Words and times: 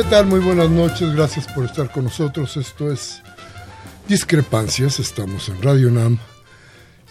Tal? 0.00 0.26
Muy 0.26 0.40
buenas 0.40 0.70
noches, 0.70 1.14
gracias 1.14 1.46
por 1.48 1.66
estar 1.66 1.92
con 1.92 2.04
nosotros. 2.04 2.56
Esto 2.56 2.90
es 2.90 3.22
Discrepancias, 4.08 4.98
estamos 4.98 5.50
en 5.50 5.60
Radio 5.60 5.90
NAM 5.90 6.18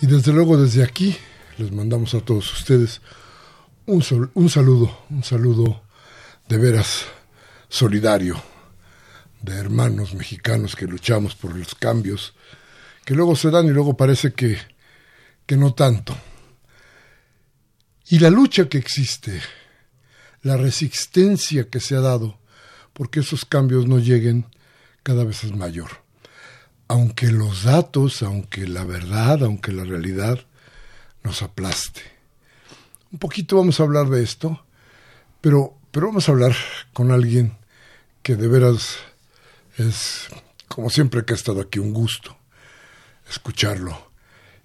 y 0.01 0.07
desde 0.07 0.33
luego 0.33 0.57
desde 0.57 0.83
aquí 0.83 1.15
les 1.59 1.71
mandamos 1.71 2.15
a 2.15 2.21
todos 2.21 2.51
ustedes 2.51 3.01
un, 3.85 4.03
un 4.33 4.49
saludo, 4.49 4.97
un 5.11 5.23
saludo 5.23 5.83
de 6.49 6.57
veras 6.57 7.05
solidario, 7.69 8.41
de 9.43 9.53
hermanos 9.53 10.15
mexicanos 10.15 10.75
que 10.75 10.87
luchamos 10.87 11.35
por 11.35 11.55
los 11.55 11.75
cambios 11.75 12.33
que 13.05 13.13
luego 13.13 13.35
se 13.35 13.51
dan 13.51 13.67
y 13.67 13.71
luego 13.71 13.95
parece 13.95 14.33
que, 14.33 14.57
que 15.45 15.55
no 15.55 15.75
tanto. 15.75 16.17
Y 18.09 18.17
la 18.17 18.31
lucha 18.31 18.67
que 18.67 18.79
existe, 18.79 19.39
la 20.41 20.57
resistencia 20.57 21.69
que 21.69 21.79
se 21.79 21.95
ha 21.95 22.01
dado, 22.01 22.40
porque 22.93 23.21
esos 23.21 23.45
cambios 23.45 23.87
no 23.87 23.99
lleguen 23.99 24.45
cada 25.03 25.23
vez 25.23 25.43
es 25.43 25.55
mayor. 25.55 25.89
Aunque 26.87 27.31
los 27.31 27.63
datos, 27.63 28.21
aunque 28.21 28.67
la 28.67 28.83
verdad, 28.83 29.43
aunque 29.43 29.71
la 29.71 29.83
realidad 29.83 30.39
nos 31.23 31.41
aplaste. 31.41 32.01
Un 33.11 33.19
poquito 33.19 33.57
vamos 33.57 33.79
a 33.79 33.83
hablar 33.83 34.09
de 34.09 34.23
esto, 34.23 34.63
pero, 35.39 35.75
pero 35.91 36.07
vamos 36.07 36.27
a 36.27 36.31
hablar 36.31 36.55
con 36.93 37.11
alguien 37.11 37.57
que 38.23 38.35
de 38.35 38.47
veras 38.47 38.97
es, 39.77 40.27
como 40.67 40.89
siempre 40.89 41.25
que 41.25 41.33
ha 41.33 41.35
estado 41.35 41.61
aquí, 41.61 41.79
un 41.79 41.93
gusto 41.93 42.37
escucharlo 43.31 44.11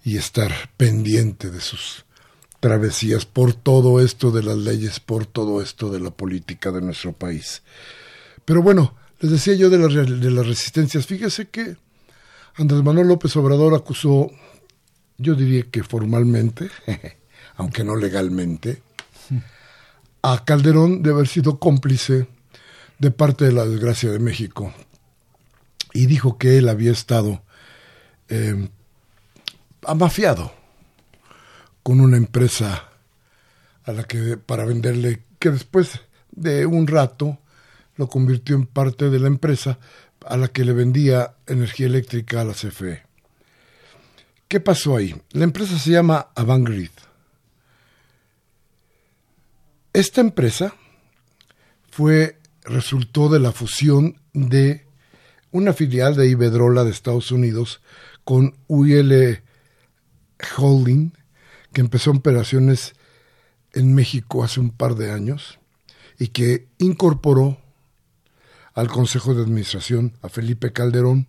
y 0.05 0.19
estar 0.19 0.53
pendiente 0.77 1.51
de 1.51 1.61
sus 1.61 2.05
travesías 2.61 3.25
por 3.25 3.55
todo 3.55 4.01
esto 4.01 4.31
de 4.31 4.43
las 4.43 4.57
leyes, 4.57 5.01
por 5.01 5.25
todo 5.27 5.63
esto 5.63 5.91
de 5.91 6.01
la 6.01 6.11
política 6.11 6.73
de 6.73 6.81
nuestro 6.81 7.13
país. 7.13 7.63
Pero 8.47 8.63
bueno, 8.63 8.95
les 9.21 9.33
decía 9.33 9.55
yo 9.55 9.69
de, 9.69 9.77
de 9.77 10.31
las 10.31 10.47
resistencias. 10.47 11.05
Fíjese 11.05 11.49
que 11.49 11.77
Andrés 12.55 12.83
Manuel 12.83 13.09
López 13.09 13.37
Obrador 13.37 13.75
acusó, 13.75 14.31
yo 15.19 15.35
diría 15.35 15.65
que 15.71 15.83
formalmente, 15.83 16.71
aunque 17.57 17.85
no 17.85 17.97
legalmente, 17.97 18.83
a 20.23 20.45
Calderón 20.45 21.03
de 21.03 21.11
haber 21.11 21.29
sido 21.29 21.59
cómplice 21.59 22.29
de 22.99 23.11
parte 23.11 23.45
de 23.45 23.53
la 23.53 23.67
desgracia 23.67 24.11
de 24.11 24.21
México. 24.21 24.73
Y 25.93 26.07
dijo 26.07 26.39
que 26.39 26.57
él 26.57 26.69
había 26.69 26.93
estado 26.93 27.43
em, 28.29 28.69
amafiado 29.85 30.53
con 31.83 32.01
una 32.01 32.17
empresa 32.17 32.91
a 33.85 33.93
la 33.93 34.05
que 34.05 34.37
para 34.37 34.65
venderle 34.65 35.23
que 35.39 35.51
después 35.51 36.01
de 36.31 36.65
un 36.67 36.87
rato 36.87 37.39
lo 37.97 38.09
convirtió 38.09 38.57
en 38.57 38.67
parte 38.67 39.11
de 39.11 39.19
la 39.19 39.27
empresa 39.27 39.79
a 40.25 40.37
la 40.37 40.49
que 40.49 40.65
le 40.65 40.73
vendía 40.73 41.37
energía 41.47 41.87
eléctrica 41.87 42.41
a 42.41 42.45
la 42.45 42.53
CFE. 42.53 43.03
¿Qué 44.49 44.61
pasó 44.61 44.97
ahí? 44.97 45.15
La 45.33 45.45
empresa 45.45 45.79
se 45.79 45.91
llama 45.91 46.29
Avangrid. 46.35 46.91
Esta 49.93 50.21
empresa 50.21 50.75
fue 51.91 52.39
resultó 52.63 53.29
de 53.29 53.41
la 53.41 53.53
fusión 53.53 54.21
de 54.33 54.87
una 55.51 55.73
filial 55.73 56.15
de 56.17 56.29
Iberdrola 56.29 56.85
de 56.85 56.91
Estados 56.91 57.31
Unidos 57.33 57.81
con 58.25 58.57
UIL 58.67 59.43
Holding, 60.59 61.13
que 61.73 61.81
empezó 61.81 62.11
operaciones 62.11 62.95
en 63.73 63.95
México 63.95 64.45
hace 64.45 64.61
un 64.61 64.71
par 64.71 64.97
de 64.97 65.13
años 65.13 65.59
y 66.19 66.29
que 66.29 66.69
incorporó 66.79 67.59
al 68.77 68.89
Consejo 68.89 69.35
de 69.35 69.43
Administración, 69.43 70.13
a 70.23 70.29
Felipe 70.29 70.71
Calderón. 70.71 71.27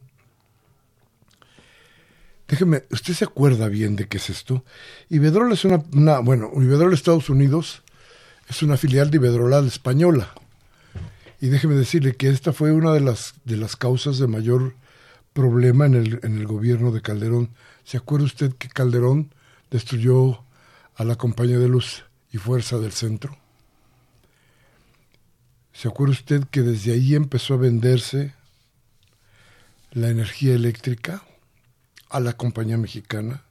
Déjeme, 2.47 2.83
¿usted 2.91 3.13
se 3.13 3.23
acuerda 3.23 3.69
bien 3.69 3.95
de 3.95 4.07
qué 4.07 4.17
es 4.17 4.29
esto? 4.29 4.65
Iberdrola 5.09 5.53
es 5.53 5.63
una, 5.63 5.81
una 5.93 6.19
bueno, 6.19 6.51
Iberdrola 6.53 6.93
Estados 6.93 7.29
Unidos 7.29 7.83
es 8.49 8.61
una 8.63 8.75
filial 8.75 9.09
de 9.11 9.17
Iberdrola 9.17 9.59
española. 9.59 10.33
Y 11.39 11.47
déjeme 11.47 11.75
decirle 11.75 12.15
que 12.15 12.29
esta 12.29 12.51
fue 12.51 12.73
una 12.73 12.91
de 12.91 12.99
las, 12.99 13.35
de 13.45 13.55
las 13.55 13.77
causas 13.77 14.17
de 14.19 14.27
mayor 14.27 14.75
problema 15.31 15.85
en 15.85 15.95
el, 15.95 16.19
en 16.23 16.37
el 16.37 16.47
gobierno 16.47 16.91
de 16.91 17.01
Calderón. 17.01 17.51
¿Se 17.85 17.95
acuerda 17.95 18.25
usted 18.25 18.53
que 18.55 18.67
Calderón 18.67 19.33
destruyó 19.71 20.43
a 20.95 21.05
la 21.05 21.15
compañía 21.15 21.59
de 21.59 21.69
luz 21.69 22.03
y 22.33 22.39
fuerza 22.39 22.77
del 22.77 22.91
centro? 22.91 23.37
¿Se 25.77 25.87
acuerda 25.87 26.13
usted 26.13 26.43
que 26.45 26.63
desde 26.63 26.93
ahí 26.93 27.13
empezó 27.13 27.53
a 27.53 27.57
venderse 27.57 28.33
la 29.91 30.09
energía 30.09 30.55
eléctrica 30.55 31.21
a 32.09 32.19
la 32.19 32.33
compañía 32.33 32.79
mexicana? 32.79 33.43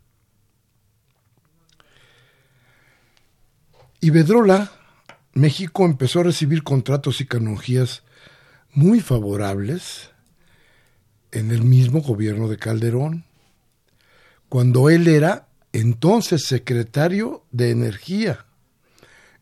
Y 4.00 4.10
Bedrola, 4.10 4.72
México 5.34 5.84
empezó 5.84 6.18
a 6.18 6.24
recibir 6.24 6.64
contratos 6.64 7.20
y 7.20 7.26
canonjías 7.26 8.02
muy 8.72 8.98
favorables 8.98 10.10
en 11.30 11.52
el 11.52 11.62
mismo 11.62 12.00
gobierno 12.00 12.48
de 12.48 12.56
Calderón, 12.56 13.24
cuando 14.48 14.90
él 14.90 15.06
era 15.06 15.46
entonces 15.72 16.44
secretario 16.44 17.44
de 17.52 17.70
Energía 17.70 18.46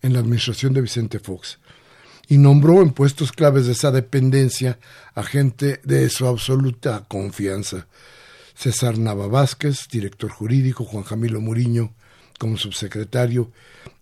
en 0.03 0.13
la 0.13 0.19
administración 0.19 0.75
de 0.75 0.83
Vicente 0.83 1.19
Fox. 1.19 1.59
Y 2.29 2.39
nombró 2.39 2.83
en 2.83 2.91
puestos 2.91 3.33
claves 3.33 3.67
de 3.67 3.73
esa 3.73 3.91
dependencia 3.91 4.79
a 5.15 5.23
gente 5.23 5.81
de 5.85 6.09
su 6.09 6.27
absoluta 6.27 7.05
confianza. 7.09 7.87
César 8.55 8.99
Nava 8.99 9.27
Vázquez, 9.27 9.89
director 9.91 10.31
jurídico, 10.31 10.85
Juan 10.85 11.05
Camilo 11.05 11.41
Muriño 11.41 11.93
como 12.39 12.57
subsecretario 12.57 13.53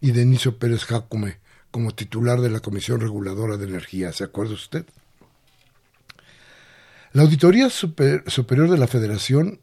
y 0.00 0.12
Deniso 0.12 0.58
Pérez 0.58 0.84
Jacome 0.84 1.38
como 1.70 1.94
titular 1.94 2.40
de 2.40 2.50
la 2.50 2.60
Comisión 2.60 3.00
Reguladora 3.00 3.56
de 3.56 3.66
Energía. 3.66 4.12
¿Se 4.12 4.24
acuerda 4.24 4.54
usted? 4.54 4.84
La 7.12 7.22
Auditoría 7.22 7.68
Superior 7.70 8.70
de 8.70 8.78
la 8.78 8.86
Federación 8.86 9.60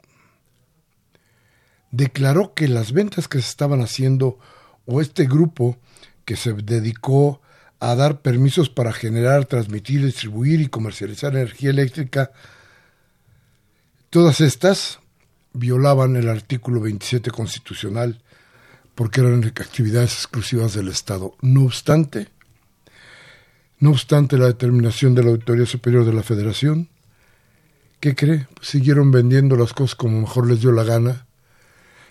declaró 1.91 2.53
que 2.53 2.67
las 2.67 2.91
ventas 2.91 3.27
que 3.27 3.41
se 3.41 3.49
estaban 3.49 3.81
haciendo 3.81 4.39
o 4.85 5.01
este 5.01 5.25
grupo 5.25 5.77
que 6.25 6.35
se 6.35 6.53
dedicó 6.53 7.41
a 7.79 7.95
dar 7.95 8.21
permisos 8.21 8.69
para 8.69 8.91
generar, 8.91 9.45
transmitir, 9.45 10.05
distribuir 10.05 10.61
y 10.61 10.67
comercializar 10.67 11.33
energía 11.35 11.69
eléctrica, 11.69 12.31
todas 14.09 14.41
estas 14.41 14.99
violaban 15.53 16.15
el 16.15 16.29
artículo 16.29 16.81
27 16.81 17.31
constitucional 17.31 18.21
porque 18.95 19.21
eran 19.21 19.43
actividades 19.45 20.13
exclusivas 20.13 20.73
del 20.73 20.89
Estado. 20.89 21.35
No 21.41 21.63
obstante, 21.63 22.27
no 23.79 23.91
obstante 23.91 24.37
la 24.37 24.47
determinación 24.47 25.15
de 25.15 25.23
la 25.23 25.29
Auditoría 25.29 25.65
Superior 25.65 26.05
de 26.05 26.13
la 26.13 26.23
Federación, 26.23 26.89
¿qué 28.01 28.13
cree? 28.13 28.47
Pues 28.55 28.67
siguieron 28.67 29.11
vendiendo 29.11 29.55
las 29.55 29.71
cosas 29.71 29.95
como 29.95 30.19
mejor 30.19 30.47
les 30.47 30.59
dio 30.59 30.73
la 30.73 30.83
gana 30.83 31.25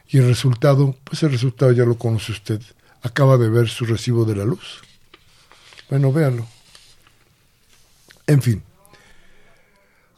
y 0.08 0.16
el 0.16 0.26
resultado, 0.26 0.96
pues 1.04 1.22
el 1.22 1.30
resultado 1.30 1.72
ya 1.72 1.84
lo 1.84 1.98
conoce 1.98 2.32
usted. 2.32 2.62
Acaba 3.02 3.36
de 3.36 3.50
ver 3.50 3.68
su 3.68 3.84
recibo 3.84 4.24
de 4.24 4.36
la 4.36 4.46
luz. 4.46 4.87
Bueno, 5.88 6.12
véanlo. 6.12 6.46
En 8.26 8.42
fin, 8.42 8.62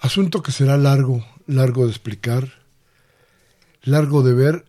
asunto 0.00 0.42
que 0.42 0.50
será 0.50 0.76
largo, 0.76 1.24
largo 1.46 1.84
de 1.84 1.90
explicar, 1.90 2.52
largo 3.82 4.22
de 4.22 4.34
ver. 4.34 4.64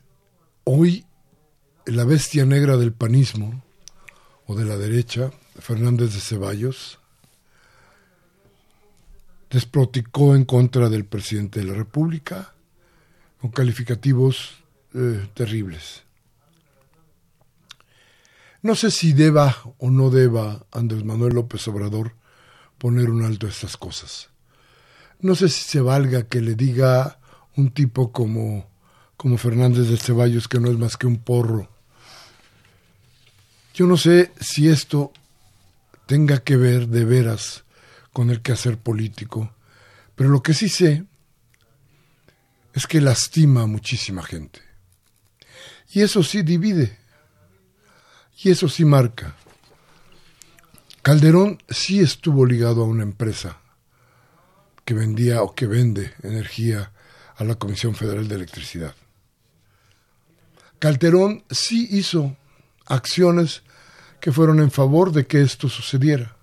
Hoy 0.64 1.06
la 1.86 2.04
bestia 2.04 2.46
negra 2.46 2.78
del 2.78 2.94
panismo, 2.94 3.64
o 4.46 4.56
de 4.56 4.66
la 4.66 4.78
derecha, 4.78 5.32
Fernández 5.58 6.14
de 6.14 6.20
Ceballos, 6.20 7.00
desproticó 9.50 10.36
en 10.36 10.46
contra 10.46 10.88
del 10.90 11.06
presidente 11.06 11.62
de 11.62 11.66
la 11.66 11.74
República, 11.74 12.54
con 13.40 13.50
calificativos 13.50 14.64
eh, 14.94 15.28
terribles. 15.34 16.04
No 18.62 18.76
sé 18.76 18.92
si 18.92 19.14
deba 19.14 19.58
o 19.80 19.90
no 19.90 20.12
deba 20.12 20.66
Andrés 20.72 21.04
Manuel 21.04 21.34
López 21.34 21.68
Obrador 21.68 22.14
poner 22.78 23.10
un 23.10 23.26
alto 23.26 23.48
a 23.48 23.50
estas 23.50 23.76
cosas. 23.76 24.30
No 25.20 25.36
sé 25.36 25.50
si 25.50 25.64
se 25.64 25.82
valga 25.82 26.28
que 26.28 26.42
le 26.42 26.56
diga 26.56 27.20
un 27.56 27.72
tipo 27.72 28.12
como, 28.12 28.70
como 29.18 29.38
Fernández 29.38 29.88
de 29.88 29.98
Ceballos 29.98 30.48
que 30.48 30.60
no 30.60 30.70
es 30.70 30.78
más 30.78 30.96
que 30.96 31.08
un 31.08 31.18
porro. 31.18 31.70
Yo 33.74 33.88
no 33.88 33.98
sé 33.98 34.32
si 34.40 34.68
esto 34.68 35.12
tenga 36.06 36.44
que 36.44 36.56
ver 36.56 36.88
de 36.88 37.06
veras 37.06 37.64
con 38.14 38.30
el 38.30 38.42
quehacer 38.42 38.78
político, 38.78 39.54
pero 40.14 40.30
lo 40.30 40.44
que 40.44 40.54
sí 40.54 40.70
sé 40.70 41.06
es 42.74 42.86
que 42.86 43.02
lastima 43.02 43.64
a 43.64 43.68
muchísima 43.68 44.22
gente. 44.22 44.62
Y 45.94 46.02
eso 46.02 46.22
sí 46.22 46.44
divide. 46.44 47.01
Y 48.44 48.50
eso 48.50 48.68
sí 48.68 48.86
marca. 48.86 49.36
Calderón 51.02 51.62
sí 51.70 52.00
estuvo 52.00 52.46
ligado 52.46 52.84
a 52.84 52.86
una 52.88 53.04
empresa 53.04 53.58
que 54.86 54.94
vendía 54.94 55.42
o 55.44 55.54
que 55.54 55.68
vende 55.68 56.14
energía 56.24 56.92
a 57.36 57.44
la 57.44 57.56
Comisión 57.56 57.96
Federal 57.96 58.28
de 58.28 58.36
Electricidad. 58.36 58.96
Calderón 60.80 61.44
sí 61.50 61.88
hizo 61.92 62.36
acciones 62.86 63.62
que 64.20 64.32
fueron 64.32 64.60
en 64.60 64.72
favor 64.72 65.12
de 65.12 65.28
que 65.28 65.42
esto 65.42 65.70
sucediera. 65.70 66.36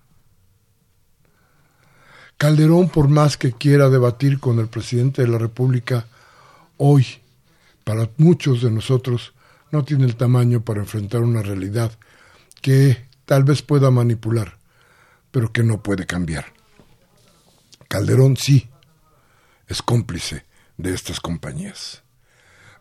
Calderón, 2.37 2.89
por 2.89 3.09
más 3.09 3.35
que 3.35 3.51
quiera 3.51 3.89
debatir 3.89 4.39
con 4.39 4.59
el 4.59 4.67
presidente 4.67 5.21
de 5.21 5.27
la 5.27 5.37
República, 5.37 6.05
hoy, 6.77 7.05
para 7.83 8.09
muchos 8.17 8.61
de 8.61 8.71
nosotros, 8.71 9.33
no 9.71 9.83
tiene 9.83 10.05
el 10.05 10.15
tamaño 10.15 10.61
para 10.61 10.81
enfrentar 10.81 11.21
una 11.21 11.41
realidad 11.41 11.91
que 12.61 13.07
tal 13.25 13.43
vez 13.43 13.61
pueda 13.61 13.91
manipular, 13.91 14.57
pero 15.31 15.51
que 15.51 15.63
no 15.63 15.83
puede 15.83 16.05
cambiar. 16.05 16.45
Calderón 17.87 18.37
sí 18.37 18.69
es 19.67 19.81
cómplice 19.81 20.45
de 20.77 20.93
estas 20.93 21.19
compañías. 21.19 22.03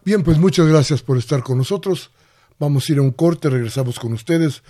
Bien, 0.04 0.22
pues 0.22 0.38
muchas 0.38 0.66
gracias 0.66 1.02
por 1.02 1.18
estar 1.18 1.42
con 1.42 1.58
nosotros. 1.58 2.10
Vamos 2.58 2.88
a 2.88 2.92
ir 2.92 2.98
a 2.98 3.02
un 3.02 3.12
corte, 3.12 3.50
regresamos 3.50 3.98
con 3.98 4.12
ustedes. 4.12 4.62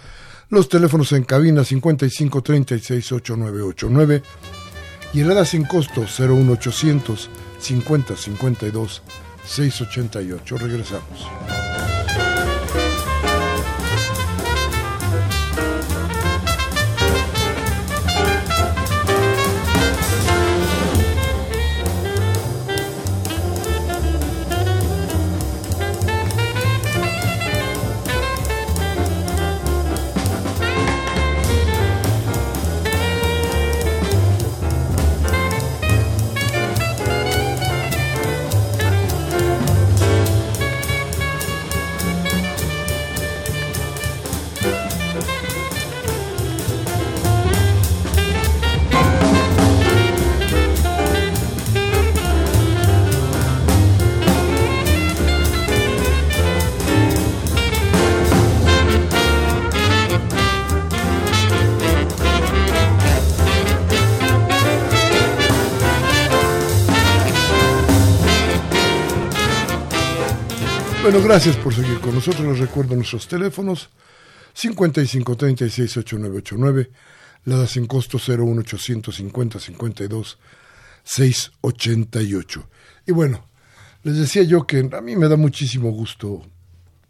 Los 0.49 0.69
teléfonos 0.69 1.13
en 1.13 1.25
cabina 1.25 1.65
55 1.65 2.43
36 2.43 3.13
8989 3.13 4.23
y 5.15 5.21
el 5.21 5.47
sin 5.47 5.65
costo 5.65 6.03
01800 6.03 7.31
50 7.61 8.17
52 8.17 9.03
688. 9.45 10.59
Regresamos. 10.59 11.78
Bueno, 71.11 71.25
gracias 71.25 71.57
por 71.57 71.75
seguir 71.75 72.01
con 72.01 72.15
nosotros. 72.15 72.47
Les 72.47 72.59
recuerdo 72.59 72.95
nuestros 72.95 73.27
teléfonos 73.27 73.89
55 74.53 75.39
36 75.39 75.97
8989, 75.97 76.91
la 77.47 77.67
sin 77.67 77.87
costo 77.87 78.19
01850 78.19 79.59
52 79.59 80.39
688. 81.05 82.69
Y 83.07 83.13
bueno, 83.13 83.49
les 84.03 84.19
decía 84.19 84.43
yo 84.43 84.67
que 84.67 84.87
a 84.93 85.01
mí 85.01 85.17
me 85.17 85.29
da 85.29 85.39
muchísimo 85.39 85.93
gusto 85.93 86.43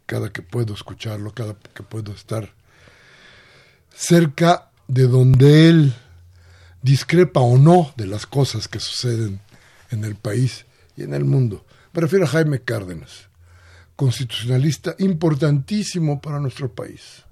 cada 0.05 0.31
que 0.31 0.43
puedo 0.43 0.73
escucharlo, 0.73 1.33
cada 1.33 1.57
que 1.73 1.83
puedo 1.83 2.13
estar 2.13 2.53
cerca 3.93 4.71
de 4.87 5.07
donde 5.07 5.67
él 5.67 5.93
discrepa 6.81 7.41
o 7.41 7.57
no 7.57 7.91
de 7.97 8.07
las 8.07 8.25
cosas 8.25 8.69
que 8.69 8.79
suceden 8.79 9.41
en 9.91 10.05
el 10.05 10.15
país 10.15 10.65
y 10.95 11.03
en 11.03 11.13
el 11.13 11.25
mundo. 11.25 11.65
Me 11.91 11.99
refiero 11.99 12.23
a 12.23 12.29
Jaime 12.29 12.61
Cárdenas 12.61 13.28
constitucionalista 13.99 14.95
importantísimo 14.99 16.21
para 16.21 16.39
nuestro 16.39 16.71
país. 16.71 17.25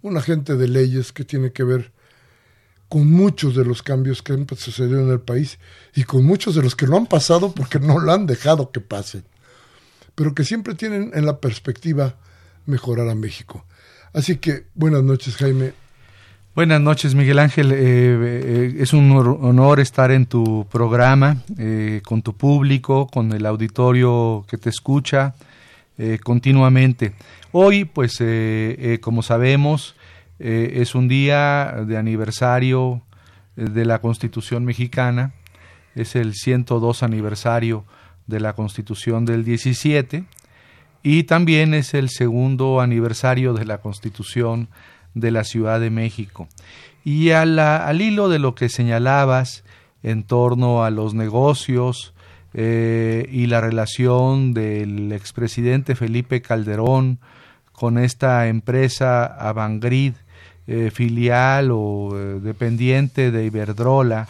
Un 0.00 0.16
agente 0.16 0.56
de 0.56 0.66
leyes 0.66 1.12
que 1.12 1.22
tiene 1.22 1.52
que 1.52 1.64
ver 1.64 1.92
con 2.88 3.10
muchos 3.10 3.54
de 3.54 3.66
los 3.66 3.82
cambios 3.82 4.22
que 4.22 4.32
han 4.32 4.46
sucedido 4.56 5.02
en 5.02 5.10
el 5.10 5.20
país 5.20 5.58
y 5.94 6.04
con 6.04 6.24
muchos 6.24 6.54
de 6.54 6.62
los 6.62 6.74
que 6.76 6.86
no 6.86 6.96
han 6.96 7.04
pasado 7.06 7.52
porque 7.54 7.78
no 7.78 7.98
lo 7.98 8.10
han 8.10 8.24
dejado 8.24 8.70
que 8.70 8.80
pasen, 8.80 9.24
pero 10.14 10.34
que 10.34 10.44
siempre 10.44 10.74
tienen 10.74 11.10
en 11.12 11.26
la 11.26 11.40
perspectiva 11.40 12.16
mejorar 12.64 13.10
a 13.10 13.14
México. 13.14 13.66
Así 14.14 14.38
que 14.38 14.68
buenas 14.74 15.02
noches, 15.02 15.36
Jaime. 15.36 15.74
Buenas 16.54 16.80
noches, 16.80 17.14
Miguel 17.14 17.38
Ángel. 17.38 17.70
Eh, 17.70 17.76
eh, 17.78 18.76
es 18.78 18.94
un 18.94 19.12
honor 19.12 19.78
estar 19.78 20.10
en 20.10 20.24
tu 20.24 20.66
programa, 20.72 21.42
eh, 21.58 22.00
con 22.02 22.22
tu 22.22 22.34
público, 22.34 23.08
con 23.08 23.30
el 23.32 23.44
auditorio 23.44 24.46
que 24.48 24.56
te 24.56 24.70
escucha. 24.70 25.34
Eh, 25.98 26.18
continuamente. 26.22 27.12
Hoy, 27.52 27.84
pues, 27.84 28.20
eh, 28.20 28.76
eh, 28.78 28.98
como 29.00 29.22
sabemos, 29.22 29.94
es 30.38 30.96
un 30.96 31.06
día 31.06 31.84
de 31.86 31.96
aniversario 31.96 33.02
de 33.54 33.84
la 33.84 34.00
Constitución 34.00 34.64
mexicana, 34.64 35.34
es 35.94 36.16
el 36.16 36.34
102 36.34 37.04
aniversario 37.04 37.84
de 38.26 38.40
la 38.40 38.54
Constitución 38.54 39.24
del 39.24 39.44
17 39.44 40.24
y 41.04 41.22
también 41.24 41.74
es 41.74 41.94
el 41.94 42.08
segundo 42.08 42.80
aniversario 42.80 43.54
de 43.54 43.66
la 43.66 43.78
Constitución 43.78 44.68
de 45.14 45.30
la 45.30 45.44
Ciudad 45.44 45.78
de 45.78 45.90
México. 45.90 46.48
Y 47.04 47.30
al 47.30 48.00
hilo 48.00 48.28
de 48.28 48.40
lo 48.40 48.56
que 48.56 48.68
señalabas 48.68 49.62
en 50.02 50.24
torno 50.24 50.82
a 50.82 50.90
los 50.90 51.14
negocios 51.14 52.14
eh, 52.54 53.26
y 53.32 53.46
la 53.46 53.62
relación 53.62 54.52
del 54.52 55.12
expresidente 55.12 55.94
Felipe 55.94 56.42
Calderón 56.42 57.18
con 57.72 57.96
esta 57.96 58.46
empresa 58.48 59.24
Avangrid, 59.24 60.14
eh, 60.66 60.90
filial 60.92 61.70
o 61.72 62.10
eh, 62.14 62.40
dependiente 62.40 63.30
de 63.30 63.46
Iberdrola, 63.46 64.28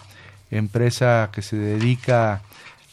empresa 0.53 1.31
que 1.33 1.43
se 1.43 1.57
dedica 1.57 2.43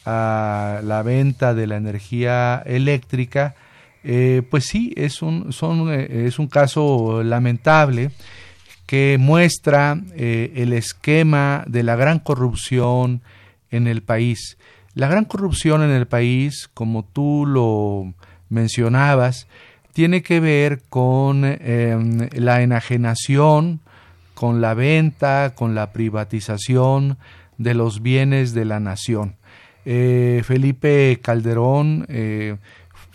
a 0.06 0.82
la 0.84 1.04
venta 1.04 1.54
de 1.54 1.68
la 1.68 1.78
energía 1.78 2.64
eléctrica, 2.66 3.54
pues 4.50 4.64
sí, 4.66 4.94
es 4.96 5.22
un, 5.22 5.52
son, 5.52 5.92
es 5.92 6.40
un 6.40 6.48
caso 6.48 7.22
lamentable 7.22 8.12
que 8.86 9.18
muestra 9.20 10.00
el 10.16 10.72
esquema 10.72 11.66
de 11.68 11.84
la 11.84 11.98
gran 11.98 12.20
corrupción 12.20 13.22
en 13.72 13.88
el 13.88 14.02
país. 14.02 14.58
La 14.94 15.08
gran 15.08 15.26
corrupción 15.26 15.84
en 15.84 15.92
el 15.92 16.08
país, 16.08 16.70
como 16.74 17.04
tú 17.04 17.46
lo 17.46 18.14
mencionabas, 18.50 19.48
tiene 19.94 20.22
que 20.22 20.40
ver 20.40 20.82
con 20.90 21.44
em, 21.46 22.30
la 22.34 22.62
enajenación, 22.62 23.80
con 24.34 24.62
la 24.62 24.74
venta, 24.74 25.54
con 25.56 25.76
la 25.76 25.92
privatización 25.92 27.18
de 27.58 27.74
los 27.74 28.02
bienes 28.02 28.54
de 28.54 28.66
la 28.66 28.80
nación. 28.80 29.36
Felipe 29.84 31.20
Calderón 31.22 32.06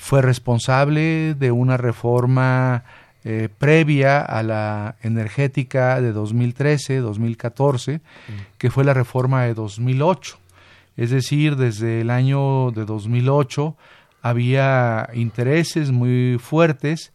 fue 0.05 0.21
responsable 0.21 1.35
de 1.35 1.51
una 1.51 1.79
reforma 1.79 2.85
eh, 3.25 3.49
previa 3.57 4.21
a 4.21 4.43
la 4.43 4.97
energética 5.03 5.99
de 6.03 6.15
2013-2014, 6.15 8.01
mm. 8.01 8.33
que 8.59 8.71
fue 8.71 8.85
la 8.85 8.93
reforma 8.93 9.45
de 9.45 9.55
2008. 9.55 10.37
Es 10.97 11.11
decir, 11.11 11.57
desde 11.57 12.01
el 12.01 12.11
año 12.11 12.71
de 12.71 12.85
2008 12.85 13.77
había 14.23 15.09
intereses 15.15 15.91
muy 15.91 16.39
fuertes 16.39 17.13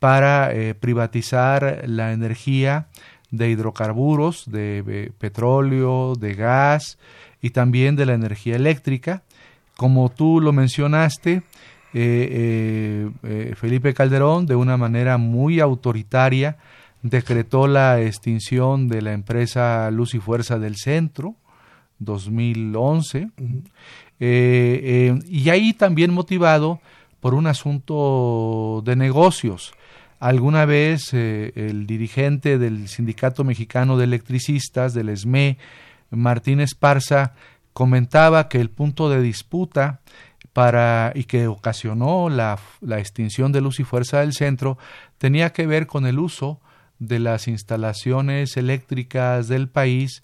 para 0.00 0.52
eh, 0.52 0.74
privatizar 0.74 1.84
la 1.86 2.12
energía 2.12 2.88
de 3.30 3.50
hidrocarburos, 3.50 4.50
de 4.50 5.12
petróleo, 5.18 6.14
de 6.14 6.34
gas 6.34 6.98
y 7.40 7.50
también 7.50 7.96
de 7.96 8.06
la 8.06 8.14
energía 8.14 8.56
eléctrica. 8.56 9.22
Como 9.76 10.10
tú 10.10 10.40
lo 10.40 10.52
mencionaste, 10.52 11.42
eh, 11.94 13.10
eh, 13.22 13.54
Felipe 13.56 13.94
Calderón, 13.94 14.46
de 14.46 14.54
una 14.54 14.76
manera 14.76 15.18
muy 15.18 15.60
autoritaria, 15.60 16.56
decretó 17.02 17.66
la 17.66 18.00
extinción 18.00 18.88
de 18.88 19.02
la 19.02 19.12
empresa 19.12 19.90
Luz 19.90 20.14
y 20.14 20.18
Fuerza 20.18 20.58
del 20.58 20.76
Centro, 20.76 21.34
2011, 22.04 23.28
eh, 24.20 25.18
y 25.26 25.48
ahí 25.50 25.72
también 25.72 26.12
motivado 26.12 26.80
por 27.20 27.34
un 27.34 27.46
asunto 27.46 28.82
de 28.84 28.96
negocios. 28.96 29.72
Alguna 30.20 30.66
vez 30.66 31.12
el 31.14 31.86
dirigente 31.86 32.58
del 32.58 32.88
Sindicato 32.88 33.42
Mexicano 33.42 33.96
de 33.96 34.04
Electricistas, 34.04 34.94
del 34.94 35.08
ESME, 35.08 35.58
Martín 36.10 36.60
Esparza, 36.60 37.34
comentaba 37.72 38.48
que 38.48 38.60
el 38.60 38.70
punto 38.70 39.08
de 39.08 39.20
disputa 39.20 40.00
para, 40.52 41.12
y 41.14 41.24
que 41.24 41.46
ocasionó 41.46 42.28
la, 42.28 42.58
la 42.80 42.98
extinción 42.98 43.52
de 43.52 43.60
luz 43.60 43.80
y 43.80 43.84
fuerza 43.84 44.20
del 44.20 44.32
centro 44.32 44.78
tenía 45.18 45.52
que 45.52 45.66
ver 45.66 45.86
con 45.86 46.06
el 46.06 46.18
uso 46.18 46.60
de 46.98 47.18
las 47.18 47.48
instalaciones 47.48 48.56
eléctricas 48.56 49.48
del 49.48 49.68
país 49.68 50.22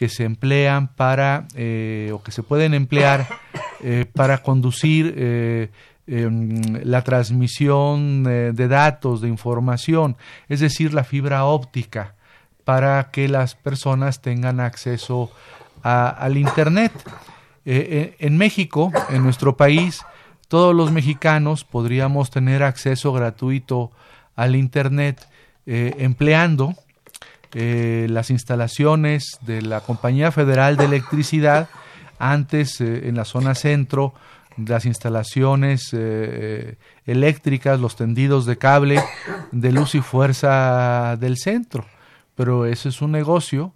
que 0.00 0.08
se 0.08 0.24
emplean 0.24 0.88
para 0.88 1.46
eh, 1.54 2.10
o 2.14 2.22
que 2.22 2.32
se 2.32 2.42
pueden 2.42 2.72
emplear 2.72 3.28
eh, 3.84 4.06
para 4.10 4.38
conducir 4.38 5.12
eh, 5.14 5.68
em, 6.06 6.62
la 6.84 7.04
transmisión 7.04 8.24
de 8.24 8.66
datos, 8.66 9.20
de 9.20 9.28
información, 9.28 10.16
es 10.48 10.60
decir, 10.60 10.94
la 10.94 11.04
fibra 11.04 11.44
óptica, 11.44 12.14
para 12.64 13.10
que 13.10 13.28
las 13.28 13.54
personas 13.56 14.22
tengan 14.22 14.58
acceso 14.58 15.30
al 15.82 16.38
Internet. 16.38 16.92
En 17.66 18.38
México, 18.38 18.90
en 19.10 19.22
nuestro 19.22 19.58
país, 19.58 20.02
todos 20.48 20.74
los 20.74 20.92
mexicanos 20.92 21.64
podríamos 21.64 22.30
tener 22.30 22.62
acceso 22.62 23.12
gratuito 23.12 23.90
al 24.34 24.56
Internet 24.56 25.28
eh, 27.54 28.06
las 28.08 28.30
instalaciones 28.30 29.38
de 29.42 29.62
la 29.62 29.80
Compañía 29.80 30.32
Federal 30.32 30.76
de 30.76 30.84
Electricidad, 30.84 31.68
antes 32.18 32.80
en 32.80 33.16
la 33.16 33.24
zona 33.24 33.54
centro, 33.54 34.12
las 34.56 34.84
instalaciones 34.84 35.94
eléctricas, 37.06 37.80
los 37.80 37.96
tendidos 37.96 38.44
de 38.44 38.58
cable 38.58 39.02
de 39.52 39.72
luz 39.72 39.94
y 39.94 40.02
fuerza 40.02 41.16
del 41.18 41.38
centro. 41.38 41.86
Pero 42.34 42.66
eso 42.66 42.90
es 42.90 43.00
un 43.00 43.12
negocio 43.12 43.72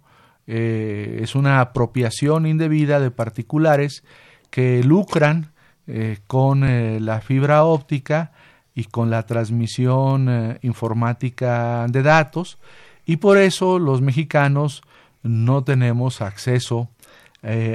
eh, 0.47 1.19
es 1.21 1.33
una 1.33 1.59
apropiación 1.59 2.45
indebida 2.45 2.99
de 2.99 3.09
particulares 3.09 4.03
que 4.51 4.83
lucran 4.83 5.53
eh, 5.87 6.19
con 6.27 6.63
eh, 6.63 6.99
la 6.99 7.21
fibra 7.21 7.63
óptica 7.63 8.31
y 8.75 8.85
con 8.85 9.09
la 9.09 9.25
transmisión 9.25 10.59
informática 10.61 11.87
de 11.87 12.03
datos 12.03 12.59
y 13.05 13.17
por 13.17 13.37
eso 13.37 13.79
los 13.79 14.01
mexicanos 14.01 14.81
no 15.23 15.63
tenemos 15.63 16.21
acceso 16.21 16.89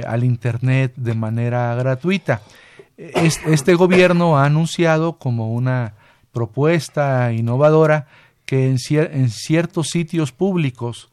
al 0.05 0.25
Internet 0.25 0.91
de 0.97 1.13
manera 1.13 1.73
gratuita. 1.75 2.41
Este 2.97 3.73
gobierno 3.73 4.37
ha 4.37 4.45
anunciado 4.45 5.13
como 5.13 5.53
una 5.53 5.93
propuesta 6.33 7.31
innovadora 7.31 8.07
que 8.45 8.67
en 8.67 9.29
ciertos 9.29 9.87
sitios 9.87 10.33
públicos 10.33 11.09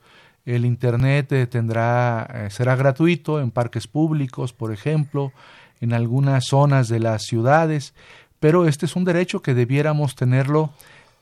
el 0.49 0.65
Internet 0.65 1.31
eh, 1.33 1.47
tendrá, 1.47 2.27
eh, 2.33 2.51
será 2.51 2.75
gratuito 2.75 3.39
en 3.41 3.51
parques 3.51 3.87
públicos, 3.87 4.55
por 4.55 4.73
ejemplo, 4.73 5.33
en 5.81 5.93
algunas 5.93 6.47
zonas 6.47 6.89
de 6.89 7.01
las 7.01 7.25
ciudades, 7.25 7.93
pero 8.41 8.67
este 8.67 8.87
es 8.87 8.97
un 8.97 9.05
derecho 9.05 9.43
que 9.43 9.53
debiéramos 9.53 10.17
tenerlo 10.17 10.71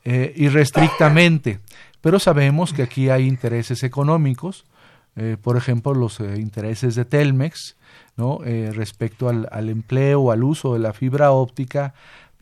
eh, 0.05 0.33
irrestrictamente. 0.37 1.59
Pero 2.07 2.19
sabemos 2.19 2.71
que 2.71 2.83
aquí 2.83 3.09
hay 3.09 3.27
intereses 3.27 3.83
económicos, 3.83 4.63
por 5.41 5.57
ejemplo, 5.57 5.93
los 5.93 6.21
intereses 6.21 6.95
de 6.95 7.03
Telmex, 7.03 7.75
¿no? 8.15 8.39
respecto 8.71 9.27
al, 9.27 9.49
al, 9.51 9.67
empleo, 9.67 10.31
al 10.31 10.45
uso 10.45 10.71
de 10.71 10.79
la 10.79 10.93
fibra 10.93 11.31
óptica 11.31 11.93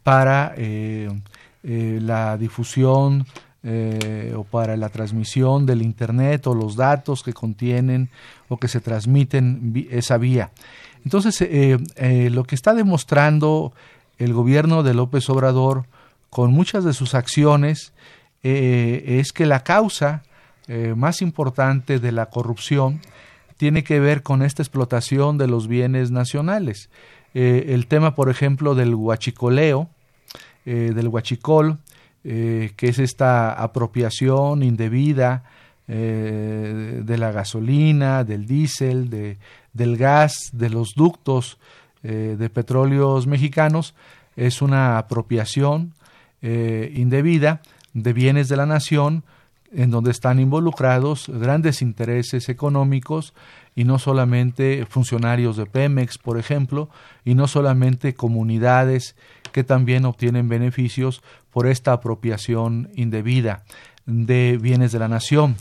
para 0.04 0.54
la 1.64 2.38
difusión 2.38 3.26
eh, 3.68 4.36
o 4.38 4.44
para 4.44 4.78
la 4.78 4.90
transmisión 4.90 5.66
del 5.66 5.82
Internet 5.82 6.46
o 6.46 6.54
los 6.54 6.76
datos 6.76 7.24
que 7.24 7.34
contienen 7.34 8.12
o 8.48 8.58
que 8.58 8.68
se 8.68 8.80
transmiten 8.80 9.88
esa 9.90 10.20
vía. 10.20 10.52
Entonces, 11.04 11.42
eh, 11.42 11.80
eh, 11.96 12.30
lo 12.30 12.44
que 12.44 12.54
está 12.54 12.76
demostrando 12.76 13.74
el 14.20 14.34
gobierno 14.34 14.84
de 14.84 14.94
López 14.94 15.28
Obrador 15.32 15.86
con 16.30 16.52
muchas 16.52 16.84
de 16.84 16.94
sus 16.94 17.16
acciones 17.16 17.92
es 18.48 19.34
que 19.34 19.46
la 19.46 19.64
causa 19.64 20.24
más 20.96 21.22
importante 21.22 22.00
de 22.00 22.12
la 22.12 22.28
corrupción 22.28 23.02
tiene 23.58 23.84
que 23.84 24.00
ver 24.00 24.22
con 24.22 24.44
esta 24.44 24.62
explotación 24.62 25.38
de 25.38 25.48
los 25.48 25.68
bienes 25.68 26.12
nacionales. 26.12 26.90
el 27.34 27.88
tema, 27.88 28.14
por 28.14 28.30
ejemplo, 28.30 28.76
del 28.76 28.94
huachicoleo, 28.94 29.90
del 30.66 31.08
huachicol, 31.08 31.80
eh, 32.28 32.72
que 32.76 32.88
es 32.88 32.98
esta 32.98 33.54
apropiación 33.54 34.64
indebida 34.64 35.44
eh, 35.88 37.04
de 37.06 37.18
la 37.20 37.32
gasolina, 37.32 38.24
del 38.24 38.48
diésel, 38.48 39.12
de, 39.12 39.38
del 39.74 39.96
gas, 39.96 40.50
de 40.52 40.72
los 40.72 40.96
ductos 40.96 41.60
eh, 42.02 42.36
de 42.36 42.50
petróleos 42.50 43.28
mexicanos, 43.28 43.94
es 44.36 44.64
una 44.64 44.98
apropiación 44.98 45.94
indebida 46.42 47.62
de 47.96 48.14
bienes 48.14 48.48
de 48.50 48.58
la 48.58 48.68
nación 48.68 49.24
en 49.74 49.90
donde 49.90 50.12
están 50.12 50.40
involucrados 50.40 51.28
grandes 51.28 51.82
intereses 51.82 52.50
económicos 52.50 53.34
y 53.76 53.84
no 53.84 53.98
solamente 53.98 54.86
funcionarios 54.88 55.58
de 55.58 55.66
Pemex, 55.66 56.18
por 56.18 56.38
ejemplo, 56.38 56.90
y 57.26 57.34
no 57.34 57.48
solamente 57.48 58.14
comunidades 58.14 59.16
que 59.52 59.64
también 59.64 60.06
obtienen 60.06 60.48
beneficios 60.48 61.24
por 61.52 61.68
esta 61.68 61.94
apropiación 61.94 62.90
indebida. 62.96 63.64
de 64.08 64.60
bienes 64.62 64.92
de 64.92 65.00
la 65.00 65.08
nación. 65.08 65.56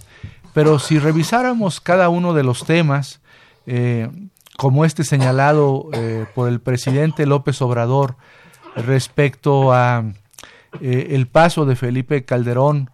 Pero 0.53 0.79
si 0.79 0.99
revisáramos 0.99 1.81
cada 1.81 2.11
uno 2.11 2.35
de 2.35 2.43
los 2.43 2.67
temas, 2.67 3.23
eh, 3.67 4.11
como 4.59 4.85
este 4.85 5.03
señalado 5.03 5.89
eh, 5.95 6.27
por 6.35 6.51
el 6.51 6.61
presidente 6.61 7.25
López 7.25 7.63
Obrador 7.63 8.17
respecto 8.77 9.73
a 9.73 10.05
eh, 10.81 11.09
el 11.11 11.27
paso 11.27 11.67
de 11.67 11.77
Felipe 11.77 12.25
Calderón 12.25 12.91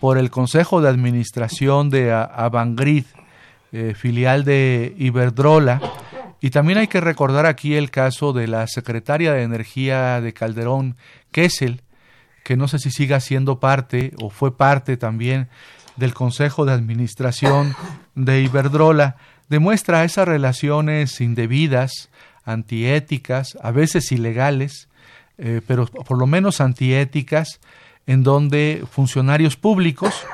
por 0.00 0.16
el 0.16 0.30
Consejo 0.30 0.80
de 0.80 0.88
Administración 0.88 1.90
de 1.90 2.12
Avangrid, 2.12 3.04
filial 3.94 4.42
de 4.42 4.94
Iberdrola, 4.96 5.82
y 6.40 6.50
también 6.50 6.78
hay 6.78 6.86
que 6.86 7.00
recordar 7.00 7.44
aquí 7.44 7.74
el 7.74 7.90
caso 7.90 8.32
de 8.32 8.48
la 8.48 8.66
secretaria 8.66 9.34
de 9.34 9.42
Energía 9.42 10.20
de 10.22 10.32
Calderón, 10.32 10.96
Kessel, 11.30 11.82
que 12.42 12.56
no 12.56 12.68
sé 12.68 12.78
si 12.78 12.90
siga 12.90 13.20
siendo 13.20 13.60
parte 13.60 14.12
o 14.20 14.30
fue 14.30 14.56
parte 14.56 14.96
también 14.96 15.48
del 15.96 16.14
Consejo 16.14 16.64
de 16.64 16.72
Administración 16.72 17.76
de 18.14 18.40
Iberdrola, 18.40 19.16
demuestra 19.50 20.04
esas 20.04 20.26
relaciones 20.26 21.20
indebidas, 21.20 22.08
antiéticas, 22.44 23.58
a 23.62 23.70
veces 23.70 24.10
ilegales, 24.10 24.88
eh, 25.40 25.60
pero 25.66 25.86
por 25.86 26.18
lo 26.18 26.26
menos 26.26 26.60
antiéticas, 26.60 27.60
en 28.06 28.22
donde 28.22 28.84
funcionarios 28.90 29.56
públicos 29.56 30.24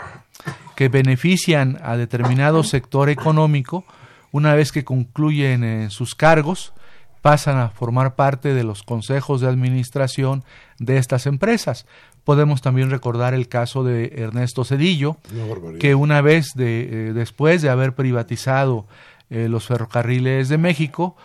que 0.77 0.89
benefician 0.89 1.79
a 1.83 1.97
determinado 1.97 2.63
sector 2.63 3.09
económico, 3.09 3.85
una 4.31 4.55
vez 4.55 4.73
que 4.73 4.85
concluyen 4.85 5.65
eh, 5.65 5.91
sus 5.91 6.15
cargos, 6.15 6.75
pasan 7.23 7.59
a 7.59 7.71
formar 7.71 8.15
parte 8.15 8.55
de 8.55 8.63
los 8.63 8.83
consejos 8.83 9.41
de 9.41 9.49
administración 9.49 10.45
de 10.79 10.99
estas 10.99 11.27
empresas. 11.27 11.87
Podemos 12.23 12.61
también 12.61 12.91
recordar 12.91 13.35
el 13.35 13.49
caso 13.49 13.83
de 13.83 14.13
Ernesto 14.17 14.65
Cedillo, 14.65 15.17
que 15.81 15.95
una 15.95 16.21
vez 16.21 16.53
de, 16.55 17.09
eh, 17.09 17.13
después 17.15 17.63
de 17.63 17.71
haber 17.71 17.95
privatizado 17.95 18.87
eh, 19.31 19.49
los 19.49 19.67
ferrocarriles 19.67 20.49
de 20.49 20.59
México, 20.59 21.17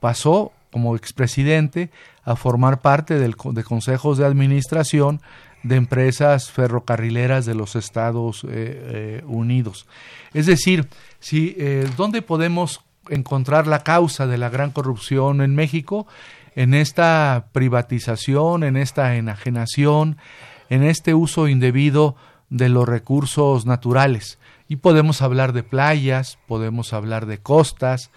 pasó 0.00 0.52
como 0.70 0.96
expresidente 0.96 1.90
a 2.24 2.36
formar 2.36 2.80
parte 2.80 3.18
del, 3.18 3.34
de 3.52 3.64
consejos 3.64 4.18
de 4.18 4.26
administración 4.26 5.20
de 5.62 5.76
empresas 5.76 6.50
ferrocarrileras 6.50 7.44
de 7.44 7.54
los 7.54 7.76
Estados 7.76 8.46
eh, 8.48 9.22
Unidos. 9.26 9.86
Es 10.32 10.46
decir, 10.46 10.88
si, 11.18 11.56
¿dónde 11.96 12.22
podemos 12.22 12.82
encontrar 13.10 13.66
la 13.66 13.82
causa 13.82 14.26
de 14.26 14.38
la 14.38 14.48
gran 14.48 14.70
corrupción 14.70 15.42
en 15.42 15.54
México, 15.54 16.06
en 16.54 16.74
esta 16.74 17.46
privatización, 17.52 18.64
en 18.64 18.76
esta 18.76 19.16
enajenación, 19.16 20.16
en 20.68 20.84
este 20.84 21.14
uso 21.14 21.48
indebido 21.48 22.16
de 22.48 22.68
los 22.68 22.88
recursos 22.88 23.66
naturales. 23.66 24.38
Y 24.68 24.76
podemos 24.76 25.22
hablar 25.22 25.52
de 25.52 25.62
playas, 25.62 26.38
podemos 26.46 26.92
hablar 26.92 27.26
de 27.26 27.38
costas, 27.38 28.10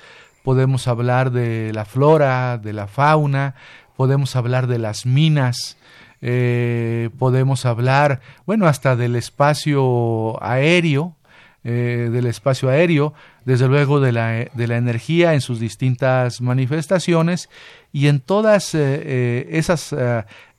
podemos 0.43 0.87
hablar 0.87 1.31
de 1.31 1.71
la 1.73 1.85
flora, 1.85 2.57
de 2.57 2.73
la 2.73 2.87
fauna, 2.87 3.55
podemos 3.95 4.35
hablar 4.35 4.67
de 4.67 4.77
las 4.77 5.05
minas, 5.05 5.77
eh, 6.21 7.09
podemos 7.17 7.65
hablar, 7.65 8.21
bueno, 8.45 8.67
hasta 8.67 8.95
del 8.95 9.15
espacio 9.15 10.41
aéreo, 10.43 11.15
eh, 11.63 12.09
del 12.11 12.25
espacio 12.25 12.69
aéreo, 12.69 13.13
desde 13.45 13.67
luego 13.67 14.01
de 14.01 14.11
la, 14.11 14.45
de 14.53 14.67
la, 14.67 14.77
energía 14.77 15.33
en 15.33 15.41
sus 15.41 15.59
distintas 15.59 16.41
manifestaciones 16.41 17.49
y 17.93 18.07
en 18.07 18.19
todas 18.19 18.75
eh, 18.75 19.47
esas 19.51 19.95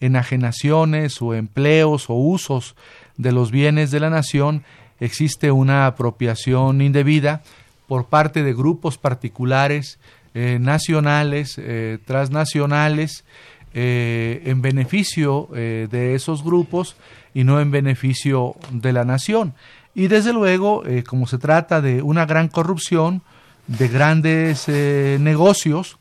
enajenaciones 0.00 1.20
o 1.20 1.34
empleos 1.34 2.08
o 2.08 2.14
usos 2.14 2.74
de 3.16 3.32
los 3.32 3.50
bienes 3.50 3.90
de 3.90 4.00
la 4.00 4.10
nación 4.10 4.64
existe 5.00 5.50
una 5.50 5.86
apropiación 5.86 6.80
indebida 6.80 7.42
por 7.86 8.06
parte 8.06 8.42
de 8.42 8.54
grupos 8.54 8.98
particulares, 8.98 9.98
nacionales, 10.34 11.60
transnacionales, 12.06 13.24
en 13.72 14.62
beneficio 14.62 15.48
de 15.52 16.14
esos 16.14 16.42
grupos 16.42 16.96
y 17.34 17.44
no 17.44 17.60
en 17.60 17.70
beneficio 17.70 18.56
de 18.70 18.92
la 18.92 19.04
nación. 19.04 19.54
Y 19.94 20.08
desde 20.08 20.32
luego, 20.32 20.84
eh, 20.86 21.04
como 21.04 21.26
se 21.26 21.38
trata 21.38 21.80
de 21.80 22.02
una 22.02 22.26
gran 22.26 22.48
corrupción, 22.48 23.22
de 23.66 23.88
grandes 23.88 24.64
eh, 24.68 25.18
negocios, 25.20 25.98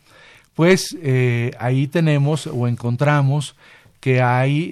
pues 0.55 0.95
eh, 1.01 1.51
ahí 1.59 1.87
tenemos 1.87 2.47
o 2.47 2.67
encontramos 2.67 3.55
que 3.99 4.21
hay 4.21 4.69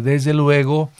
desde 0.00 0.32
luego 0.32 0.90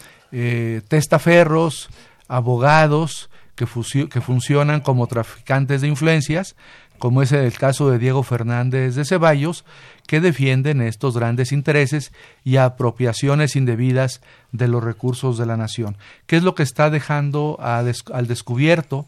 testaferros, 0.87 1.89
abogados 2.27 3.28
que, 3.59 4.21
funcionan 4.21 4.79
como 4.79 5.07
traficantes 5.07 5.81
de 5.81 5.89
influencias, 5.89 6.55
como 6.97 7.21
es 7.21 7.33
el 7.33 7.51
caso 7.57 7.89
de 7.89 7.99
Diego 7.99 8.23
Fernández 8.23 8.95
de 8.95 9.03
Ceballos, 9.03 9.65
que 10.07 10.21
defienden 10.21 10.81
estos 10.81 11.17
grandes 11.17 11.51
intereses 11.51 12.13
y 12.45 12.55
apropiaciones 12.55 13.57
indebidas 13.57 14.21
de 14.53 14.69
los 14.69 14.81
recursos 14.81 15.37
de 15.37 15.45
la 15.45 15.57
nación. 15.57 15.97
¿Qué 16.25 16.37
es 16.37 16.43
lo 16.43 16.55
que 16.55 16.63
está 16.63 16.89
dejando 16.89 17.57
al 17.59 18.27
descubierto 18.27 19.05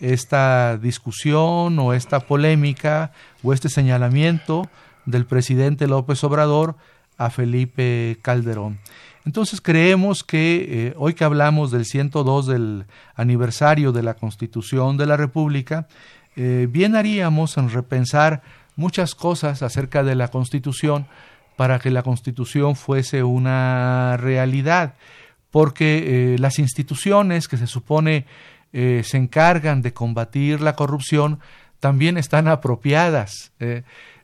esta 0.00 0.78
discusión 0.78 1.78
o 1.78 1.92
esta 1.92 2.20
polémica 2.20 3.12
o 3.42 3.52
este 3.52 3.68
señalamiento 3.68 4.68
del 5.04 5.26
presidente 5.26 5.86
López 5.86 6.24
Obrador 6.24 6.76
a 7.18 7.28
Felipe 7.28 8.18
Calderón? 8.22 8.78
Entonces 9.26 9.60
creemos 9.60 10.24
que 10.24 10.66
eh, 10.88 10.94
hoy 10.96 11.14
que 11.14 11.24
hablamos 11.24 11.70
del 11.70 11.84
102 11.84 12.46
del 12.46 12.86
aniversario 13.14 13.92
de 13.92 14.02
la 14.02 14.14
Constitución 14.14 14.96
de 14.96 15.06
la 15.06 15.16
República, 15.16 15.88
eh, 16.36 16.66
bien 16.70 16.96
haríamos 16.96 17.58
en 17.58 17.70
repensar 17.70 18.42
muchas 18.76 19.14
cosas 19.14 19.62
acerca 19.62 20.02
de 20.02 20.14
la 20.14 20.28
Constitución 20.28 21.06
para 21.56 21.78
que 21.78 21.90
la 21.90 22.02
Constitución 22.02 22.76
fuese 22.76 23.22
una 23.22 24.16
realidad, 24.16 24.94
porque 25.50 26.34
eh, 26.34 26.38
las 26.38 26.58
instituciones 26.58 27.46
que 27.48 27.56
se 27.56 27.66
supone 27.66 28.26
se 28.72 29.16
encargan 29.16 29.82
de 29.82 29.92
combatir 29.92 30.60
la 30.60 30.76
corrupción 30.76 31.40
también 31.80 32.16
están 32.16 32.46
apropiadas. 32.46 33.50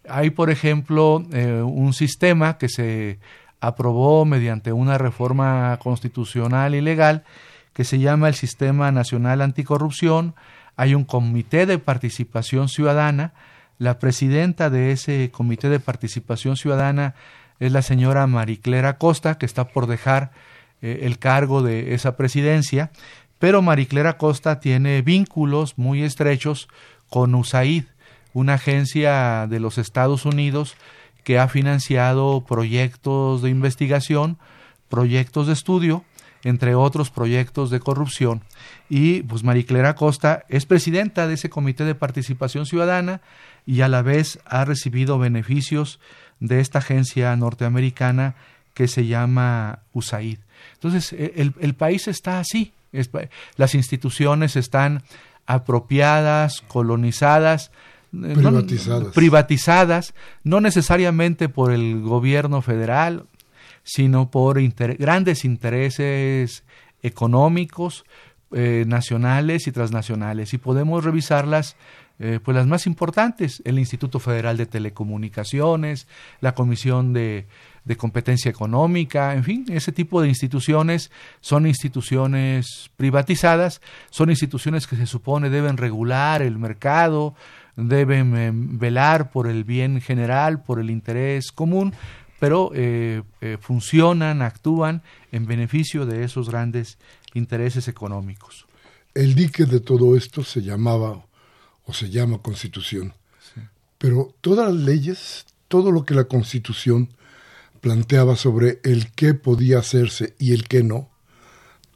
Hay, 0.08 0.30
por 0.30 0.50
ejemplo, 0.50 1.16
un 1.16 1.92
sistema 1.94 2.56
que 2.56 2.68
se 2.68 3.18
aprobó 3.66 4.24
mediante 4.24 4.72
una 4.72 4.98
reforma 4.98 5.78
constitucional 5.82 6.74
y 6.74 6.80
legal 6.80 7.24
que 7.72 7.84
se 7.84 7.98
llama 7.98 8.28
el 8.28 8.34
Sistema 8.34 8.90
Nacional 8.92 9.42
Anticorrupción. 9.42 10.34
Hay 10.76 10.94
un 10.94 11.04
comité 11.04 11.66
de 11.66 11.78
participación 11.78 12.68
ciudadana 12.68 13.32
la 13.78 13.98
presidenta 13.98 14.70
de 14.70 14.92
ese 14.92 15.30
Comité 15.30 15.68
de 15.68 15.80
Participación 15.80 16.56
Ciudadana 16.56 17.14
es 17.60 17.72
la 17.72 17.82
señora 17.82 18.26
Mariclera 18.26 18.96
Costa, 18.96 19.36
que 19.36 19.46
está 19.46 19.64
por 19.64 19.86
dejar 19.86 20.30
eh, 20.80 21.00
el 21.02 21.18
cargo 21.18 21.62
de 21.62 21.94
esa 21.94 22.16
presidencia, 22.16 22.90
pero 23.38 23.60
Mariclera 23.60 24.16
Costa 24.16 24.60
tiene 24.60 25.02
vínculos 25.02 25.76
muy 25.76 26.02
estrechos 26.02 26.68
con 27.10 27.34
USAID, 27.34 27.84
una 28.32 28.54
agencia 28.54 29.46
de 29.46 29.60
los 29.60 29.76
Estados 29.76 30.24
Unidos 30.24 30.74
que 31.26 31.40
ha 31.40 31.48
financiado 31.48 32.44
proyectos 32.46 33.42
de 33.42 33.50
investigación, 33.50 34.38
proyectos 34.88 35.48
de 35.48 35.54
estudio, 35.54 36.04
entre 36.44 36.76
otros 36.76 37.10
proyectos 37.10 37.70
de 37.70 37.80
corrupción. 37.80 38.44
Y 38.88 39.22
pues 39.24 39.42
Mariclera 39.42 39.96
Costa 39.96 40.44
es 40.48 40.66
presidenta 40.66 41.26
de 41.26 41.34
ese 41.34 41.50
Comité 41.50 41.84
de 41.84 41.96
Participación 41.96 42.64
Ciudadana, 42.64 43.22
y 43.66 43.80
a 43.80 43.88
la 43.88 44.02
vez 44.02 44.38
ha 44.44 44.64
recibido 44.64 45.18
beneficios 45.18 45.98
de 46.38 46.60
esta 46.60 46.78
agencia 46.78 47.34
norteamericana 47.34 48.36
que 48.72 48.86
se 48.86 49.06
llama 49.06 49.80
USAID. 49.94 50.38
Entonces, 50.74 51.12
e, 51.12 51.32
el, 51.58 51.74
país 51.74 52.06
está 52.06 52.38
así, 52.38 52.72
las 53.56 53.74
instituciones 53.74 54.54
están 54.54 55.02
apropiadas, 55.44 56.60
colonizadas, 56.68 57.72
privatizadas. 58.10 59.02
No, 59.02 59.12
privatizadas, 59.12 60.14
no 60.44 60.60
necesariamente 60.60 61.48
por 61.48 61.72
el 61.72 62.00
gobierno 62.02 62.62
federal, 62.62 63.26
sino 63.82 64.30
por 64.30 64.60
grandes 64.98 65.44
intereses 65.44 66.64
económicos, 67.02 68.04
eh, 68.52 68.84
nacionales 68.86 69.66
y 69.66 69.72
transnacionales. 69.72 70.54
Y 70.54 70.58
podemos 70.58 71.04
revisarlas 71.04 71.76
eh, 72.18 72.40
pues 72.42 72.56
las 72.56 72.66
más 72.66 72.86
importantes, 72.86 73.60
el 73.66 73.78
Instituto 73.78 74.18
Federal 74.18 74.56
de 74.56 74.64
Telecomunicaciones, 74.64 76.08
la 76.40 76.54
Comisión 76.54 77.12
de, 77.12 77.46
de, 77.84 77.96
Competencia 77.98 78.50
Económica, 78.50 79.34
en 79.34 79.44
fin, 79.44 79.66
ese 79.68 79.92
tipo 79.92 80.22
de 80.22 80.28
instituciones 80.28 81.10
son 81.40 81.66
instituciones 81.66 82.90
privatizadas, 82.96 83.82
son 84.08 84.30
instituciones 84.30 84.86
que 84.86 84.96
se 84.96 85.04
supone 85.04 85.50
deben 85.50 85.76
regular 85.76 86.40
el 86.40 86.58
mercado, 86.58 87.34
deben 87.76 88.36
eh, 88.36 88.50
velar 88.52 89.30
por 89.30 89.46
el 89.46 89.64
bien 89.64 90.00
general, 90.00 90.62
por 90.62 90.80
el 90.80 90.90
interés 90.90 91.52
común, 91.52 91.92
pero 92.40 92.70
eh, 92.74 93.22
eh, 93.40 93.58
funcionan, 93.60 94.42
actúan 94.42 95.02
en 95.32 95.46
beneficio 95.46 96.06
de 96.06 96.24
esos 96.24 96.50
grandes 96.50 96.98
intereses 97.34 97.88
económicos. 97.88 98.66
El 99.14 99.34
dique 99.34 99.64
de 99.64 99.80
todo 99.80 100.16
esto 100.16 100.42
se 100.42 100.62
llamaba 100.62 101.24
o 101.84 101.92
se 101.92 102.10
llama 102.10 102.38
Constitución. 102.38 103.14
Pero 103.98 104.34
todas 104.42 104.74
las 104.74 104.82
leyes, 104.82 105.46
todo 105.68 105.90
lo 105.90 106.04
que 106.04 106.14
la 106.14 106.24
Constitución 106.24 107.14
planteaba 107.80 108.36
sobre 108.36 108.80
el 108.84 109.12
qué 109.12 109.32
podía 109.32 109.78
hacerse 109.78 110.34
y 110.38 110.52
el 110.52 110.68
qué 110.68 110.82
no, 110.82 111.08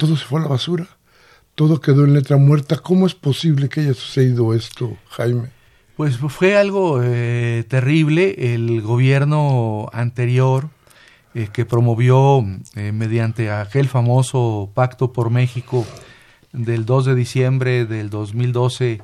todo 0.00 0.16
se 0.16 0.24
fue 0.24 0.40
a 0.40 0.44
la 0.44 0.48
basura. 0.48 0.88
Todo 1.54 1.78
quedó 1.78 2.04
en 2.04 2.14
letra 2.14 2.38
muerta. 2.38 2.78
¿Cómo 2.78 3.06
es 3.06 3.14
posible 3.14 3.68
que 3.68 3.80
haya 3.80 3.92
sucedido 3.92 4.54
esto, 4.54 4.96
Jaime? 5.10 5.50
Pues 6.00 6.16
fue 6.16 6.56
algo 6.56 7.02
eh, 7.04 7.62
terrible. 7.68 8.54
El 8.54 8.80
gobierno 8.80 9.90
anterior, 9.92 10.70
eh, 11.34 11.48
que 11.52 11.66
promovió 11.66 12.42
eh, 12.74 12.92
mediante 12.92 13.50
aquel 13.50 13.86
famoso 13.86 14.70
Pacto 14.72 15.12
por 15.12 15.28
México 15.28 15.84
del 16.54 16.86
2 16.86 17.04
de 17.04 17.14
diciembre 17.14 17.84
del 17.84 18.08
2012, 18.08 19.02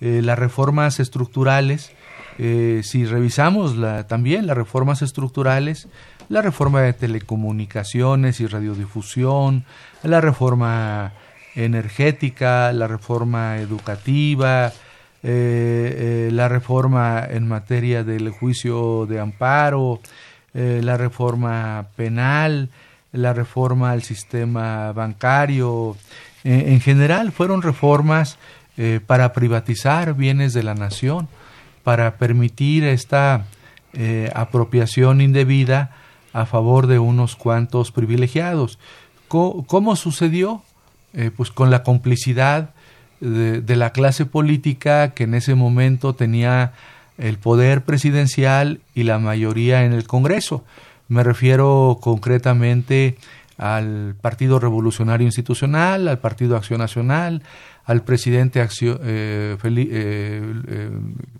las 0.00 0.38
reformas 0.38 1.00
estructurales, 1.00 1.92
si 2.38 3.04
revisamos 3.04 3.76
la, 3.76 4.06
también 4.06 4.46
las 4.46 4.56
reformas 4.56 5.02
estructurales, 5.02 5.86
la 6.30 6.40
reforma 6.40 6.80
de 6.80 6.94
telecomunicaciones 6.94 8.40
y 8.40 8.46
radiodifusión, 8.46 9.66
la 10.02 10.22
reforma 10.22 11.12
energética, 11.56 12.72
la 12.72 12.86
reforma 12.86 13.58
educativa, 13.58 14.72
eh, 15.24 16.28
eh, 16.28 16.30
la 16.32 16.48
reforma 16.48 17.26
en 17.28 17.48
materia 17.48 18.04
del 18.04 18.30
juicio 18.30 19.04
de 19.06 19.18
amparo, 19.18 20.00
eh, 20.54 20.80
la 20.82 20.96
reforma 20.96 21.88
penal, 21.96 22.68
la 23.10 23.32
reforma 23.32 23.90
al 23.90 24.02
sistema 24.02 24.92
bancario. 24.92 25.96
en 26.44 26.80
general 26.80 27.32
fueron 27.32 27.62
reformas 27.62 28.38
para 29.06 29.32
privatizar 29.32 30.14
bienes 30.14 30.52
de 30.52 30.62
la 30.62 30.74
nación, 30.74 31.26
para 31.82 32.16
permitir 32.16 32.84
esta 32.84 33.44
apropiación 34.34 35.20
indebida 35.20 35.90
a 36.32 36.46
favor 36.46 36.86
de 36.86 37.00
unos 37.00 37.34
cuantos 37.34 37.90
privilegiados. 37.90 38.78
¿Cómo, 39.26 39.96
sucedió? 39.96 40.62
pues 41.36 41.50
con 41.50 41.70
la 41.70 41.82
complicidad 41.82 42.70
de, 43.20 43.76
la 43.76 43.90
clase 43.90 44.26
política 44.26 45.10
que 45.10 45.24
en 45.24 45.34
ese 45.34 45.54
momento 45.54 46.14
tenía 46.14 46.72
el 47.18 47.38
poder 47.38 47.82
presidencial 47.82 48.80
y 48.94 49.02
la 49.02 49.18
mayoría 49.18 49.84
en 49.84 49.92
el 49.92 50.06
Congreso. 50.06 50.64
Me 51.08 51.24
refiero 51.24 51.98
concretamente 52.00 53.16
al 53.56 54.14
Partido 54.20 54.60
Revolucionario 54.60 55.26
Institucional, 55.26 56.06
al 56.06 56.18
Partido 56.18 56.56
Acción 56.56 56.78
Nacional, 56.78 57.42
al 57.84 58.02
presidente 58.02 58.60
eh, 58.60 58.66
eh, 58.82 59.56
eh, 59.62 60.90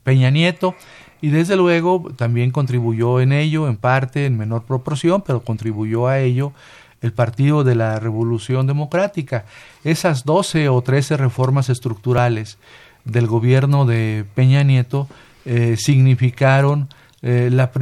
Peña 0.02 0.30
Nieto, 0.30 0.74
y 1.20 1.30
desde 1.30 1.56
luego 1.56 2.10
también 2.16 2.50
contribuyó 2.50 3.20
en 3.20 3.32
ello, 3.32 3.68
en 3.68 3.76
parte, 3.76 4.26
en 4.26 4.38
menor 4.38 4.64
proporción, 4.64 5.22
pero 5.24 5.42
contribuyó 5.42 6.08
a 6.08 6.20
ello 6.20 6.52
el 7.00 7.12
Partido 7.12 7.64
de 7.64 7.74
la 7.74 8.00
Revolución 8.00 8.66
Democrática. 8.66 9.44
Esas 9.84 10.24
12 10.24 10.68
o 10.68 10.82
13 10.82 11.16
reformas 11.16 11.68
estructurales 11.68 12.58
del 13.04 13.26
gobierno 13.26 13.86
de 13.86 14.24
Peña 14.34 14.62
Nieto 14.62 15.08
eh, 15.44 15.76
significaron 15.78 16.88
eh, 17.22 17.48
la, 17.50 17.72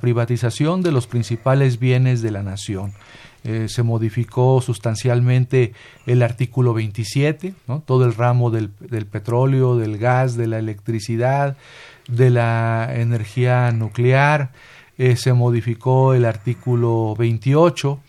privatización 0.00 0.82
de 0.82 0.92
los 0.92 1.06
principales 1.06 1.78
bienes 1.78 2.22
de 2.22 2.30
la 2.30 2.42
nación. 2.42 2.92
Eh, 3.44 3.66
se 3.68 3.82
modificó 3.82 4.60
sustancialmente 4.60 5.72
el 6.06 6.22
artículo 6.22 6.74
27, 6.74 7.54
todo 7.84 8.04
el 8.04 8.14
ramo 8.14 8.50
del, 8.50 8.70
del, 8.80 9.06
petróleo, 9.06 9.76
del 9.76 9.98
gas, 9.98 10.36
de 10.36 10.46
la 10.46 10.58
electricidad, 10.58 11.56
de 12.08 12.30
la 12.30 12.90
energía 12.94 13.70
nuclear, 13.72 14.50
se 14.96 15.34
modificó 15.34 16.14
el 16.14 16.24
artículo 16.24 17.14
28, 17.18 18.00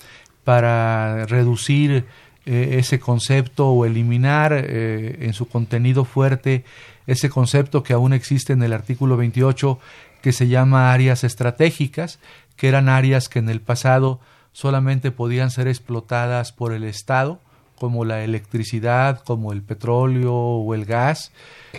para 0.48 1.26
reducir 1.26 2.06
eh, 2.46 2.78
ese 2.80 3.02
concepto 3.02 3.68
o 3.68 3.86
eliminar 3.86 4.54
eh, 4.54 5.18
en 5.20 5.34
su 5.34 5.50
contenido 5.50 6.06
fuerte 6.06 6.64
ese 7.06 7.30
concepto 7.30 7.84
que 7.84 7.92
aún 7.92 8.14
existe 8.14 8.54
en 8.54 8.64
el 8.64 8.72
artículo 8.72 9.18
28 9.18 9.78
que 10.22 10.32
se 10.32 10.48
llama 10.48 10.94
áreas 10.94 11.26
estratégicas, 11.26 12.20
que 12.56 12.70
eran 12.70 12.88
áreas 12.88 13.28
que 13.28 13.40
en 13.40 13.50
el 13.50 13.60
pasado 13.60 14.22
solamente 14.54 15.12
podían 15.12 15.52
ser 15.52 15.68
explotadas 15.68 16.54
por 16.54 16.72
el 16.72 16.86
Estado, 16.86 17.42
como 17.76 18.06
la 18.06 18.24
electricidad, 18.24 19.22
como 19.26 19.52
el 19.52 19.64
petróleo 19.64 20.34
o 20.34 20.74
el 20.74 20.86
gas, 20.86 21.34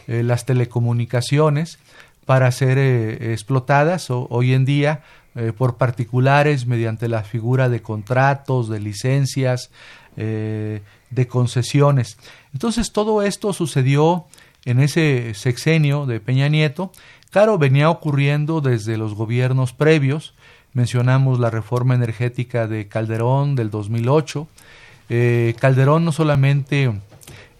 eh, 0.08 0.22
las 0.22 0.44
telecomunicaciones, 0.44 1.78
para 2.26 2.52
ser 2.52 2.76
explotadas. 2.76 4.08
hoy 4.10 4.52
en 4.52 4.66
día 4.66 5.00
eh, 5.40 5.52
por 5.52 5.76
particulares 5.76 6.66
mediante 6.66 7.06
la 7.06 7.22
figura 7.22 7.68
de 7.68 7.80
contratos, 7.80 8.68
de 8.68 8.80
licencias, 8.80 9.70
eh, 10.16 10.82
de 11.10 11.28
concesiones. 11.28 12.18
Entonces 12.52 12.90
todo 12.90 13.22
esto 13.22 13.52
sucedió 13.52 14.24
en 14.64 14.80
ese 14.80 15.34
sexenio 15.34 16.06
de 16.06 16.18
Peña 16.18 16.48
Nieto. 16.48 16.90
Claro, 17.30 17.56
venía 17.56 17.88
ocurriendo 17.88 18.60
desde 18.60 18.96
los 18.96 19.14
gobiernos 19.14 19.72
previos. 19.72 20.34
Mencionamos 20.72 21.38
la 21.38 21.50
reforma 21.50 21.94
energética 21.94 22.66
de 22.66 22.88
Calderón 22.88 23.54
del 23.54 23.70
2008. 23.70 24.48
Eh, 25.08 25.54
Calderón 25.60 26.04
no 26.04 26.10
solamente 26.10 26.92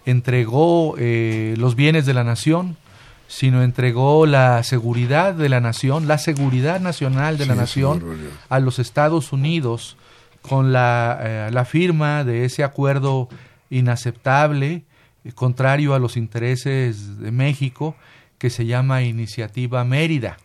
entregó 0.04 0.96
los 0.96 1.76
bienes 1.76 2.06
de 2.06 2.14
la 2.14 2.24
nación, 2.24 2.76
sino 3.28 3.62
entregó 3.62 4.26
la 4.26 4.62
seguridad 4.62 5.34
de 5.34 5.50
la 5.50 5.60
nación, 5.60 6.08
la 6.08 6.16
seguridad 6.16 6.80
nacional 6.80 7.36
de 7.36 7.46
la 7.46 7.54
nación 7.54 8.02
a 8.48 8.58
los 8.58 8.78
Estados 8.78 9.32
Unidos 9.32 9.96
con 10.40 10.72
la, 10.72 11.20
eh, 11.20 11.50
la 11.52 11.66
firma 11.66 12.24
de 12.24 12.46
ese 12.46 12.64
acuerdo 12.64 13.28
inaceptable, 13.68 14.84
eh, 15.24 15.32
contrario 15.32 15.94
a 15.94 15.98
los 15.98 16.16
intereses 16.16 17.18
de 17.18 17.30
México, 17.30 17.94
que 18.38 18.48
se 18.48 18.64
llama 18.64 19.02
Iniciativa 19.02 19.84
Mérida. 19.84 20.38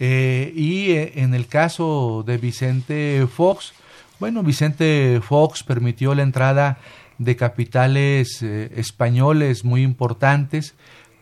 Eh, 0.00 0.52
y 0.56 0.90
en 1.20 1.34
el 1.34 1.46
caso 1.46 2.24
de 2.26 2.36
Vicente 2.36 3.26
Fox, 3.32 3.74
bueno, 4.18 4.42
Vicente 4.42 5.20
Fox 5.22 5.62
permitió 5.62 6.16
la 6.16 6.22
entrada 6.24 6.78
de 7.18 7.36
capitales 7.36 8.42
españoles 8.42 9.64
muy 9.64 9.82
importantes, 9.82 10.74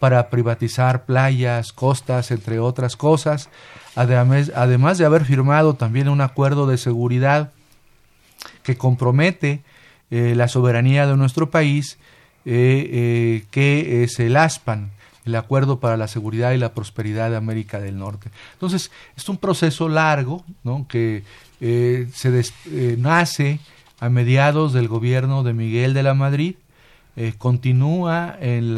para 0.07 0.31
privatizar 0.31 1.05
playas, 1.05 1.73
costas, 1.73 2.31
entre 2.31 2.61
otras 2.61 2.95
cosas, 2.95 3.51
además, 3.97 4.53
además 4.55 4.99
de 4.99 5.05
haber 5.05 5.25
firmado 5.25 5.75
también 5.75 6.09
un 6.09 6.21
acuerdo 6.21 6.69
de 6.69 6.79
seguridad 6.79 7.51
que 8.63 8.77
compromete 8.77 9.65
eh, 10.13 10.35
la 10.37 10.47
soberanía 10.47 11.09
de 11.09 11.17
nuestro 11.17 11.51
país, 11.51 11.99
eh, 12.45 12.89
eh, 12.93 13.45
que 13.51 14.05
es 14.05 14.21
el 14.21 14.37
ASPAN, 14.37 14.93
el 15.25 15.35
Acuerdo 15.35 15.81
para 15.81 15.97
la 15.97 16.07
Seguridad 16.07 16.53
y 16.53 16.59
la 16.59 16.73
Prosperidad 16.73 17.29
de 17.31 17.37
América 17.37 17.81
del 17.81 17.99
Norte. 17.99 18.31
Entonces, 18.53 18.93
es 19.17 19.29
un 19.29 19.39
proceso 19.39 19.89
largo 19.89 20.45
¿no? 20.63 20.87
que 20.89 21.25
se 21.59 22.45
nace 22.97 23.59
a 23.99 24.09
mediados 24.09 24.73
del 24.73 24.87
gobierno 24.87 25.43
de 25.43 25.53
Miguel 25.53 25.95
de 25.95 26.05
la 26.05 26.15
Madrid, 26.15 26.55
eh, 27.17 27.33
continúa 27.39 28.37
en, 28.41 28.77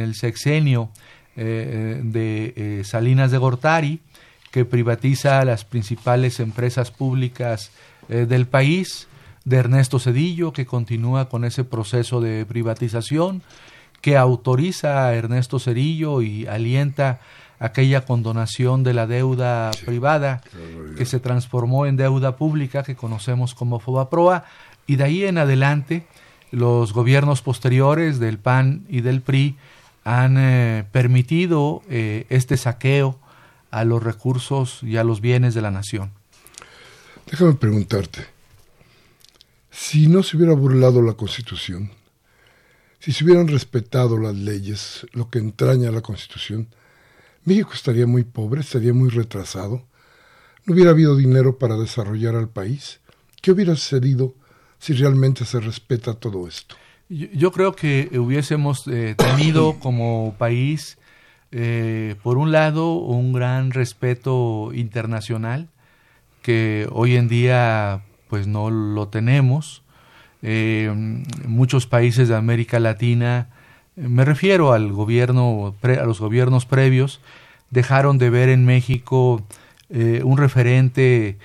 el 0.00 0.14
sexenio 0.14 0.90
eh, 1.34 2.00
de 2.04 2.52
eh, 2.54 2.84
Salinas 2.84 3.30
de 3.30 3.38
Gortari, 3.38 4.00
que 4.50 4.66
privatiza 4.66 5.42
las 5.46 5.64
principales 5.64 6.40
empresas 6.40 6.90
públicas 6.90 7.70
del 8.08 8.48
país, 8.48 9.06
de 9.44 9.58
Ernesto 9.58 10.00
Cedillo, 10.00 10.52
que 10.52 10.66
continúa 10.66 11.28
con 11.28 11.44
ese 11.44 11.62
proceso 11.62 12.20
de 12.20 12.44
privatización, 12.44 13.42
que 14.00 14.16
autoriza 14.16 15.06
a 15.06 15.14
Ernesto 15.14 15.60
Cedillo 15.60 16.20
y 16.20 16.48
alienta 16.48 17.20
aquella 17.60 18.04
condonación 18.04 18.82
de 18.82 18.94
la 18.94 19.06
deuda 19.06 19.70
privada 19.86 20.40
que 20.96 21.06
se 21.06 21.20
transformó 21.20 21.86
en 21.86 21.96
deuda 21.96 22.36
pública 22.36 22.82
que 22.82 22.96
conocemos 22.96 23.54
como 23.54 23.78
FOBAPROA 23.78 24.44
y 24.88 24.96
de 24.96 25.04
ahí 25.04 25.24
en 25.24 25.38
adelante 25.38 26.06
los 26.50 26.92
gobiernos 26.92 27.42
posteriores 27.42 28.18
del 28.18 28.38
PAN 28.38 28.84
y 28.88 29.00
del 29.00 29.20
PRI 29.20 29.56
han 30.04 30.36
eh, 30.38 30.84
permitido 30.92 31.82
eh, 31.88 32.26
este 32.28 32.56
saqueo 32.56 33.18
a 33.70 33.84
los 33.84 34.02
recursos 34.02 34.82
y 34.82 34.96
a 34.96 35.04
los 35.04 35.20
bienes 35.20 35.54
de 35.54 35.62
la 35.62 35.70
nación. 35.70 36.12
Déjame 37.30 37.54
preguntarte, 37.54 38.26
si 39.70 40.08
no 40.08 40.22
se 40.22 40.36
hubiera 40.36 40.54
burlado 40.54 41.00
la 41.02 41.12
Constitución, 41.14 41.92
si 42.98 43.12
se 43.12 43.24
hubieran 43.24 43.48
respetado 43.48 44.18
las 44.18 44.34
leyes, 44.34 45.06
lo 45.12 45.30
que 45.30 45.38
entraña 45.38 45.90
la 45.90 46.00
Constitución, 46.00 46.68
México 47.44 47.70
estaría 47.72 48.06
muy 48.06 48.24
pobre, 48.24 48.60
estaría 48.60 48.92
muy 48.92 49.08
retrasado. 49.10 49.86
no 50.64 50.74
hubiera 50.74 50.90
habido 50.90 51.16
dinero 51.16 51.58
para 51.58 51.76
desarrollar 51.76 52.34
al 52.34 52.48
país. 52.48 53.00
¿Qué 53.40 53.52
hubiera 53.52 53.74
sucedido 53.76 54.34
si 54.80 54.94
realmente 54.94 55.44
se 55.44 55.60
respeta 55.60 56.14
todo 56.14 56.48
esto? 56.48 56.74
Yo, 57.08 57.52
creo 57.52 57.74
que 57.74 58.08
hubiésemos 58.18 58.86
eh, 58.88 59.14
tenido 59.16 59.74
como 59.80 60.34
país, 60.38 60.98
eh, 61.52 62.16
por 62.22 62.38
un 62.38 62.50
lado, 62.50 62.94
un 62.94 63.32
gran 63.32 63.70
respeto 63.72 64.70
internacional, 64.72 65.68
que 66.42 66.88
hoy 66.90 67.16
en 67.16 67.28
día 67.28 68.02
pues 68.28 68.46
no 68.46 68.70
lo 68.70 69.08
tenemos. 69.08 69.82
Eh, 70.42 70.90
muchos 71.46 71.86
países 71.86 72.28
de 72.28 72.36
América 72.36 72.80
Latina, 72.80 73.48
me 73.96 74.24
refiero 74.24 74.72
al 74.72 74.92
gobierno, 74.92 75.74
a 75.82 76.04
los 76.04 76.20
gobiernos 76.20 76.64
previos, 76.64 77.20
dejaron 77.70 78.16
de 78.18 78.30
ver 78.30 78.48
en 78.48 78.64
México 78.64 79.44
un 79.90 80.38
referente 80.38 81.36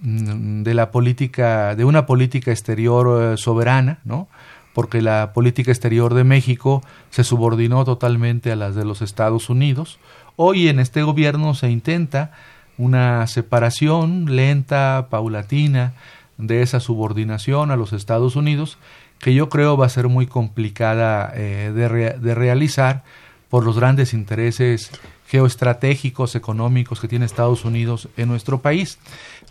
de 0.00 0.74
la 0.74 0.90
política, 0.90 1.74
de 1.74 1.84
una 1.84 2.06
política 2.06 2.50
exterior 2.50 3.38
soberana, 3.38 4.00
¿no? 4.04 4.28
porque 4.74 5.00
la 5.00 5.32
política 5.32 5.70
exterior 5.70 6.12
de 6.12 6.24
México 6.24 6.82
se 7.10 7.24
subordinó 7.24 7.84
totalmente 7.84 8.52
a 8.52 8.56
las 8.56 8.74
de 8.74 8.84
los 8.84 9.00
Estados 9.02 9.48
Unidos. 9.48 9.98
Hoy 10.36 10.68
en 10.68 10.80
este 10.80 11.02
gobierno 11.04 11.54
se 11.54 11.70
intenta 11.70 12.32
una 12.76 13.26
separación 13.28 14.34
lenta, 14.36 15.06
paulatina, 15.10 15.94
de 16.38 16.62
esa 16.62 16.80
subordinación 16.80 17.70
a 17.70 17.76
los 17.76 17.92
Estados 17.92 18.34
Unidos, 18.34 18.78
que 19.20 19.32
yo 19.32 19.48
creo 19.48 19.76
va 19.76 19.86
a 19.86 19.90
ser 19.90 20.08
muy 20.08 20.26
complicada 20.26 21.32
eh, 21.34 21.70
de, 21.72 22.18
de 22.18 22.34
realizar 22.34 23.04
por 23.48 23.64
los 23.64 23.78
grandes 23.78 24.12
intereses 24.12 24.90
geoestratégicos, 25.28 26.34
económicos 26.34 27.00
que 27.00 27.08
tiene 27.08 27.24
Estados 27.24 27.64
Unidos 27.64 28.08
en 28.16 28.28
nuestro 28.28 28.60
país. 28.60 28.98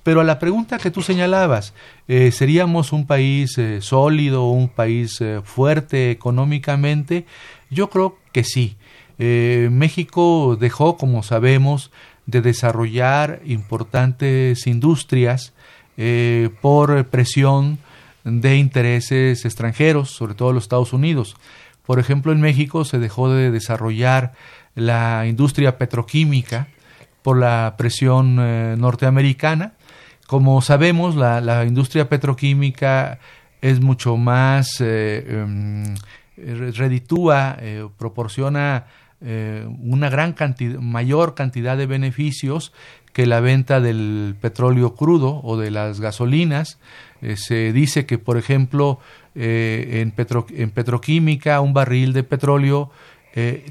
Pero 0.04 0.20
a 0.20 0.26
la 0.26 0.38
pregunta 0.38 0.78
que 0.78 0.92
tú 0.92 1.02
señalabas, 1.02 1.74
eh, 2.10 2.32
¿seríamos 2.32 2.92
un 2.92 3.08
país 3.08 3.58
eh, 3.58 3.80
sólido, 3.82 4.50
un 4.50 4.68
país 4.68 5.20
eh, 5.22 5.40
fuerte 5.44 6.12
económicamente? 6.12 7.26
Yo 7.70 7.90
creo 7.90 8.18
que 8.32 8.44
sí. 8.44 8.78
México 9.16 10.58
dejó, 10.60 10.98
como 10.98 11.24
sabemos, 11.24 11.92
de 12.26 12.42
desarrollar 12.42 13.42
importantes 13.46 14.68
industrias 14.68 15.54
por 16.62 17.06
presión 17.06 17.78
de 18.26 18.58
intereses 18.58 19.46
extranjeros, 19.46 20.10
sobre 20.10 20.34
todo 20.34 20.52
los 20.52 20.64
Estados 20.64 20.92
Unidos. 20.92 21.38
Por 21.86 22.00
ejemplo, 22.00 22.34
en 22.34 22.42
México 22.42 22.84
se 22.84 23.00
dejó 23.00 23.30
de 23.30 23.50
desarrollar 23.50 24.34
la 24.76 25.26
industria 25.26 25.78
petroquímica 25.78 26.68
por 27.22 27.38
la 27.38 27.76
presión 27.78 28.36
norteamericana 28.78 29.74
como 30.34 30.64
sabemos, 30.64 31.16
la, 31.16 31.64
industria 31.64 32.10
petroquímica 32.10 33.20
es 33.62 33.82
mucho 33.82 34.18
más 34.18 34.82
eh, 34.82 35.24
em, 35.30 35.96
reditúa, 36.36 37.56
eh, 37.60 37.88
proporciona 38.00 38.88
eh, 39.22 39.64
una 39.84 40.10
gran 40.10 40.34
cantidad, 40.34 40.80
mayor 40.80 41.36
cantidad 41.36 41.78
de 41.78 41.86
beneficios 41.86 42.74
que 43.14 43.28
la 43.28 43.42
venta 43.42 43.80
del 43.80 44.36
petróleo 44.42 44.96
crudo 44.96 45.40
o 45.44 45.56
de 45.56 45.70
las 45.70 46.00
gasolinas. 46.00 46.80
se 47.36 47.72
dice 47.72 48.08
que, 48.08 48.18
por 48.18 48.38
ejemplo, 48.38 48.98
en, 49.36 50.10
petroquímica 50.74 51.62
un 51.62 51.76
barril 51.76 52.12
de 52.14 52.24
petróleo 52.24 52.90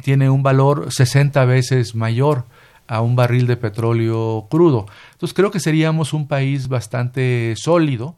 tiene 0.00 0.30
un 0.30 0.44
valor 0.44 0.92
60 0.92 1.44
veces 1.44 1.96
mayor 1.96 2.44
a 2.92 3.00
un 3.00 3.16
barril 3.16 3.46
de 3.46 3.56
petróleo 3.56 4.48
crudo. 4.50 4.84
Entonces 5.12 5.32
creo 5.32 5.50
que 5.50 5.60
seríamos 5.60 6.12
un 6.12 6.28
país 6.28 6.68
bastante 6.68 7.54
sólido, 7.56 8.16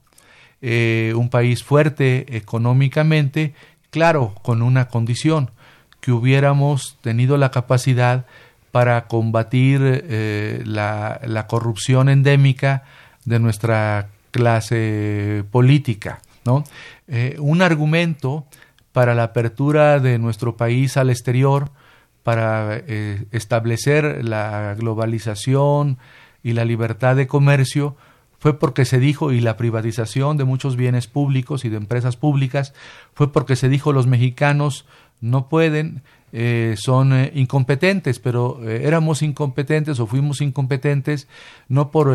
eh, 0.63 1.13
un 1.15 1.29
país 1.29 1.63
fuerte 1.63 2.37
económicamente, 2.37 3.55
claro, 3.91 4.35
con 4.43 4.63
una 4.63 4.89
condición, 4.89 5.53
que 6.01 6.11
hubiéramos 6.11 6.99
tenido 7.03 7.37
la 7.37 7.53
capacidad 7.53 8.27
para 8.73 9.07
combatir 9.07 9.81
eh, 9.85 10.65
la, 10.67 11.47
corrupción 11.47 12.09
endémica 12.09 12.83
de 13.25 13.39
nuestra 13.39 14.09
clase 14.33 15.45
política. 15.53 16.21
¿no? 16.45 16.65
Eh, 17.07 17.37
un 17.39 17.63
argumento 17.63 18.45
para 18.91 19.15
la 19.15 19.23
apertura 19.23 20.01
de 20.01 20.19
nuestro 20.19 20.57
país 20.57 20.97
al 20.97 21.11
exterior 21.11 21.71
para 22.25 22.77
eh, 22.77 23.27
establecer 23.31 24.25
la 24.25 24.75
globalización 24.75 25.99
y 26.43 26.55
la 26.55 26.65
libertad 26.65 27.15
de 27.15 27.29
comercio 27.29 27.97
fue 28.39 28.59
porque 28.59 28.85
se 28.85 28.99
dijo, 28.99 29.33
y 29.33 29.41
la 29.41 29.57
privatización 29.57 30.37
de 30.37 30.45
muchos 30.45 30.77
bienes 30.77 31.07
públicos 31.07 31.65
y 31.65 31.69
de 31.69 31.77
empresas 31.77 32.17
públicas, 32.17 32.75
fue 33.15 33.33
porque 33.33 33.57
se 33.57 33.69
dijo 33.69 33.93
los 33.93 34.07
mexicanos 34.07 34.85
no 35.21 35.49
pueden 35.49 36.03
eh, 36.37 36.75
son 36.77 37.13
eh, 37.13 37.31
incompetentes, 37.37 38.19
pero 38.19 38.59
eh, 38.69 38.81
éramos 38.83 39.23
incompetentes 39.23 40.01
o 40.01 40.09
fuimos 40.09 40.41
incompetentes 40.41 41.29
no 41.69 41.93
por 41.93 42.13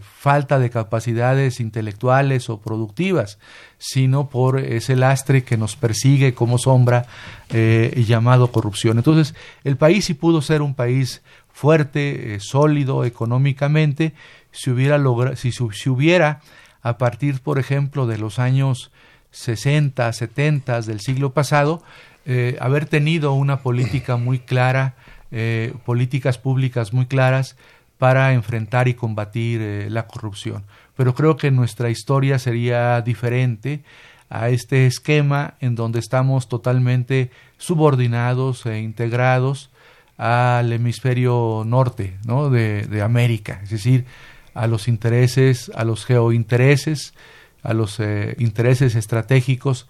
falta 0.00 0.58
de 0.58 0.68
capacidades 0.68 1.60
intelectuales 1.60 2.50
o 2.50 2.60
productivas, 2.60 3.38
sino 3.78 4.28
por 4.28 4.58
ese 4.58 4.96
lastre 4.96 5.44
que 5.44 5.56
nos 5.56 5.76
persigue 5.76 6.34
como 6.34 6.58
sombra 6.58 7.06
llamado 7.48 8.50
corrupción. 8.50 8.98
Entonces, 8.98 9.36
el 9.62 9.76
país 9.76 10.06
sí 10.06 10.14
pudo 10.14 10.42
ser 10.42 10.60
un 10.60 10.74
país 10.74 11.22
fuerte, 11.52 12.38
sólido 12.40 13.04
económicamente, 13.04 14.12
si 14.50 14.70
hubiera, 14.70 14.98
si, 15.36 15.52
si 15.52 15.88
hubiera, 15.88 16.40
a 16.82 16.98
partir, 16.98 17.40
por 17.40 17.60
ejemplo, 17.60 18.06
de 18.06 18.18
los 18.18 18.40
años 18.40 18.90
60, 19.30 20.12
70 20.12 20.80
del 20.82 21.00
siglo 21.00 21.32
pasado, 21.32 21.82
eh, 22.28 22.56
haber 22.60 22.86
tenido 22.86 23.34
una 23.34 23.60
política 23.60 24.16
muy 24.16 24.40
clara, 24.40 24.96
eh, 25.30 25.72
políticas 25.84 26.38
públicas 26.38 26.92
muy 26.92 27.06
claras 27.06 27.56
para 27.98 28.32
enfrentar 28.32 28.88
y 28.88 28.94
combatir 28.94 29.60
eh, 29.62 29.90
la 29.90 30.08
corrupción. 30.08 30.64
Pero 30.96 31.14
creo 31.14 31.36
que 31.36 31.52
nuestra 31.52 31.88
historia 31.88 32.40
sería 32.40 33.00
diferente 33.00 33.84
a 34.28 34.48
este 34.48 34.86
esquema 34.86 35.54
en 35.60 35.76
donde 35.76 36.00
estamos 36.00 36.48
totalmente 36.48 37.30
subordinados 37.58 38.66
e 38.66 38.80
integrados 38.80 39.70
al 40.16 40.72
hemisferio 40.72 41.62
norte 41.64 42.16
¿no? 42.26 42.50
de, 42.50 42.88
de 42.88 43.02
América, 43.02 43.60
es 43.62 43.70
decir, 43.70 44.04
a 44.52 44.66
los 44.66 44.88
intereses, 44.88 45.70
a 45.76 45.84
los 45.84 46.04
geointereses, 46.04 47.14
a 47.62 47.72
los 47.72 48.00
intereses 48.38 48.96
estratégicos 48.96 49.86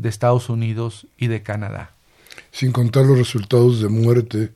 de 0.00 0.08
Estados 0.08 0.48
Unidos 0.48 1.06
y 1.16 1.26
de 1.26 1.42
Canadá. 1.42 1.92
Sin 2.50 2.72
contar 2.72 3.04
los 3.04 3.18
resultados 3.18 3.80
de 3.80 3.88
muerte, 3.88 4.52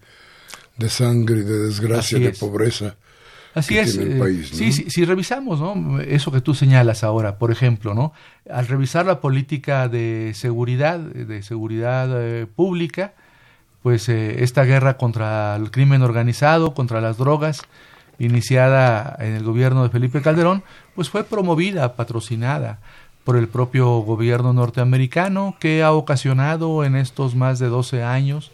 de 0.76 0.88
sangre, 0.88 1.42
de 1.42 1.58
desgracia, 1.66 2.18
de 2.18 2.32
pobreza. 2.32 2.96
Así 3.54 3.78
es. 3.78 3.96
El 3.96 4.14
eh, 4.14 4.18
país, 4.18 4.48
sí, 4.48 4.72
si 4.72 5.04
revisamos 5.04 5.60
¿no? 5.60 6.00
eso 6.00 6.32
que 6.32 6.40
tú 6.40 6.54
señalas 6.54 7.04
ahora, 7.04 7.38
por 7.38 7.52
ejemplo, 7.52 7.94
¿no? 7.94 8.12
al 8.50 8.66
revisar 8.66 9.06
la 9.06 9.20
política 9.20 9.88
de 9.88 10.32
seguridad, 10.34 10.98
de 10.98 11.42
seguridad 11.42 12.08
eh, 12.12 12.46
pública, 12.46 13.14
pues 13.82 14.08
eh, 14.08 14.42
esta 14.42 14.64
guerra 14.64 14.96
contra 14.96 15.54
el 15.54 15.70
crimen 15.70 16.02
organizado, 16.02 16.74
contra 16.74 17.00
las 17.00 17.16
drogas, 17.16 17.62
iniciada 18.18 19.16
en 19.20 19.34
el 19.34 19.44
gobierno 19.44 19.84
de 19.84 19.90
Felipe 19.90 20.20
Calderón, 20.20 20.64
pues 20.96 21.08
fue 21.08 21.22
promovida, 21.22 21.94
patrocinada 21.94 22.80
por 23.24 23.36
el 23.36 23.48
propio 23.48 23.98
gobierno 24.00 24.52
norteamericano 24.52 25.56
que 25.58 25.82
ha 25.82 25.92
ocasionado 25.92 26.84
en 26.84 26.94
estos 26.94 27.34
más 27.34 27.58
de 27.58 27.68
12 27.68 28.04
años 28.04 28.52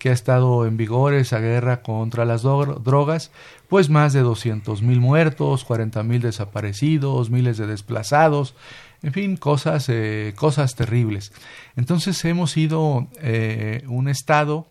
que 0.00 0.08
ha 0.08 0.12
estado 0.12 0.66
en 0.66 0.78
vigor 0.78 1.12
esa 1.12 1.40
guerra 1.40 1.82
contra 1.82 2.24
las 2.24 2.42
drogas, 2.42 3.30
pues 3.68 3.90
más 3.90 4.14
de 4.14 4.20
200 4.20 4.80
mil 4.80 4.98
muertos, 4.98 5.62
40 5.64 6.02
mil 6.04 6.22
desaparecidos, 6.22 7.28
miles 7.28 7.58
de 7.58 7.66
desplazados, 7.66 8.54
en 9.02 9.12
fin, 9.12 9.36
cosas, 9.36 9.88
eh, 9.90 10.32
cosas 10.36 10.74
terribles. 10.74 11.32
Entonces 11.76 12.24
hemos 12.24 12.50
sido 12.50 13.08
eh, 13.20 13.84
un 13.88 14.08
Estado 14.08 14.66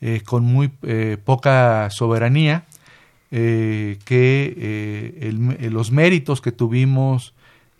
eh, 0.00 0.22
con 0.24 0.44
muy 0.44 0.68
poca 1.24 1.88
soberanía, 1.90 2.64
que 3.30 3.98
los 5.70 5.90
méritos 5.90 6.40
que 6.40 6.50
tuvimos 6.50 7.34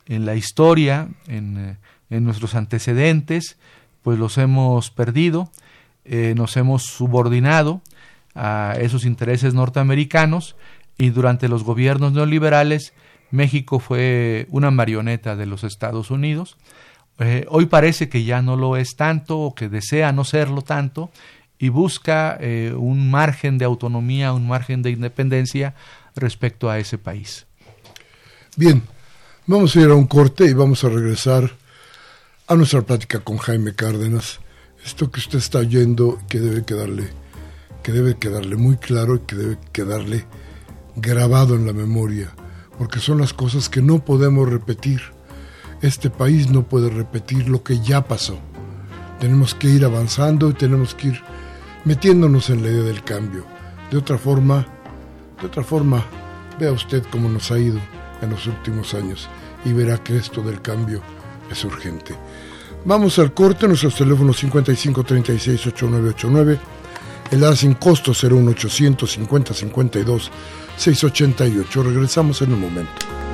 en 0.09 0.25
la 0.25 0.35
historia, 0.35 1.09
en, 1.29 1.77
eh, 2.11 2.21
nuestros 2.21 2.55
antecedentes, 2.55 3.59
pues 4.03 4.19
los 4.19 4.39
hemos 4.39 4.91
perdido, 4.91 5.53
eh, 6.05 6.33
nos 6.37 6.57
hemos 6.57 6.85
subordinado 6.85 7.83
a 8.35 8.75
esos 8.81 9.05
intereses 9.05 9.53
norteamericanos 9.53 10.57
y 10.97 11.11
durante 11.11 11.49
los 11.49 11.63
gobiernos 11.63 12.13
neoliberales 12.13 12.95
México 13.31 13.79
fue 13.79 14.47
una 14.51 14.71
marioneta 14.71 15.37
de 15.37 15.45
los 15.45 15.65
Estados 15.65 16.11
Unidos. 16.11 16.57
Eh, 17.19 17.45
hoy 17.51 17.67
parece 17.67 18.09
que 18.09 18.25
ya 18.25 18.41
no 18.41 18.57
lo 18.57 18.77
es 18.77 18.97
tanto 18.97 19.39
o 19.39 19.55
que 19.55 19.69
desea 19.69 20.13
no 20.13 20.25
serlo 20.25 20.63
tanto 20.63 21.11
y 21.59 21.69
busca 21.69 22.39
un 22.77 23.11
margen 23.11 23.59
de 23.59 23.65
autonomía, 23.65 24.33
un 24.33 24.47
margen 24.47 24.81
de 24.81 24.91
independencia 24.91 25.75
respecto 26.15 26.71
a 26.71 26.79
ese 26.79 26.99
país. 26.99 27.49
Bien, 28.57 28.85
vamos 29.49 29.75
a 29.75 29.81
ir 29.81 29.89
a 29.89 29.95
un 29.95 30.07
corte 30.07 30.45
y 30.45 30.53
vamos 30.53 30.85
a 30.85 30.91
regresar 30.91 31.51
a 32.49 32.55
nuestra 32.55 32.83
plática 32.83 33.21
con 33.21 33.39
Jaime 33.39 33.75
Cárdenas. 33.75 34.41
Esto 34.85 35.11
que 35.11 35.21
usted 35.21 35.39
está 35.39 35.61
oyendo 35.61 36.19
que 36.29 36.39
debe 36.39 36.67
quedarle, 36.67 37.09
que 37.83 37.93
debe 37.93 38.19
quedarle 38.19 38.57
muy 38.57 38.77
claro 38.77 39.17
y 39.17 39.21
que 39.21 39.37
debe 39.37 39.59
quedarle 39.73 40.27
grabado 40.97 41.55
en 41.55 41.67
la 41.67 41.73
memoria, 41.73 42.35
porque 42.77 43.01
son 43.01 43.19
las 43.19 43.33
cosas 43.33 43.71
que 43.71 43.81
no 43.81 44.05
podemos 44.05 44.47
repetir. 44.47 45.01
Este 45.81 46.11
país 46.11 46.51
no 46.51 46.65
puede 46.65 46.91
repetir 46.91 47.49
lo 47.49 47.63
que 47.63 47.81
ya 47.81 48.05
pasó. 48.05 48.39
Tenemos 49.19 49.55
que 49.55 49.69
ir 49.69 49.83
avanzando 49.83 50.51
y 50.51 50.53
tenemos 50.53 50.95
que 50.95 51.09
ir 51.09 51.23
metiéndonos 51.87 52.51
en 52.51 52.63
la 52.63 52.69
idea 52.69 52.83
del 52.83 53.03
cambio. 53.03 53.47
De 53.91 53.97
otra 53.97 54.19
forma, 54.19 54.67
de 55.41 55.47
otra 55.47 55.65
forma, 55.65 56.05
vea 56.61 56.71
usted 56.71 57.03
cómo 57.11 57.31
nos 57.31 57.51
ha 57.51 57.59
ido 57.59 57.81
en 58.21 58.29
los 58.29 58.47
últimos 58.47 58.93
años 58.93 59.27
y 59.65 59.73
verá 59.73 59.99
que 59.99 60.17
esto 60.17 60.43
del 60.43 60.61
cambio 60.61 61.01
es 61.51 61.65
urgente. 61.65 62.15
Vamos 62.85 63.19
al 63.19 63.35
corte, 63.35 63.67
nuestros 63.67 63.97
teléfonos 63.97 64.39
55 64.39 65.05
36 65.05 65.67
8989, 65.67 66.59
el 67.31 67.45
AR 67.45 67.57
sin 67.57 67.75
costo 67.75 68.13
01800 68.13 69.11
50 69.11 69.55
52 69.55 70.31
688. 70.77 71.83
Regresamos 71.83 72.41
en 72.43 72.53
un 72.53 72.61
momento. 72.61 73.28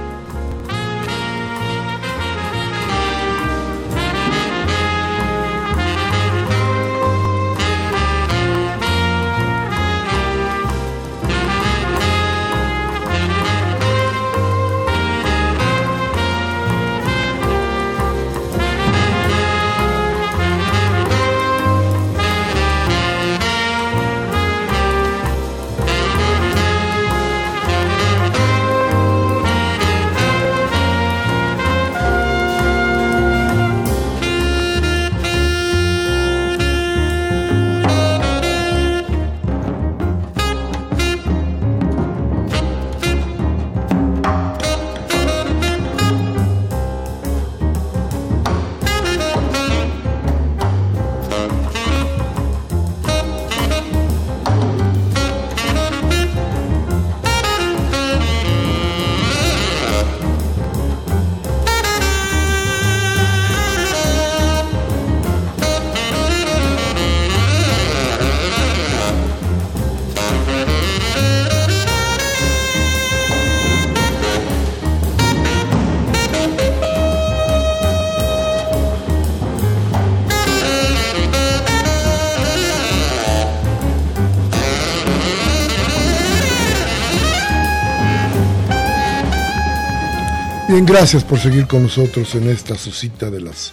Gracias 90.87 91.25
por 91.25 91.39
seguir 91.39 91.67
con 91.67 91.83
nosotros 91.83 92.35
en 92.35 92.47
esta 92.51 92.77
su 92.77 92.93
cita 92.93 93.31
de 93.31 93.41
las 93.41 93.73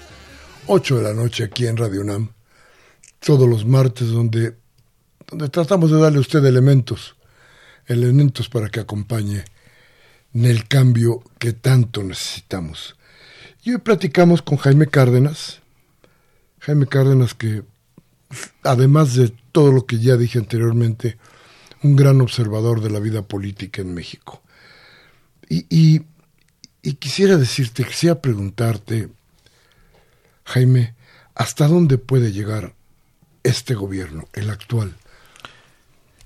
8 0.68 1.00
de 1.00 1.04
la 1.04 1.14
noche 1.14 1.44
aquí 1.44 1.68
en 1.68 1.76
Radio 1.76 2.06
Nam, 2.06 2.30
todos 3.20 3.50
los 3.50 3.66
martes 3.66 4.08
donde, 4.08 4.56
donde 5.28 5.50
tratamos 5.50 5.92
de 5.92 6.00
darle 6.00 6.20
a 6.20 6.22
usted 6.22 6.46
elementos, 6.46 7.18
elementos 7.86 8.48
para 8.48 8.70
que 8.70 8.80
acompañe 8.80 9.44
en 10.34 10.46
el 10.46 10.70
cambio 10.70 11.22
que 11.38 11.52
tanto 11.52 12.02
necesitamos. 12.02 12.96
Y 13.62 13.72
hoy 13.72 13.80
platicamos 13.80 14.42
con 14.42 14.58
Jaime 14.58 14.88
Cárdenas, 14.88 15.60
Jaime 16.60 16.88
Cárdenas 16.88 17.34
que 17.34 17.64
además 18.64 19.16
de 19.16 19.34
todo 19.52 19.74
lo 19.74 19.86
que 19.86 20.00
ya 20.00 20.16
dije 20.16 20.40
anteriormente, 20.40 21.18
un 21.84 21.98
gran 21.98 22.22
observador 22.22 22.80
de 22.80 22.90
la 22.90 23.00
vida 23.00 23.22
política 23.22 23.82
en 23.82 23.94
México. 23.94 24.42
Y 25.50 26.04
y 26.84 26.94
quisiera 26.94 27.38
decirte, 27.38 27.84
quisiera 27.84 28.22
preguntarte, 28.22 29.10
Jaime, 30.46 30.94
¿hasta 31.36 31.68
dónde 31.68 31.98
puede 31.98 32.32
llegar 32.32 32.74
este 33.44 33.76
gobierno, 33.76 34.26
el 34.34 34.50
actual? 34.50 34.96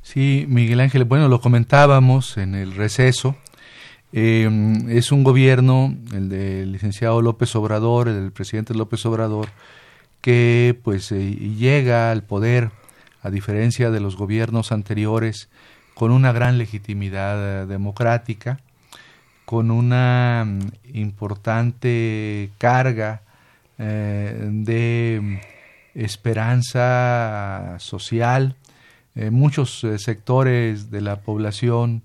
Sí, 0.02 0.46
Miguel 0.48 0.80
Ángel, 0.80 1.04
bueno, 1.04 1.28
lo 1.28 1.41
comentábamos 1.41 2.38
en 2.38 2.56
el 2.56 2.76
receso. 2.76 3.36
Eh, 4.13 4.50
es 4.89 5.12
un 5.12 5.24
gobierno, 5.24 5.94
el 6.13 6.30
del 6.30 6.72
licenciado 6.72 7.22
López 7.22 7.56
Obrador, 7.56 8.08
el 8.08 8.15
del 8.15 8.32
presidente 8.32 8.74
López 8.74 9.06
Obrador, 9.06 9.50
que 10.22 10.80
pues 10.84 11.12
eh, 11.12 11.32
llega 11.34 12.12
al 12.12 12.24
poder, 12.24 12.72
a 13.22 13.30
diferencia 13.30 13.91
de 13.91 14.00
los 14.00 14.15
gobiernos 14.15 14.72
anteriores, 14.72 15.50
con 15.96 16.12
una 16.12 16.32
gran 16.32 16.58
legitimidad 16.58 17.63
eh, 17.63 17.65
democrática, 17.65 18.60
con 19.46 19.72
una 19.72 20.44
mm, 20.46 20.60
importante 20.94 22.50
carga 22.58 23.22
eh, 23.78 24.50
de 24.52 25.20
mm, 25.22 25.36
esperanza 25.94 27.76
social. 27.80 28.56
Eh, 29.16 29.30
muchos 29.30 29.84
eh, 29.84 29.98
sectores 30.00 30.92
de 30.92 31.02
la 31.02 31.22
población 31.22 32.02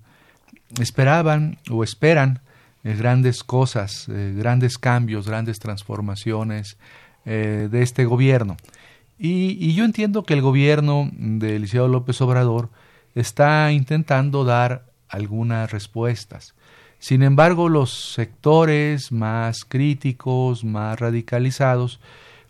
esperaban 0.79 1.57
o 1.69 1.83
esperan 1.83 2.39
grandes 2.83 3.43
cosas, 3.43 4.07
grandes 4.07 4.79
cambios, 4.79 5.27
grandes 5.27 5.59
transformaciones 5.59 6.77
de 7.25 7.81
este 7.83 8.05
gobierno. 8.05 8.57
Y, 9.19 9.55
y, 9.59 9.75
yo 9.75 9.85
entiendo 9.85 10.23
que 10.23 10.33
el 10.33 10.41
gobierno 10.41 11.07
de 11.13 11.57
Eliseo 11.57 11.87
López 11.87 12.19
Obrador 12.21 12.71
está 13.13 13.71
intentando 13.71 14.45
dar 14.45 14.85
algunas 15.09 15.71
respuestas. 15.71 16.55
Sin 17.01 17.23
embargo, 17.23 17.67
los 17.67 18.13
sectores 18.13 19.11
más 19.11 19.65
críticos, 19.65 20.63
más 20.63 20.99
radicalizados, 20.99 21.99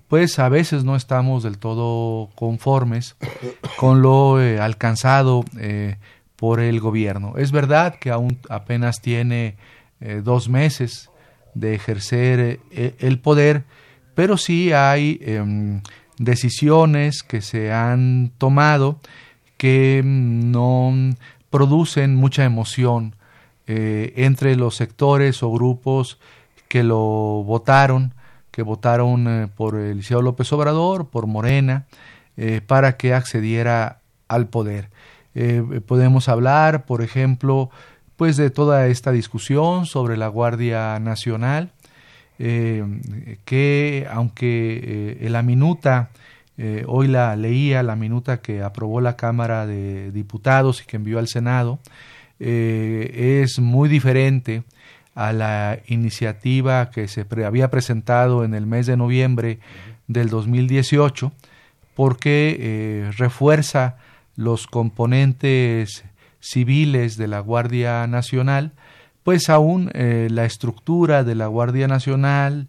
pues 0.10 0.40
a 0.40 0.50
veces 0.50 0.84
no 0.84 0.98
estamos 0.98 1.44
del 1.44 1.58
todo 1.58 2.30
conformes 2.36 3.16
con 3.78 4.02
lo 4.02 4.42
eh, 4.42 4.60
alcanzado 4.60 5.46
eh, 5.58 5.96
por 6.36 6.60
el 6.60 6.82
gobierno. 6.82 7.36
Es 7.38 7.54
verdad 7.54 7.96
que 7.96 8.12
aún 8.12 8.40
apenas 8.50 9.00
tiene 9.00 9.56
eh, 10.02 10.20
dos 10.22 10.50
meses 10.50 11.10
de 11.54 11.74
ejercer 11.74 12.60
el 12.72 13.20
poder, 13.20 13.64
pero 14.16 14.36
sí 14.36 14.74
hay 14.74 15.18
em, 15.22 15.82
decisiones 16.18 17.24
que 17.24 17.42
se 17.42 17.72
han 17.72 18.34
tomado 18.38 19.00
que 19.56 20.02
mm, 20.04 20.52
no 20.52 20.94
producen 21.50 22.16
mucha 22.16 22.44
emoción 22.44 23.16
eh, 23.74 24.12
entre 24.18 24.58
los 24.58 24.76
sectores 24.76 25.44
o 25.44 25.50
grupos 25.50 26.20
que 26.68 26.84
lo 26.84 27.00
votaron, 27.46 28.14
que 28.52 28.64
votaron 28.64 29.28
eh, 29.30 29.48
por 29.48 29.80
Eliseo 29.80 30.22
López 30.22 30.52
Obrador, 30.52 31.08
por 31.08 31.26
Morena, 31.26 31.86
eh, 32.36 32.60
para 32.60 32.98
que 32.98 33.14
accediera 33.14 34.00
al 34.28 34.48
poder. 34.48 34.90
podemos 35.86 36.28
hablar, 36.28 36.84
por 36.84 37.02
ejemplo, 37.02 37.70
pues 38.18 38.36
de 38.36 38.50
toda 38.50 38.88
esta 38.88 39.14
discusión 39.14 39.86
sobre 39.86 40.18
la 40.18 40.28
Guardia 40.28 41.00
Nacional, 41.00 41.72
que 42.38 44.08
aunque 44.12 45.18
en 45.22 45.32
la 45.32 45.44
minuta, 45.44 46.10
hoy 46.88 47.08
la 47.08 47.36
leía, 47.36 47.84
la 47.84 47.96
minuta 47.96 48.42
que 48.42 48.62
aprobó 48.64 49.00
la 49.00 49.16
Cámara 49.16 49.66
de 49.66 50.12
Diputados 50.12 50.82
y 50.82 50.86
que 50.86 50.98
envió 50.98 51.20
al 51.20 51.28
Senado, 51.28 51.80
eh, 52.42 53.42
es 53.44 53.60
muy 53.60 53.88
diferente 53.88 54.64
a 55.16 55.34
la 55.34 55.80
iniciativa 55.88 56.90
que 56.90 57.08
se 57.08 57.26
había 57.46 57.70
presentado 57.70 58.44
en 58.44 58.54
el 58.54 58.66
mes 58.66 58.88
de 58.88 58.98
noviembre 58.98 59.60
del 60.08 60.30
2018 60.30 61.32
porque 61.96 62.58
eh, 62.60 63.12
refuerza 63.18 63.98
los 64.36 64.68
componentes 64.68 66.04
civiles 66.40 67.18
de 67.18 67.28
la 67.28 67.40
Guardia 67.40 68.08
Nacional 68.08 68.74
pues 69.24 69.50
aún 69.50 69.92
eh, 69.94 70.28
la 70.32 70.46
estructura 70.46 71.24
de 71.24 71.36
la 71.36 71.48
Guardia 71.48 71.88
Nacional, 71.88 72.68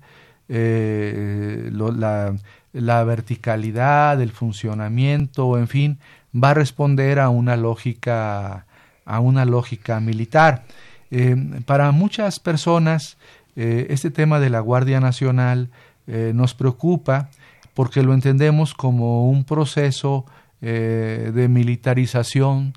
eh, 0.48 1.70
la, 1.72 2.34
la, 2.72 3.04
verticalidad, 3.04 4.20
el 4.20 4.32
funcionamiento, 4.32 5.58
en 5.58 5.68
fin, 5.68 5.98
va 6.34 6.50
a 6.50 6.54
responder 6.54 7.18
a 7.20 7.30
una 7.30 7.56
lógica, 7.56 8.66
a 9.04 9.20
una 9.20 9.44
lógica 9.44 10.00
militar. 10.00 10.64
Eh, 11.10 11.36
para 11.66 11.90
muchas 11.92 12.40
personas, 12.40 13.16
este 13.54 14.10
tema 14.10 14.40
de 14.40 14.48
la 14.48 14.60
Guardia 14.60 14.98
Nacional 14.98 15.68
nos 16.06 16.54
preocupa 16.54 17.28
porque 17.74 18.02
lo 18.02 18.14
entendemos 18.14 18.72
como 18.72 19.28
un 19.28 19.44
proceso 19.44 20.24
de 20.62 21.48
militarización. 21.50 22.72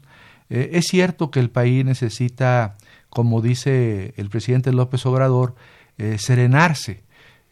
es 0.49 0.87
cierto 0.87 1.31
que 1.31 1.39
el 1.39 1.49
país 1.49 1.85
necesita 1.85 2.75
como 3.15 3.41
dice 3.41 4.13
el 4.17 4.29
presidente 4.29 4.73
López 4.73 5.05
Obrador, 5.05 5.55
eh, 5.97 6.17
serenarse 6.19 7.01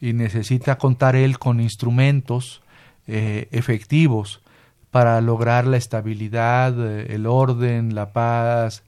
y 0.02 0.12
necesita 0.12 0.78
contar 0.78 1.16
él 1.16 1.40
con 1.40 1.62
instrumentos 1.62 2.62
eh, 3.08 3.48
efectivos 3.52 4.42
para 4.94 5.20
lograr 5.20 5.68
la 5.68 5.76
estabilidad, 5.76 6.74
eh, 6.80 7.16
el 7.16 7.26
orden, 7.26 7.96
la 7.96 8.14
paz 8.14 8.84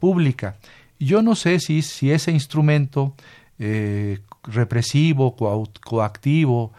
pública. 0.00 0.56
Yo 0.98 1.22
no 1.22 1.36
sé 1.36 1.60
si, 1.60 1.82
si 1.82 2.10
ese 2.10 2.32
instrumento 2.32 3.14
represivo, 4.42 5.36
coactivo, 5.36 6.72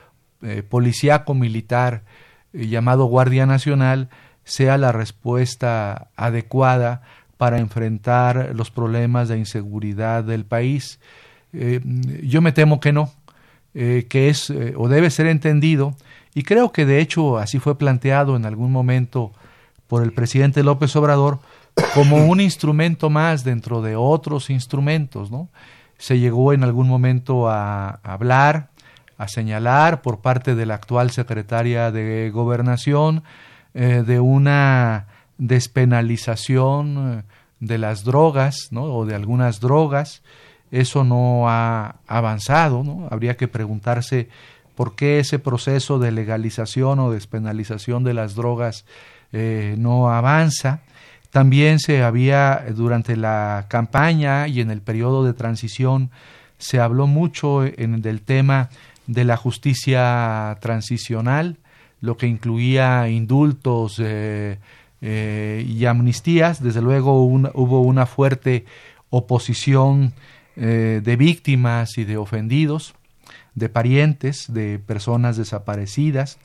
policíaco 0.68 1.34
militar 1.34 2.04
llamado 2.52 3.06
Guardia 3.06 3.46
Nacional 3.46 4.10
sea 4.44 4.78
la 4.78 4.92
respuesta 4.92 6.10
adecuada 6.18 7.04
para 7.38 7.60
enfrentar 7.60 8.52
los 8.56 8.72
problemas 8.72 9.30
de 9.30 9.38
inseguridad 9.38 10.24
del 10.24 10.46
país. 10.46 11.00
Eh, 11.52 11.82
yo 12.24 12.42
me 12.42 12.52
temo 12.52 12.80
que 12.80 12.94
no, 12.94 13.12
eh, 13.74 14.06
que 14.10 14.30
es 14.30 14.50
eh, 14.50 14.74
o 14.78 14.88
debe 14.88 15.10
ser 15.10 15.28
entendido, 15.28 15.96
y 16.36 16.44
creo 16.44 16.72
que 16.72 16.86
de 16.86 17.00
hecho 17.00 17.38
así 17.38 17.60
fue 17.60 17.78
planteado 17.78 18.36
en 18.36 18.46
algún 18.46 18.72
momento 18.72 19.32
por 19.88 20.04
el 20.04 20.14
presidente 20.14 20.64
López 20.64 20.96
Obrador 20.96 21.40
como 21.94 22.26
un 22.26 22.40
instrumento 22.42 23.10
más 23.10 23.44
dentro 23.44 23.82
de 23.82 23.96
otros 23.96 24.50
instrumentos, 24.50 25.32
¿no? 25.32 25.50
Se 25.98 26.20
llegó 26.20 26.54
en 26.54 26.64
algún 26.64 26.88
momento 26.88 27.50
a 27.50 28.00
hablar, 28.04 28.70
a 29.18 29.28
señalar 29.28 30.02
por 30.02 30.22
parte 30.22 30.56
de 30.56 30.66
la 30.66 30.76
actual 30.76 31.12
secretaria 31.12 31.92
de 31.92 32.30
Gobernación 32.32 33.24
de 33.74 34.20
una 34.20 35.08
despenalización 35.38 37.20
eh, 37.20 37.24
de 37.60 37.78
las 37.78 38.04
drogas 38.04 38.70
¿no? 38.72 38.84
o 38.84 39.06
de 39.06 39.16
algunas 39.16 39.60
drogas. 39.60 40.22
Eso 40.72 41.04
no 41.04 41.50
ha 41.50 41.98
avanzado. 42.08 42.84
¿no? 42.84 43.08
Habría 43.10 43.38
que 43.38 43.48
preguntarse 43.48 44.30
por 44.76 44.96
qué 44.96 45.20
ese 45.20 45.40
proceso 45.40 46.00
de 46.00 46.12
legalización 46.12 47.00
o 47.00 47.12
despenalización 47.12 48.04
de 48.04 48.14
las 48.14 48.36
drogas 48.36 48.86
eh, 49.32 49.76
no 49.78 50.12
avanza. 50.12 50.82
También 51.32 51.80
se 51.80 52.04
había, 52.04 52.64
durante 52.76 53.16
la 53.16 53.66
campaña 53.68 54.48
y 54.48 54.62
en 54.62 54.70
el 54.70 54.82
periodo 54.82 55.26
de 55.26 55.34
transición, 55.34 56.12
se 56.60 56.80
habló 56.80 57.08
mucho 57.08 57.62
del 57.62 58.22
tema 58.22 58.70
de 59.08 59.24
la 59.24 59.36
justicia 59.36 60.58
transicional, 60.62 61.58
lo 62.00 62.18
que 62.18 62.28
incluía 62.28 63.10
indultos, 63.10 64.00
eh, 64.00 64.60
eh, 65.02 65.66
y 65.68 65.86
amnistías. 65.86 66.62
Desde 66.62 66.82
luego 66.82 67.24
hubo 67.24 67.82
una 67.82 68.06
fuerte 68.06 68.66
oposición 69.10 70.14
de 70.56 71.16
víctimas 71.18 71.98
y 71.98 72.04
de 72.04 72.18
ofendidos, 72.18 72.94
de 73.56 73.70
parientes, 73.70 74.52
de 74.52 74.80
personas 74.80 75.38
desaparecidas. 75.38 76.40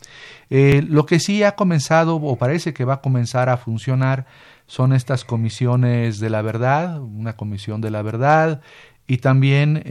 Eh, 0.51 0.85
lo 0.89 1.07
que 1.07 1.21
sí 1.21 1.43
ha 1.43 1.57
comenzado 1.57 2.17
o 2.17 2.37
parece 2.37 2.75
que 2.75 2.85
va 2.85 2.95
a 2.95 3.01
comenzar 3.01 3.49
a 3.49 3.57
funcionar 3.57 4.27
son 4.67 4.93
estas 4.93 5.25
comisiones 5.25 6.21
de 6.21 6.31
la 6.31 6.43
verdad, 6.43 7.01
una 7.01 7.35
comisión 7.35 7.81
de 7.81 7.91
la 7.91 8.03
verdad 8.03 8.61
y 9.07 9.19
también 9.19 9.83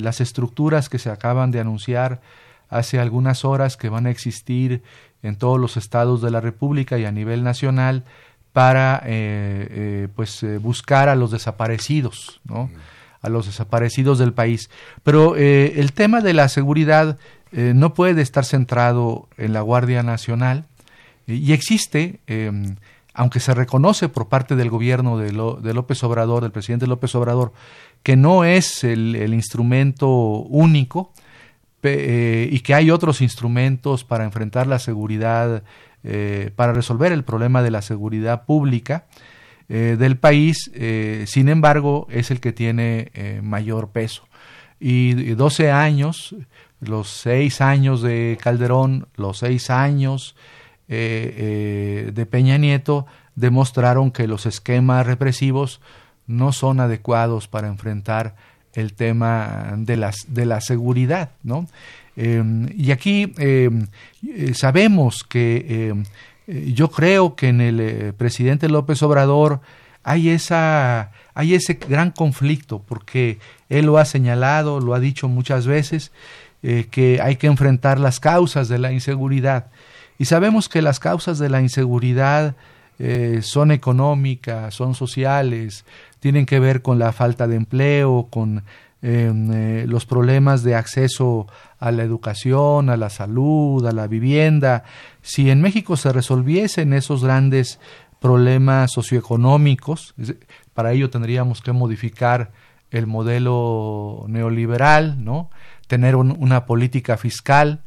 las 0.00 0.22
estructuras 0.22 0.88
que 0.88 0.98
se 0.98 1.10
acaban 1.10 1.50
de 1.50 1.60
anunciar 1.60 2.22
hace 2.70 2.98
algunas 2.98 3.44
horas 3.44 3.76
que 3.76 3.90
van 3.90 4.06
a 4.06 4.10
existir 4.10 4.82
en 5.22 5.36
todos 5.36 5.60
los 5.60 5.76
estados 5.76 6.22
de 6.22 6.30
la 6.30 6.40
República 6.40 6.98
y 6.98 7.04
a 7.04 7.12
nivel 7.12 7.44
nacional 7.44 8.04
para 8.52 9.02
eh, 9.06 9.68
eh, 9.70 10.08
pues 10.14 10.42
eh, 10.42 10.58
buscar 10.58 11.08
a 11.08 11.14
los 11.14 11.30
desaparecidos, 11.30 12.40
¿no? 12.44 12.70
A 13.22 13.28
los 13.28 13.46
desaparecidos 13.46 14.18
del 14.18 14.34
país. 14.34 14.68
Pero 15.02 15.36
el 15.36 15.92
tema 15.92 16.20
de 16.20 16.34
la 16.34 16.48
seguridad 16.48 17.18
no 17.52 17.94
puede 17.94 18.22
estar 18.22 18.44
centrado 18.44 19.28
en 19.36 19.52
la 19.52 19.60
Guardia 19.60 20.02
Nacional 20.02 20.66
y 21.26 21.52
existe, 21.52 22.20
em, 22.26 22.76
aunque 23.14 23.40
se 23.40 23.54
reconoce 23.54 24.08
por 24.08 24.28
parte 24.28 24.56
del 24.56 24.70
gobierno 24.70 25.18
de, 25.18 25.32
López 25.32 26.02
Obrador, 26.02 26.42
del 26.42 26.52
presidente 26.52 26.86
López 26.86 27.14
Obrador, 27.14 27.52
que 28.02 28.16
no 28.16 28.44
es 28.44 28.84
el, 28.84 29.32
instrumento 29.32 30.08
único, 30.08 31.12
eh, 31.82 32.48
y 32.50 32.60
que 32.60 32.74
hay 32.74 32.90
otros 32.90 33.20
instrumentos 33.20 34.04
para 34.04 34.24
enfrentar 34.24 34.66
la 34.66 34.78
seguridad, 34.78 35.62
eh, 36.04 36.50
para 36.56 36.72
resolver 36.72 37.12
el 37.12 37.24
problema 37.24 37.62
de 37.62 37.70
la 37.70 37.82
seguridad 37.82 38.44
pública 38.44 39.06
eh, 39.68 39.96
del 39.98 40.16
país, 40.16 40.70
sin 41.26 41.48
embargo, 41.48 42.06
es 42.10 42.30
el 42.30 42.40
que 42.40 42.52
tiene 42.52 43.40
mayor 43.42 43.90
peso. 43.90 44.26
Y 44.80 45.14
12 45.14 45.70
años, 45.70 46.34
los 46.80 47.08
seis 47.08 47.60
años 47.60 48.02
de 48.02 48.38
Calderón, 48.40 49.06
los 49.16 49.38
seis 49.38 49.70
años 49.70 50.34
de 50.88 52.26
Peña 52.30 52.58
Nieto, 52.58 53.06
demostraron 53.34 54.10
que 54.10 54.26
los 54.26 54.46
esquemas 54.46 55.06
represivos 55.06 55.80
no 56.26 56.52
son 56.52 56.80
adecuados 56.80 57.48
para 57.48 57.68
enfrentar 57.68 58.34
el 58.74 58.94
tema 58.94 59.74
de, 59.76 60.10
de 60.28 60.46
la 60.46 60.60
seguridad, 60.60 61.30
¿no? 61.42 61.66
Y 62.14 62.90
aquí 62.90 63.32
em, 63.38 63.86
eh, 64.26 64.52
sabemos 64.54 65.24
que 65.24 65.64
eh, 65.66 65.94
yo 66.72 66.90
creo 66.90 67.34
que 67.34 67.48
en 67.48 67.60
el 67.60 67.80
eh, 67.80 68.12
presidente 68.12 68.68
López 68.68 69.02
Obrador 69.02 69.60
hay 70.02 70.30
esa 70.30 71.12
hay 71.34 71.54
ese 71.54 71.74
gran 71.74 72.10
conflicto 72.10 72.82
porque 72.86 73.38
él 73.68 73.86
lo 73.86 73.98
ha 73.98 74.04
señalado, 74.04 74.80
lo 74.80 74.94
ha 74.94 75.00
dicho 75.00 75.28
muchas 75.28 75.66
veces 75.66 76.12
que 76.62 77.20
hay 77.20 77.36
que 77.36 77.48
enfrentar 77.48 77.98
las 77.98 78.20
causas 78.20 78.68
de 78.68 78.78
la 78.78 78.92
inseguridad 78.92 79.66
y 80.18 80.26
sabemos 80.26 80.68
que 80.68 80.80
las 80.80 81.00
causas 81.00 81.40
de 81.40 81.48
la 81.48 81.60
inseguridad 81.60 82.54
son 83.40 83.72
económicas, 83.72 84.72
son 84.72 84.94
sociales, 84.94 85.84
tienen 86.22 86.46
que 86.46 86.60
ver 86.60 86.82
con 86.82 87.00
la 87.00 87.10
falta 87.10 87.48
de 87.48 87.56
empleo, 87.56 88.28
con 88.30 88.62
em, 89.02 89.50
eh, 89.52 89.84
los 89.88 90.06
problemas 90.06 90.62
de 90.62 90.76
acceso 90.76 91.48
a 91.80 91.90
la 91.90 92.04
educación, 92.04 92.90
a 92.90 92.96
la 92.96 93.10
salud, 93.10 93.84
a 93.84 93.90
la 93.90 94.06
vivienda. 94.06 94.84
Si 95.22 95.50
en 95.50 95.60
México 95.60 95.96
se 95.96 96.12
resolviesen 96.12 96.92
esos 96.92 97.24
grandes 97.24 97.78
problemas 98.20 98.92
socioeconómicos, 98.92 100.14
para 100.74 100.92
ello 100.92 101.10
tendríamos 101.10 101.62
que 101.62 101.72
modificar 101.72 102.52
el 102.90 103.06
modelo 103.06 104.24
neoliberal, 104.28 105.24
¿no? 105.24 105.50
tener 105.86 106.16
una 106.16 106.66
política 106.66 107.16
fiscal. 107.16 107.82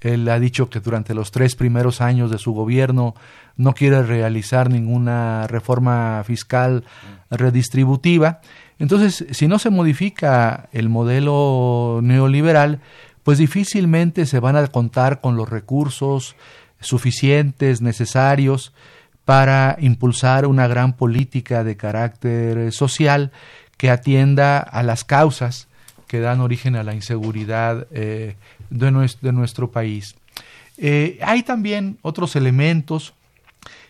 Él 0.00 0.28
ha 0.28 0.38
dicho 0.38 0.68
que 0.70 0.80
durante 0.80 1.14
los 1.14 1.30
tres 1.30 1.56
primeros 1.56 2.00
años 2.00 2.30
de 2.30 2.38
su 2.38 2.52
gobierno 2.52 3.14
no 3.56 3.72
quiere 3.72 4.02
realizar 4.02 4.70
ninguna 4.70 5.46
reforma 5.46 6.22
fiscal 6.24 6.84
redistributiva. 7.30 8.40
Entonces, 8.78 9.26
si 9.30 9.48
no 9.48 9.58
se 9.58 9.70
modifica 9.70 10.68
el 10.72 10.88
modelo 10.88 12.00
neoliberal, 12.02 12.80
pues 13.22 13.38
difícilmente 13.38 14.26
se 14.26 14.38
van 14.38 14.56
a 14.56 14.66
contar 14.68 15.20
con 15.20 15.36
los 15.36 15.48
recursos 15.48 16.36
suficientes, 16.80 17.80
necesarios, 17.80 18.72
para 19.24 19.76
impulsar 19.80 20.46
una 20.46 20.68
gran 20.68 20.92
política 20.92 21.64
de 21.64 21.76
carácter 21.76 22.72
social 22.72 23.32
que 23.76 23.90
atienda 23.90 24.58
a 24.58 24.82
las 24.82 25.04
causas 25.04 25.68
que 26.06 26.20
dan 26.20 26.40
origen 26.40 26.76
a 26.76 26.84
la 26.84 26.94
inseguridad 26.94 27.86
eh, 27.90 28.36
de, 28.70 28.90
nuestro, 29.32 29.70
país. 29.70 30.14
Eh, 30.78 31.18
hay 31.22 31.42
también 31.42 31.98
otros 32.02 32.36
elementos 32.36 33.14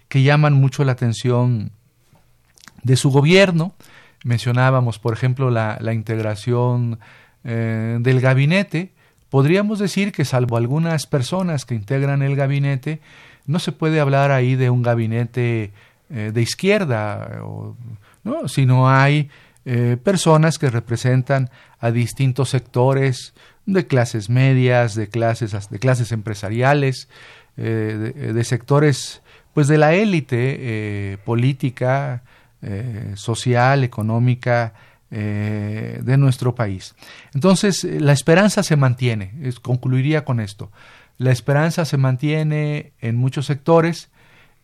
que 0.09 0.22
llaman 0.22 0.55
mucho 0.55 0.84
la 0.84 0.93
atención 0.93 1.70
de 2.82 2.97
su 2.97 3.11
gobierno. 3.11 3.74
Mencionábamos, 4.24 4.99
por 4.99 5.12
ejemplo, 5.12 5.51
la, 5.51 5.93
integración 5.93 6.99
eh, 7.45 7.99
del 8.01 8.20
gabinete. 8.20 8.93
Podríamos 9.30 9.78
decir 9.78 10.12
que 10.12 10.24
salvo 10.24 10.56
algunas 10.56 11.06
personas 11.06 11.64
que 11.64 11.74
integran 11.74 12.22
el 12.22 12.36
gabinete, 12.36 13.00
no 13.46 13.58
se 13.58 13.72
puede 13.72 14.00
hablar 14.00 14.30
ahí 14.30 14.54
de 14.54 14.70
un 14.70 14.82
gabinete 14.82 15.72
eh, 16.10 16.30
de 16.32 16.42
izquierda, 16.42 17.40
¿no? 18.24 18.48
sino 18.48 18.88
hay 18.88 19.30
personas 20.04 20.60
que 20.60 20.70
representan 20.70 21.50
a 21.80 21.90
distintos 21.90 22.50
sectores 22.50 23.34
de 23.66 23.84
clases 23.84 24.30
medias, 24.30 24.94
de 24.94 25.08
clases, 25.08 25.68
de 25.68 25.78
clases 25.80 26.12
empresariales, 26.12 27.08
de, 27.56 28.44
sectores 28.44 29.22
pues 29.54 29.66
de 29.66 29.76
la 29.76 29.92
élite 29.94 31.18
política, 31.24 32.22
social, 33.16 33.82
económica, 33.82 34.72
de 35.11 36.16
nuestro 36.18 36.54
país. 36.54 36.94
Entonces, 37.32 37.84
la 37.84 38.12
esperanza 38.12 38.62
se 38.62 38.76
mantiene, 38.76 39.32
concluiría 39.62 40.24
con 40.24 40.40
esto. 40.40 40.70
La 41.18 41.30
esperanza 41.30 41.84
se 41.84 41.96
mantiene 41.96 42.92
en 43.00 43.16
muchos 43.16 43.46
sectores 43.46 44.11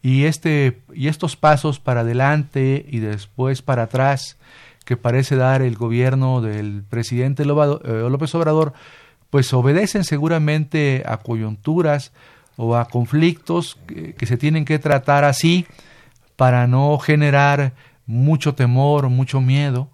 y, 0.02 0.24
este, 0.24 0.80
y 0.92 1.08
estos 1.08 1.36
pasos 1.36 1.78
para 1.78 2.00
adelante 2.00 2.84
y 2.88 2.98
después 2.98 3.62
para 3.62 3.84
atrás 3.84 4.36
que 4.84 4.96
parece 4.96 5.36
dar 5.36 5.62
el 5.62 5.76
gobierno 5.76 6.40
del 6.40 6.82
presidente 6.82 7.44
eh, 7.44 7.46
López 7.46 8.34
Obrador, 8.34 8.72
pues 9.30 9.52
obedecen 9.54 10.04
seguramente 10.04 11.04
a 11.06 11.18
coyunturas 11.18 12.12
o 12.56 12.76
a 12.76 12.86
conflictos 12.86 13.78
que, 13.86 14.26
se 14.26 14.36
tienen 14.36 14.64
que 14.64 14.78
tratar 14.78 15.24
así 15.24 15.66
para 16.36 16.66
no 16.66 16.98
generar 16.98 17.72
mucho 18.06 18.54
temor, 18.54 19.08
mucho 19.08 19.40
miedo 19.40 19.88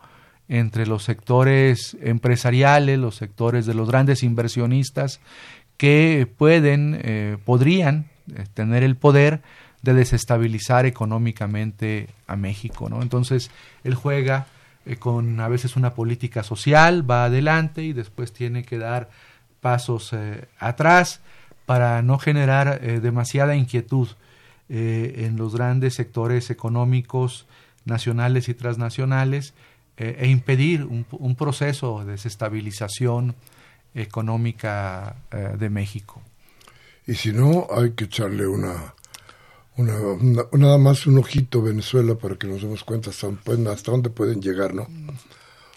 entre 0.49 0.87
los 0.87 1.05
sectores 1.05 1.97
empresariales, 2.01 2.99
los 2.99 3.17
sectores 3.17 3.67
de 3.67 3.75
los 3.75 3.89
grandes 3.89 4.23
inversionistas 4.23 5.21
que 5.77 6.29
pueden, 6.37 7.01
eh, 7.03 7.37
podrían 7.45 8.07
eh, 8.35 8.47
tener 8.55 8.83
el 8.83 8.97
poder 8.97 9.43
de 9.83 9.95
desestabilizar 9.95 10.87
económicamente 10.87 12.09
a 12.27 12.37
México. 12.37 12.89
¿no? 12.89 13.03
Entonces, 13.03 13.51
él 13.85 13.95
juega 13.95 14.47
eh, 14.87 14.97
con 14.97 15.39
a 15.39 15.49
veces 15.49 15.77
una 15.77 15.95
política 15.95 16.43
social, 16.43 17.09
va 17.09 17.27
adelante 17.27 17.83
y 17.85 17.93
después 17.93 18.33
tiene 18.33 18.65
que 18.65 18.79
dar 18.79 19.11
pasos 19.61 20.15
atrás 20.61 21.21
para 21.67 22.01
no 22.01 22.21
generar 22.21 22.81
demasiada 23.01 23.57
inquietud 23.57 24.07
en 24.69 25.37
los 25.37 25.57
grandes 25.57 25.95
sectores 25.95 26.51
económicos 26.51 27.49
nacionales 27.85 28.49
y 28.49 28.55
transnacionales 28.55 29.55
e 29.99 30.29
impedir 30.29 30.85
un, 30.85 31.07
un 31.11 31.35
proceso 31.37 32.05
de 32.05 32.13
desestabilización 32.13 33.35
económica 33.95 35.17
eh, 35.31 35.57
de 35.59 35.71
México. 35.71 36.23
Y 37.07 37.15
si 37.15 37.33
no, 37.33 37.67
hay 37.71 37.93
que 37.93 38.05
echarle 38.05 38.47
una, 38.47 38.95
una, 39.77 39.95
nada 40.53 40.79
más 40.79 41.07
un 41.07 41.19
ojito 41.19 41.61
a 41.61 41.65
Venezuela 41.65 42.15
para 42.17 42.37
que 42.37 42.47
nos 42.47 42.63
demos 42.63 42.85
cuenta 42.85 43.11
hasta, 43.11 43.29
hasta 43.73 43.91
dónde 43.91 44.11
pueden 44.11 44.43
llegar, 44.43 44.75
¿no? 44.75 44.87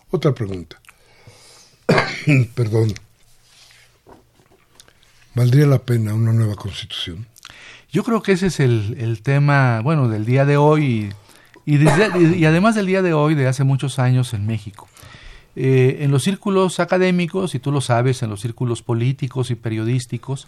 Otra 0.10 0.34
pregunta. 0.34 0.80
Perdón. 2.56 2.94
¿Valdría 5.34 5.66
la 5.66 5.80
pena 5.80 6.14
una 6.14 6.34
nueva 6.34 6.56
constitución? 6.56 7.26
Yo 7.90 8.04
creo 8.04 8.22
que 8.22 8.34
ese 8.34 8.48
es 8.48 8.60
el, 8.60 8.98
el 9.00 9.22
tema, 9.22 9.82
bueno, 9.82 10.10
del 10.10 10.26
día 10.26 10.46
de 10.46 10.58
hoy 10.58 11.14
y, 11.66 11.78
y 11.78 12.46
además 12.46 12.76
del 12.76 12.86
día 12.86 13.02
de 13.02 13.14
hoy 13.14 13.36
de 13.36 13.48
hace 13.48 13.64
muchos 13.64 14.00
años 14.00 14.34
en 14.34 14.46
México. 14.46 14.88
Eh, 15.56 15.98
en 16.02 16.12
los 16.12 16.24
círculos 16.24 16.80
académicos, 16.80 17.56
y 17.56 17.60
tú 17.60 17.72
lo 17.72 17.82
sabes, 17.82 18.24
en 18.24 18.30
los 18.30 18.40
círculos 18.40 18.82
políticos 18.82 19.52
y 19.52 19.56
periodísticos, 19.56 20.48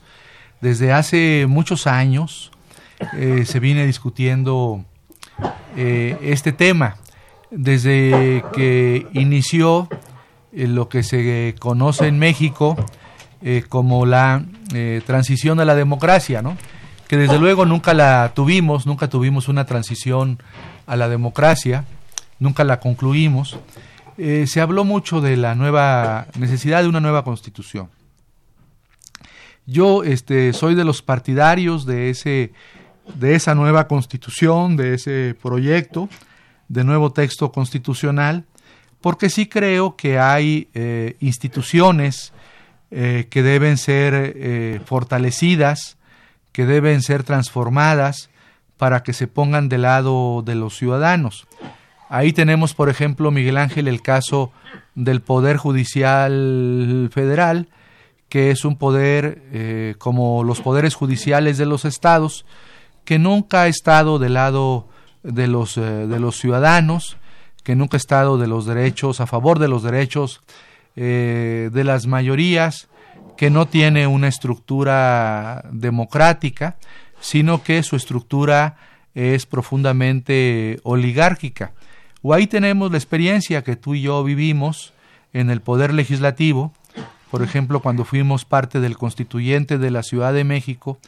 desde 0.62 0.94
hace 0.94 1.46
muchos 1.48 1.88
años 1.88 2.52
eh, 3.18 3.44
se 3.46 3.60
viene 3.60 3.86
discutiendo 3.86 4.86
eh, 5.76 6.18
este 6.22 6.54
tema. 6.54 6.98
Desde 7.52 8.44
que 8.56 9.06
inició 9.14 9.88
lo 10.54 10.90
que 10.90 11.04
se 11.04 11.54
conoce 11.60 12.08
en 12.08 12.18
México 12.18 12.76
como 13.70 14.08
la 14.08 14.44
transición 15.06 15.60
a 15.60 15.66
la 15.66 15.76
democracia, 15.76 16.42
¿no? 16.42 16.58
Que 17.14 17.18
desde 17.20 17.38
luego 17.38 17.68
nunca 17.68 17.94
la 17.94 18.32
tuvimos, 18.34 18.88
nunca 18.88 19.08
tuvimos 19.08 19.48
una 19.48 19.68
transición 19.68 20.42
a 20.88 20.96
la 20.96 21.08
democracia, 21.10 21.86
nunca 22.40 22.64
la 22.64 22.80
concluimos. 22.80 23.60
Eh, 24.18 24.46
se 24.48 24.62
habló 24.62 24.84
mucho 24.84 25.22
de 25.22 25.38
la 25.38 25.54
nueva 25.54 26.26
necesidad 26.40 26.82
de 26.82 26.90
una 26.90 27.02
nueva 27.02 27.24
constitución. 27.24 27.90
Yo 29.68 30.04
este, 30.04 30.54
soy 30.54 30.74
de 30.74 30.86
los 30.86 31.04
partidarios 31.04 31.86
de, 31.86 32.10
ese, 32.10 32.52
de 33.14 33.36
esa 33.36 33.54
nueva 33.54 33.88
constitución, 33.88 34.76
de 34.76 34.96
ese 34.96 35.36
proyecto 35.40 36.10
de 36.68 36.84
nuevo 36.84 37.14
texto 37.14 37.52
constitucional, 37.52 38.46
porque 39.02 39.30
sí 39.30 39.46
creo 39.46 39.96
que 39.96 40.18
hay 40.18 40.68
eh, 40.74 41.16
instituciones 41.20 42.34
eh, 42.90 43.28
que 43.30 43.44
deben 43.44 43.78
ser 43.78 44.82
fortalecidas, 44.84 45.98
que 46.54 46.66
deben 46.66 47.02
ser 47.02 47.24
transformadas 47.24 48.30
para 48.78 49.04
que 49.04 49.12
se 49.12 49.28
pongan 49.28 49.68
del 49.68 49.82
lado 49.82 50.42
de 50.46 50.56
los 50.56 50.78
ciudadanos. 50.78 51.48
Ahí 52.10 52.32
tenemos, 52.32 52.74
por 52.74 52.90
ejemplo, 52.90 53.32
Miguel 53.32 53.58
Ángel, 53.58 53.88
el 53.88 54.02
caso 54.02 54.52
del 54.96 55.22
Poder 55.22 55.58
Judicial 55.58 57.10
Federal, 57.12 57.68
que 58.30 58.52
es 58.52 58.66
un 58.66 58.78
poder 58.78 59.42
eh, 59.52 59.96
como 59.98 60.44
los 60.44 60.62
poderes 60.62 60.96
judiciales 60.96 61.58
de 61.58 61.66
los 61.66 61.86
estados, 61.86 62.46
que 63.06 63.20
nunca 63.20 63.64
ha 63.64 63.68
estado 63.68 64.20
del 64.20 64.36
lado 64.36 64.88
de 65.24 65.48
los, 65.48 65.78
eh, 65.78 65.82
de 65.82 66.20
los 66.20 66.38
ciudadanos, 66.38 67.18
que 67.64 67.76
nunca 67.76 67.98
ha 67.98 68.00
estado 68.00 68.38
de 68.38 68.48
los 68.48 68.66
derechos, 68.66 69.22
a 69.22 69.28
favor 69.28 69.60
de 69.60 69.68
los 69.68 69.84
derechos 69.84 70.42
eh, 70.96 71.70
de 71.74 71.84
las 71.84 72.06
mayorías, 72.06 72.90
que 73.38 73.50
no 73.50 73.68
tiene 73.68 74.08
una 74.08 74.28
estructura 74.28 75.66
democrática, 75.72 76.78
sino 77.20 77.64
que 77.64 77.84
su 77.84 77.96
estructura 77.96 78.78
es 79.16 79.46
profundamente 79.46 80.80
oligárquica. 80.84 81.72
O 82.22 82.34
ahí 82.34 82.48
tenemos 82.48 82.92
la 82.92 82.98
experiencia 82.98 83.64
que 83.64 83.76
tú 83.76 83.96
y 83.96 84.02
yo 84.02 84.24
vivimos 84.24 84.94
en 85.34 85.50
el 85.50 85.62
Poder 85.62 85.94
Legislativo, 85.94 86.74
por 87.32 87.42
ejemplo, 87.42 87.80
cuando 87.80 88.06
fuimos 88.06 88.46
parte 88.46 88.80
del 88.80 88.98
constituyente 88.98 89.78
de 89.78 89.90
la 89.90 90.04
Ciudad 90.04 90.34
de 90.34 90.44
México, 90.44 91.00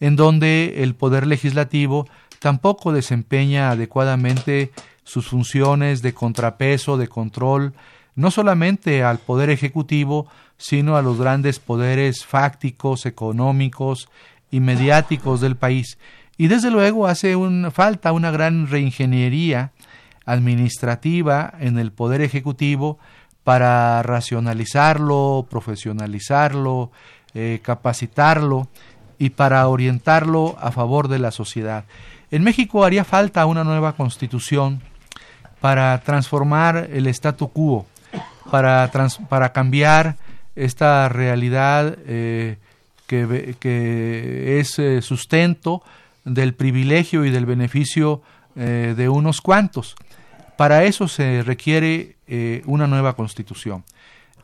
en 0.00 0.16
donde 0.16 0.82
el 0.82 0.94
Poder 0.94 1.26
Legislativo 1.26 2.08
tampoco 2.40 2.92
desempeña 2.92 3.70
adecuadamente 3.70 4.72
sus 5.04 5.28
funciones 5.28 6.02
de 6.02 6.12
contrapeso, 6.12 6.96
de 6.96 7.08
control, 7.08 7.74
no 8.14 8.30
solamente 8.30 9.04
al 9.04 9.18
Poder 9.18 9.50
Ejecutivo, 9.50 10.26
sino 10.58 10.96
a 10.96 11.02
los 11.02 11.18
grandes 11.18 11.60
poderes 11.60 12.26
fácticos, 12.26 13.06
económicos 13.06 14.08
y 14.50 14.60
mediáticos 14.60 15.40
del 15.40 15.56
país. 15.56 15.98
Y 16.36 16.48
desde 16.48 16.70
luego 16.70 17.06
hace 17.06 17.36
un, 17.36 17.70
falta 17.72 18.12
una 18.12 18.30
gran 18.30 18.68
reingeniería 18.68 19.72
administrativa 20.26 21.54
en 21.58 21.78
el 21.78 21.90
Poder 21.90 22.20
Ejecutivo 22.20 22.98
para 23.44 24.02
racionalizarlo, 24.02 25.46
profesionalizarlo, 25.48 26.90
eh, 27.34 27.60
capacitarlo 27.62 28.68
y 29.18 29.30
para 29.30 29.66
orientarlo 29.68 30.56
a 30.60 30.70
favor 30.70 31.08
de 31.08 31.18
la 31.18 31.30
sociedad. 31.30 31.84
En 32.30 32.44
México 32.44 32.84
haría 32.84 33.04
falta 33.04 33.46
una 33.46 33.64
nueva 33.64 33.94
constitución 33.94 34.82
para 35.60 35.98
transformar 36.02 36.88
el 36.92 37.06
statu 37.06 37.48
quo, 37.48 37.86
para, 38.50 38.90
para 39.28 39.52
cambiar 39.52 40.16
esta 40.58 41.08
realidad 41.08 41.96
eh, 42.06 42.56
que, 43.06 43.56
que, 43.58 44.60
es 44.60 44.78
eh, 44.78 45.02
sustento 45.02 45.82
del 46.24 46.54
privilegio 46.54 47.24
y 47.24 47.30
del 47.30 47.46
beneficio 47.46 48.22
de 48.54 49.08
unos 49.08 49.40
cuantos. 49.40 49.94
Para 50.58 50.82
eso 50.82 51.06
se 51.06 51.44
requiere 51.44 52.16
eh, 52.26 52.62
una 52.66 52.88
nueva 52.88 53.14
constitución. 53.14 53.84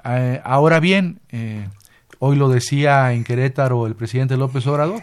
Eh, 0.04 0.40
ahora 0.44 0.78
bien, 0.78 1.18
eh, 1.32 1.66
hoy 2.20 2.36
lo 2.36 2.48
decía 2.48 3.12
en 3.12 3.24
Querétaro 3.24 3.88
el 3.88 3.96
presidente 3.96 4.36
López 4.36 4.64
Obrador, 4.68 5.02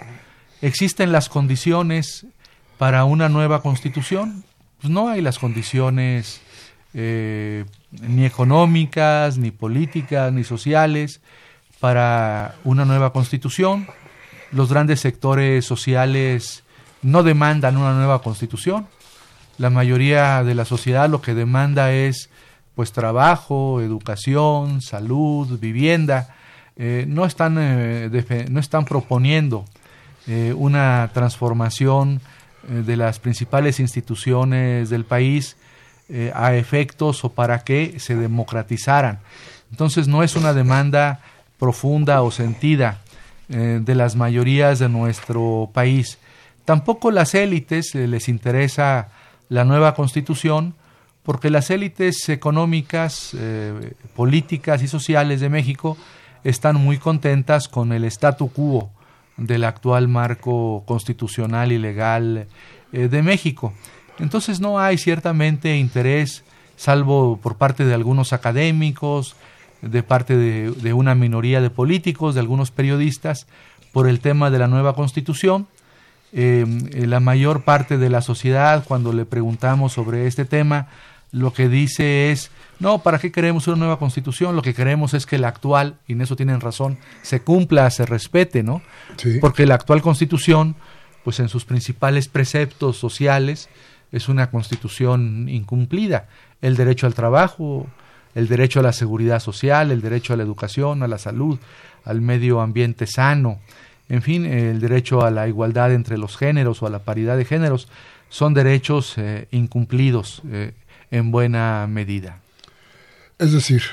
¿existen 0.62 1.12
las 1.12 1.28
condiciones 1.28 2.26
para 2.78 3.04
una 3.04 3.28
nueva 3.28 3.62
constitución? 3.62 4.46
Pues 4.80 4.90
no 4.90 5.10
hay 5.10 5.20
las 5.20 5.38
condiciones 5.38 6.40
ni 6.94 8.26
económicas, 8.26 9.38
ni 9.38 9.52
políticas, 9.52 10.32
ni 10.34 10.44
sociales 10.44 11.22
para 11.80 12.56
una 12.64 12.86
nueva 12.86 13.14
constitución. 13.14 13.88
Los 14.52 14.70
grandes 14.70 15.00
sectores 15.00 15.66
sociales 15.66 16.64
no 17.02 17.24
demandan 17.24 17.78
una 17.78 17.94
nueva 17.94 18.22
constitución 18.22 18.88
la 19.62 19.70
mayoría 19.70 20.44
de 20.44 20.56
la 20.56 20.66
sociedad 20.66 21.08
lo 21.08 21.22
que 21.22 21.36
demanda 21.36 21.92
es 21.92 22.32
pues 22.74 22.92
trabajo, 22.92 23.80
educación, 23.80 24.82
salud, 24.82 25.60
vivienda. 25.60 26.36
Eh, 26.78 27.06
no, 27.08 27.26
están, 27.26 27.58
eh, 27.60 28.48
no 28.50 28.60
están 28.60 28.86
proponiendo 28.86 29.66
eh, 30.26 30.54
una 30.58 31.12
transformación 31.14 32.22
de 32.68 32.96
las 32.96 33.20
principales 33.20 33.80
instituciones 33.80 34.90
del 34.90 35.04
país 35.04 35.58
eh, 36.12 36.32
a 36.36 36.56
efectos 36.56 37.24
o 37.24 37.30
para 37.30 37.64
que 37.64 38.00
se 38.00 38.16
democratizaran. 38.16 39.20
Entonces 39.72 40.08
no 40.08 40.24
es 40.24 40.36
una 40.36 40.54
demanda 40.54 41.22
profunda 41.58 42.22
o 42.22 42.32
sentida 42.32 43.00
eh, 43.50 43.80
de 43.82 43.96
las 43.96 44.16
mayorías 44.16 44.80
de 44.80 44.90
nuestro 44.90 45.70
país. 45.74 46.18
Tampoco 46.66 47.12
las 47.12 47.34
élites 47.34 47.96
les 47.96 48.30
interesa 48.30 49.10
la 49.50 49.66
nueva 49.66 49.96
constitución 49.96 50.76
porque 51.24 51.50
las 51.50 51.70
élites 51.70 52.30
económicas, 52.30 53.36
políticas 54.16 54.82
y 54.82 54.88
sociales 54.88 55.40
de 55.40 55.50
México 55.50 55.98
están 56.44 56.78
muy 56.78 56.98
contentas 56.98 57.68
con 57.68 57.92
el 57.94 58.06
statu 58.06 58.52
quo 58.52 58.90
del 59.38 59.64
actual 59.64 60.08
marco 60.08 60.84
constitucional 60.86 61.72
y 61.72 61.78
legal 61.78 62.48
eh, 62.92 63.08
de 63.08 63.22
México. 63.22 63.74
Entonces 64.20 64.60
no 64.60 64.80
hay 64.80 64.98
ciertamente 64.98 65.78
interés, 65.78 66.44
salvo 66.76 67.38
por 67.38 67.58
parte 67.58 67.86
de 67.86 67.94
algunos 67.94 68.34
académicos, 68.34 69.36
de 69.82 70.04
parte 70.04 70.38
de, 70.38 70.94
una 70.94 71.16
minoría 71.16 71.62
de 71.62 71.70
políticos, 71.70 72.36
de 72.36 72.42
algunos 72.42 72.72
periodistas, 72.72 73.48
por 73.92 74.08
el 74.08 74.20
tema 74.20 74.50
de 74.50 74.60
la 74.60 74.68
nueva 74.68 74.96
constitución. 74.96 75.68
Eh, 76.34 76.66
la 76.94 77.20
mayor 77.20 77.64
parte 77.64 77.98
de 77.98 78.10
la 78.10 78.22
sociedad, 78.22 78.84
cuando 78.88 79.12
le 79.12 79.26
preguntamos 79.26 79.94
sobre 79.94 80.28
este 80.28 80.46
tema, 80.46 80.88
lo 81.32 81.54
que 81.54 81.70
dice 81.70 82.32
es, 82.32 82.52
no, 82.80 83.00
¿para 83.00 83.20
qué 83.20 83.32
queremos 83.32 83.68
una 83.68 83.78
nueva 83.78 84.00
constitución? 84.00 84.56
Lo 84.56 84.62
que 84.62 84.74
queremos 84.74 85.14
es 85.14 85.26
que 85.26 85.38
la 85.38 85.48
actual, 85.48 85.96
y 86.08 86.14
en 86.14 86.22
eso 86.22 86.36
tienen 86.36 86.62
razón, 86.62 86.98
se 87.22 87.42
cumpla, 87.42 87.90
se 87.90 88.06
respete, 88.06 88.64
¿no? 88.64 88.82
Porque 89.40 89.66
la 89.66 89.76
actual 89.76 90.02
constitución, 90.02 90.76
pues 91.24 91.40
en 91.40 91.48
sus 91.48 91.64
principales 91.64 92.28
preceptos 92.28 92.98
sociales, 92.98 93.70
es 94.12 94.30
una 94.30 94.50
constitución 94.50 95.48
incumplida. 95.50 96.28
El 96.62 96.76
derecho 96.76 97.08
al 97.08 97.14
trabajo, 97.14 97.88
el 98.36 98.48
derecho 98.48 98.80
a 98.80 98.84
la 98.84 98.94
seguridad 98.94 99.40
social, 99.40 99.92
el 99.92 100.02
derecho 100.02 100.34
a 100.34 100.38
la 100.38 100.44
educación, 100.44 101.04
a 101.04 101.08
la 101.08 101.18
salud, 101.18 101.60
al 102.04 102.22
medio 102.22 102.62
ambiente 102.62 103.08
sano, 103.08 103.60
en 104.10 104.22
fin, 104.22 104.46
el 104.46 104.82
derecho 104.82 105.24
a 105.24 105.32
la 105.32 105.48
igualdad 105.48 105.94
entre 105.94 106.18
los 106.18 106.36
géneros 106.36 106.84
o 106.84 106.88
a 106.88 106.90
la 106.90 107.00
paridad 107.00 107.38
de 107.38 107.46
géneros, 107.46 107.88
son 108.30 108.54
derechos 108.54 109.18
eh, 109.18 109.48
incumplidos. 109.52 110.42
Eh, 110.52 110.74
en 111.12 111.32
buena 111.32 111.86
medida. 111.88 112.42
Es 113.38 113.52
decir, 113.52 113.84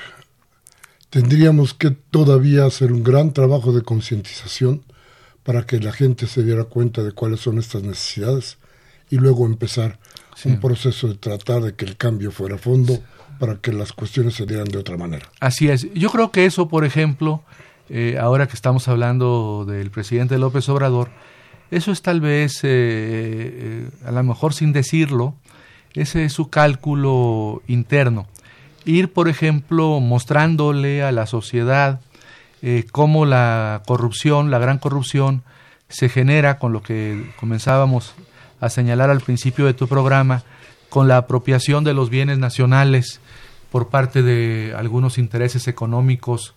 tendríamos 1.11 1.75
que 1.75 1.91
todavía 1.91 2.65
hacer 2.65 2.93
un 2.93 3.03
gran 3.03 3.33
trabajo 3.33 3.73
de 3.73 3.83
concientización 3.83 4.83
para 5.43 5.67
que 5.67 5.81
la 5.81 5.93
gente 5.93 6.27
se 6.27 6.43
diera 6.45 6.65
cuenta 6.65 7.03
de 7.03 7.13
cuáles 7.13 7.41
son 7.41 7.59
estas 7.59 7.83
necesidades 7.83 8.59
y 9.11 9.17
luego 9.17 9.47
empezar 9.47 9.99
un 10.45 10.61
proceso 10.61 11.09
de 11.09 11.15
tratar 11.15 11.63
de 11.63 11.75
que 11.75 11.85
el 11.85 11.97
cambio 11.97 12.31
fuera 12.31 12.57
a 12.57 12.59
fondo 12.59 13.03
para 13.39 13.57
que 13.57 13.73
las 13.73 13.93
cuestiones 13.93 14.35
se 14.35 14.47
dieran 14.47 14.69
de 14.69 14.79
otra 14.79 14.97
manera. 14.97 15.27
Así 15.41 15.69
es. 15.69 15.93
Yo 15.95 16.11
creo 16.11 16.31
que 16.31 16.45
eso, 16.45 16.69
por 16.69 16.85
ejemplo, 16.85 17.43
eh, 17.89 18.19
ahora 18.21 18.47
que 18.47 18.55
estamos 18.55 18.89
hablando 18.89 19.65
del 19.67 19.91
presidente 19.91 20.39
López 20.39 20.69
Obrador, 20.69 21.11
eso 21.71 21.93
es 21.93 22.03
tal 22.03 22.21
vez, 22.21 22.65
eh, 22.65 22.69
eh, 22.71 23.91
a 24.05 24.11
lo 24.11 24.23
mejor 24.23 24.55
sin 24.55 24.73
decirlo, 24.73 25.35
ese 25.95 26.25
es 26.25 26.33
su 26.33 26.51
cálculo 26.51 27.63
interno. 27.67 28.27
Ir, 28.85 29.13
por 29.13 29.29
ejemplo, 29.29 30.01
mostrándole 30.01 31.03
a 31.03 31.13
la 31.13 31.27
sociedad 31.27 32.01
cómo 32.91 33.25
la 33.25 33.83
corrupción, 33.87 34.51
la 34.51 34.59
gran 34.59 34.79
corrupción, 34.79 35.43
se 35.89 36.09
genera 36.09 36.59
con 36.59 36.73
lo 36.73 36.83
que 36.83 37.31
comenzábamos 37.39 38.15
a 38.61 38.69
señalar 38.69 39.11
al 39.11 39.21
principio 39.21 39.67
de 39.67 39.75
tu 39.75 39.89
programa, 39.89 40.43
con 40.89 41.09
la 41.09 41.19
apropiación 41.19 41.85
de 41.85 41.95
los 41.95 42.11
bienes 42.11 42.39
nacionales 42.39 43.21
por 43.71 43.89
parte 43.89 44.23
de 44.23 44.75
algunos 44.77 45.19
intereses 45.19 45.69
económicos 45.69 46.55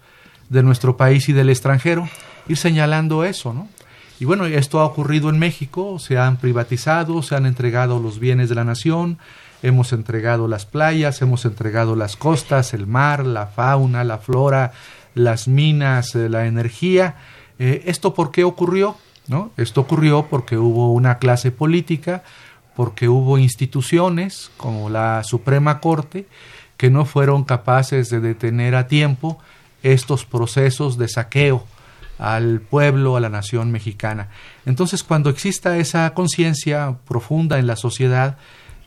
de 0.50 0.64
nuestro 0.64 0.98
país 0.98 1.30
y 1.30 1.34
del 1.34 1.50
extranjero, 1.50 2.08
ir 2.48 2.58
señalando 2.58 3.24
eso, 3.24 3.54
¿no? 3.54 3.68
Y 4.20 4.26
bueno, 4.26 4.46
esto 4.46 4.80
ha 4.80 4.86
ocurrido 4.86 5.30
en 5.30 5.40
México, 5.40 5.98
se 5.98 6.20
han 6.20 6.38
privatizado, 6.38 7.24
se 7.24 7.36
han 7.36 7.48
entregado 7.48 8.00
los 8.00 8.20
bienes 8.20 8.50
de 8.50 8.56
la 8.56 8.64
nación, 8.64 9.18
hemos 9.64 9.94
entregado 9.94 10.48
las 10.48 10.68
playas, 10.68 11.22
hemos 11.24 11.44
entregado 11.46 11.96
las 11.96 12.18
costas, 12.18 12.76
el 12.76 12.86
mar, 12.86 13.26
la 13.26 13.48
fauna, 13.48 14.04
la 14.04 14.20
flora, 14.20 14.74
las 15.16 15.48
minas, 15.48 16.14
eh, 16.14 16.30
la 16.30 16.46
energía. 16.46 17.16
Eh, 17.58 17.84
¿Esto 17.88 18.14
por 18.14 18.32
qué 18.32 18.44
ocurrió? 18.44 18.96
¿No? 19.28 19.52
Esto 19.58 19.82
ocurrió 19.82 20.28
porque 20.30 20.58
hubo 20.58 20.92
una 20.94 21.18
clase 21.18 21.52
política, 21.52 22.24
porque 22.76 23.08
hubo 23.08 23.38
instituciones 23.38 24.52
como 24.58 24.90
la 24.90 25.24
Suprema 25.24 25.80
Corte 25.80 26.28
que 26.78 26.90
no 26.90 27.06
fueron 27.06 27.44
capaces 27.44 28.10
de 28.10 28.20
detener 28.20 28.76
a 28.76 28.88
tiempo 28.88 29.38
estos 29.84 30.26
procesos 30.26 30.98
de 30.98 31.08
saqueo 31.08 31.66
al 32.18 32.62
pueblo, 32.62 33.18
a 33.18 33.20
la 33.20 33.30
nación 33.30 33.72
mexicana. 33.72 34.30
Entonces, 34.66 35.04
cuando 35.04 35.30
exista 35.30 35.78
esa 35.78 36.14
conciencia 36.14 36.98
profunda 37.08 37.60
en 37.60 37.68
la 37.68 37.76
sociedad, 37.76 38.38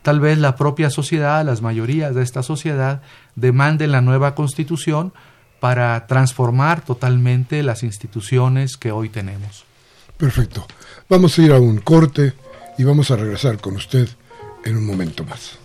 tal 0.02 0.20
vez 0.20 0.38
la 0.38 0.56
propia 0.56 0.90
sociedad, 0.90 1.44
las 1.44 1.62
mayorías 1.62 2.14
de 2.14 2.22
esta 2.22 2.42
sociedad, 2.42 3.02
demanden 3.34 3.92
la 3.92 4.00
nueva 4.00 4.34
constitución 4.34 5.12
para 5.60 6.06
transformar 6.06 6.80
totalmente 6.80 7.62
las 7.62 7.82
instituciones 7.82 8.76
que 8.76 8.92
hoy 8.92 9.08
tenemos. 9.08 9.64
Perfecto. 10.16 10.66
Vamos 11.08 11.38
a 11.38 11.42
ir 11.42 11.52
a 11.52 11.58
un 11.58 11.78
corte 11.78 12.32
y 12.78 12.84
vamos 12.84 13.10
a 13.10 13.16
regresar 13.16 13.60
con 13.60 13.76
usted 13.76 14.08
en 14.64 14.76
un 14.76 14.86
momento 14.86 15.24
más. 15.24 15.58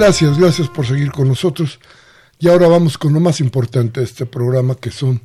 Gracias, 0.00 0.38
gracias 0.38 0.68
por 0.68 0.86
seguir 0.86 1.12
con 1.12 1.28
nosotros. 1.28 1.78
Y 2.38 2.48
ahora 2.48 2.68
vamos 2.68 2.96
con 2.96 3.12
lo 3.12 3.20
más 3.20 3.38
importante 3.38 4.00
de 4.00 4.06
este 4.06 4.24
programa 4.24 4.74
que 4.74 4.90
son, 4.90 5.20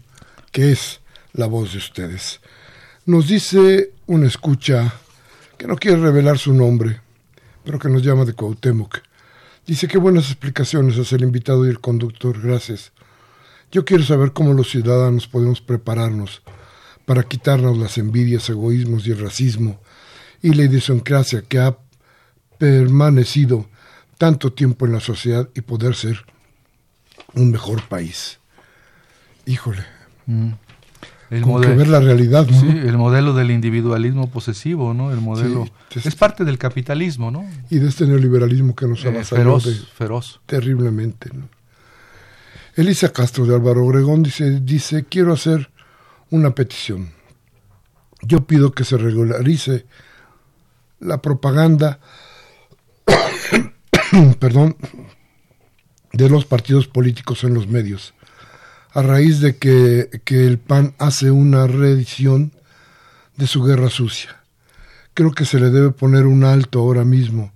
que 0.52 0.74
es 0.74 1.00
la 1.32 1.46
voz 1.46 1.72
de 1.72 1.78
ustedes. 1.78 2.42
Nos 3.06 3.30
dice 3.30 3.94
una 4.06 4.28
escucha 4.28 4.94
que 5.58 5.66
no 5.66 5.78
quiere 5.78 6.02
revelar 6.02 6.38
su 6.38 6.54
nombre, 6.54 7.00
pero 7.64 7.80
que 7.80 7.88
nos 7.88 8.04
llama 8.04 8.26
de 8.26 8.34
Cuauhtémoc. 8.34 8.98
Dice 9.66 9.88
qué 9.88 9.98
buenas 9.98 10.26
explicaciones 10.26 11.00
hace 11.00 11.16
el 11.16 11.24
invitado 11.24 11.66
y 11.66 11.70
el 11.70 11.80
conductor, 11.80 12.42
gracias. 12.42 12.92
Yo 13.72 13.86
quiero 13.86 14.04
saber 14.04 14.34
cómo 14.34 14.52
los 14.52 14.70
ciudadanos 14.72 15.30
podemos 15.30 15.62
prepararnos 15.62 16.42
para 17.06 17.24
quitarnos 17.24 17.78
las 17.78 17.98
envidias, 17.98 18.50
egoísmos 18.50 19.08
y 19.08 19.12
el 19.12 19.20
racismo 19.20 19.80
y 20.42 20.54
la 20.54 20.64
idiosincrasia 20.66 21.44
que 21.44 21.60
ha 21.60 21.78
permanecido 22.58 23.70
tanto 24.18 24.54
tiempo 24.54 24.86
en 24.86 24.92
la 24.94 25.00
sociedad 25.00 25.50
y 25.56 25.62
poder 25.62 25.96
ser 25.96 26.26
un 27.34 27.52
mejor 27.52 27.82
país. 27.88 28.40
Híjole. 29.46 29.84
Mm. 30.26 30.52
El 31.32 31.42
Como 31.42 31.60
que 31.60 31.70
ver 31.70 31.88
la 31.88 32.00
realidad, 32.00 32.46
¿no? 32.48 32.60
sí, 32.62 32.68
el 32.68 32.98
modelo 32.98 33.34
del 33.34 33.50
individualismo 33.50 34.30
posesivo, 34.30 34.94
¿no? 34.94 35.12
El 35.12 35.22
modelo 35.22 35.66
Sí, 35.90 36.00
es- 36.00 36.06
es 36.06 36.16
parte 36.16 36.46
del 36.46 36.60
capitalismo, 36.60 37.32
¿no? 37.32 37.50
Y 37.72 37.80
de 37.80 37.90
este 37.90 38.06
neoliberalismo 38.06 38.76
que 38.76 38.86
nos 38.88 39.04
Eh, 39.04 39.10
avasalló 39.10 39.42
feroz, 39.42 39.64
de- 39.66 39.74
feroz. 39.74 40.40
terriblemente. 40.46 41.32
¿no? 41.34 41.50
Elisa 42.76 43.12
Castro 43.12 43.46
de 43.46 43.56
Álvaro 43.56 43.86
Obregón 43.86 44.22
dice, 44.22 44.60
dice, 44.60 45.06
quiero 45.10 45.34
hacer 45.34 45.72
una 46.30 46.52
petición. 46.54 47.10
Yo 48.22 48.46
pido 48.46 48.72
que 48.74 48.84
se 48.84 48.98
regularice 48.98 49.86
la 51.00 51.22
propaganda, 51.22 52.00
perdón, 54.40 54.76
de 56.14 56.30
los 56.30 56.46
partidos 56.46 56.88
políticos 56.88 57.44
en 57.44 57.54
los 57.54 57.68
medios, 57.68 58.14
a 58.94 59.02
raíz 59.02 59.40
de 59.42 59.58
que, 59.58 60.22
que 60.24 60.48
el 60.48 60.58
PAN 60.58 60.94
hace 60.98 61.32
una 61.32 61.68
reedición 61.68 62.54
de 63.36 63.48
su 63.48 63.64
guerra 63.64 63.90
sucia. 63.90 64.42
Creo 65.14 65.32
que 65.32 65.46
se 65.46 65.60
le 65.60 65.70
debe 65.70 65.92
poner 65.92 66.26
un 66.26 66.44
alto 66.44 66.80
ahora 66.80 67.04
mismo, 67.04 67.54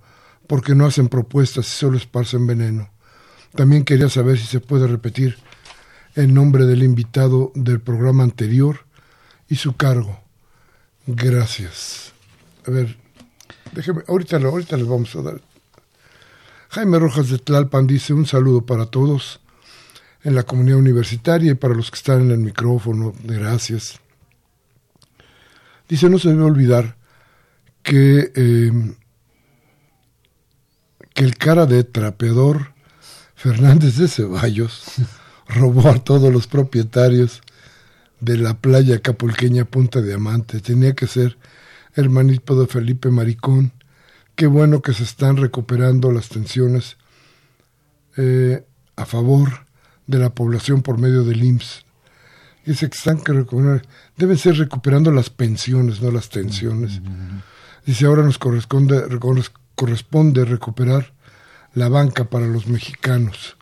porque 0.48 0.76
no 0.76 0.86
hacen 0.86 1.08
propuestas 1.08 1.68
y 1.68 1.72
solo 1.72 1.98
esparcen 1.98 2.48
veneno. 2.48 2.90
También 3.56 3.84
quería 3.84 4.10
saber 4.10 4.38
si 4.38 4.46
se 4.46 4.60
puede 4.60 4.88
repetir 4.88 5.38
el 6.16 6.34
nombre 6.34 6.66
del 6.66 6.84
invitado 6.84 7.52
del 7.56 7.80
programa 7.80 8.24
anterior 8.24 8.86
y 9.48 9.56
su 9.56 9.76
cargo. 9.76 10.20
Gracias. 11.08 12.14
A 12.68 12.72
ver, 12.72 12.98
déjeme, 13.72 14.04
ahorita, 14.08 14.38
ahorita 14.38 14.78
les 14.78 14.88
vamos 14.88 15.16
a 15.16 15.22
dar. 15.22 15.49
Jaime 16.70 17.00
Rojas 17.00 17.30
de 17.30 17.40
Tlalpan 17.40 17.88
dice 17.88 18.14
un 18.14 18.28
saludo 18.28 18.64
para 18.64 18.86
todos 18.86 19.42
en 20.24 20.36
la 20.36 20.44
comunidad 20.44 20.78
universitaria 20.78 21.52
y 21.52 21.56
para 21.56 21.74
los 21.74 21.90
que 21.90 21.98
están 21.98 22.22
en 22.22 22.32
el 22.32 22.38
micrófono. 22.38 23.14
Gracias. 23.24 24.00
Dice, 25.88 26.10
no 26.10 26.20
se 26.20 26.30
debe 26.30 26.44
olvidar 26.44 26.96
que, 27.82 28.32
eh, 28.36 28.72
que 31.16 31.24
el 31.24 31.38
cara 31.38 31.66
de 31.66 31.84
trapeador 31.84 32.74
Fernández 33.34 33.98
de 33.98 34.08
Ceballos 34.08 34.94
robó 35.48 35.90
a 35.90 36.04
todos 36.04 36.32
los 36.32 36.46
propietarios 36.46 37.42
de 38.20 38.38
la 38.38 38.54
playa 38.54 38.98
acapulqueña 38.98 39.66
Punta 39.66 40.04
Diamante. 40.04 40.60
Tenía 40.60 40.94
que 40.94 41.08
ser 41.08 41.36
hermanito 41.96 42.60
de 42.60 42.68
Felipe 42.68 43.10
Maricón. 43.10 43.72
Qué 44.40 44.48
bueno 44.48 44.82
que 44.82 44.94
se 44.94 45.04
están 45.04 45.36
recuperando 45.36 46.14
las 46.14 46.30
tensiones 46.30 46.96
eh, 48.16 48.66
a 48.96 49.06
favor 49.06 49.66
de 50.08 50.18
la 50.18 50.30
población 50.30 50.82
por 50.82 50.98
medio 50.98 51.26
del 51.26 51.44
IMSS. 51.44 51.84
Dice 52.66 52.90
que 52.90 52.98
están 52.98 53.20
que 53.20 53.34
recuperar- 53.34 53.86
deben 54.16 54.38
ser 54.38 54.56
recuperando 54.56 55.12
las 55.12 55.30
pensiones, 55.30 56.02
no 56.02 56.10
las 56.10 56.30
tensiones. 56.30 57.02
Dice 57.86 58.06
ahora 58.06 58.24
nos 58.24 58.38
corresponde 58.38 60.46
recuperar 60.46 61.12
la 61.74 61.90
banca 61.90 62.30
para 62.30 62.48
los 62.48 62.66
mexicanos, 62.68 63.58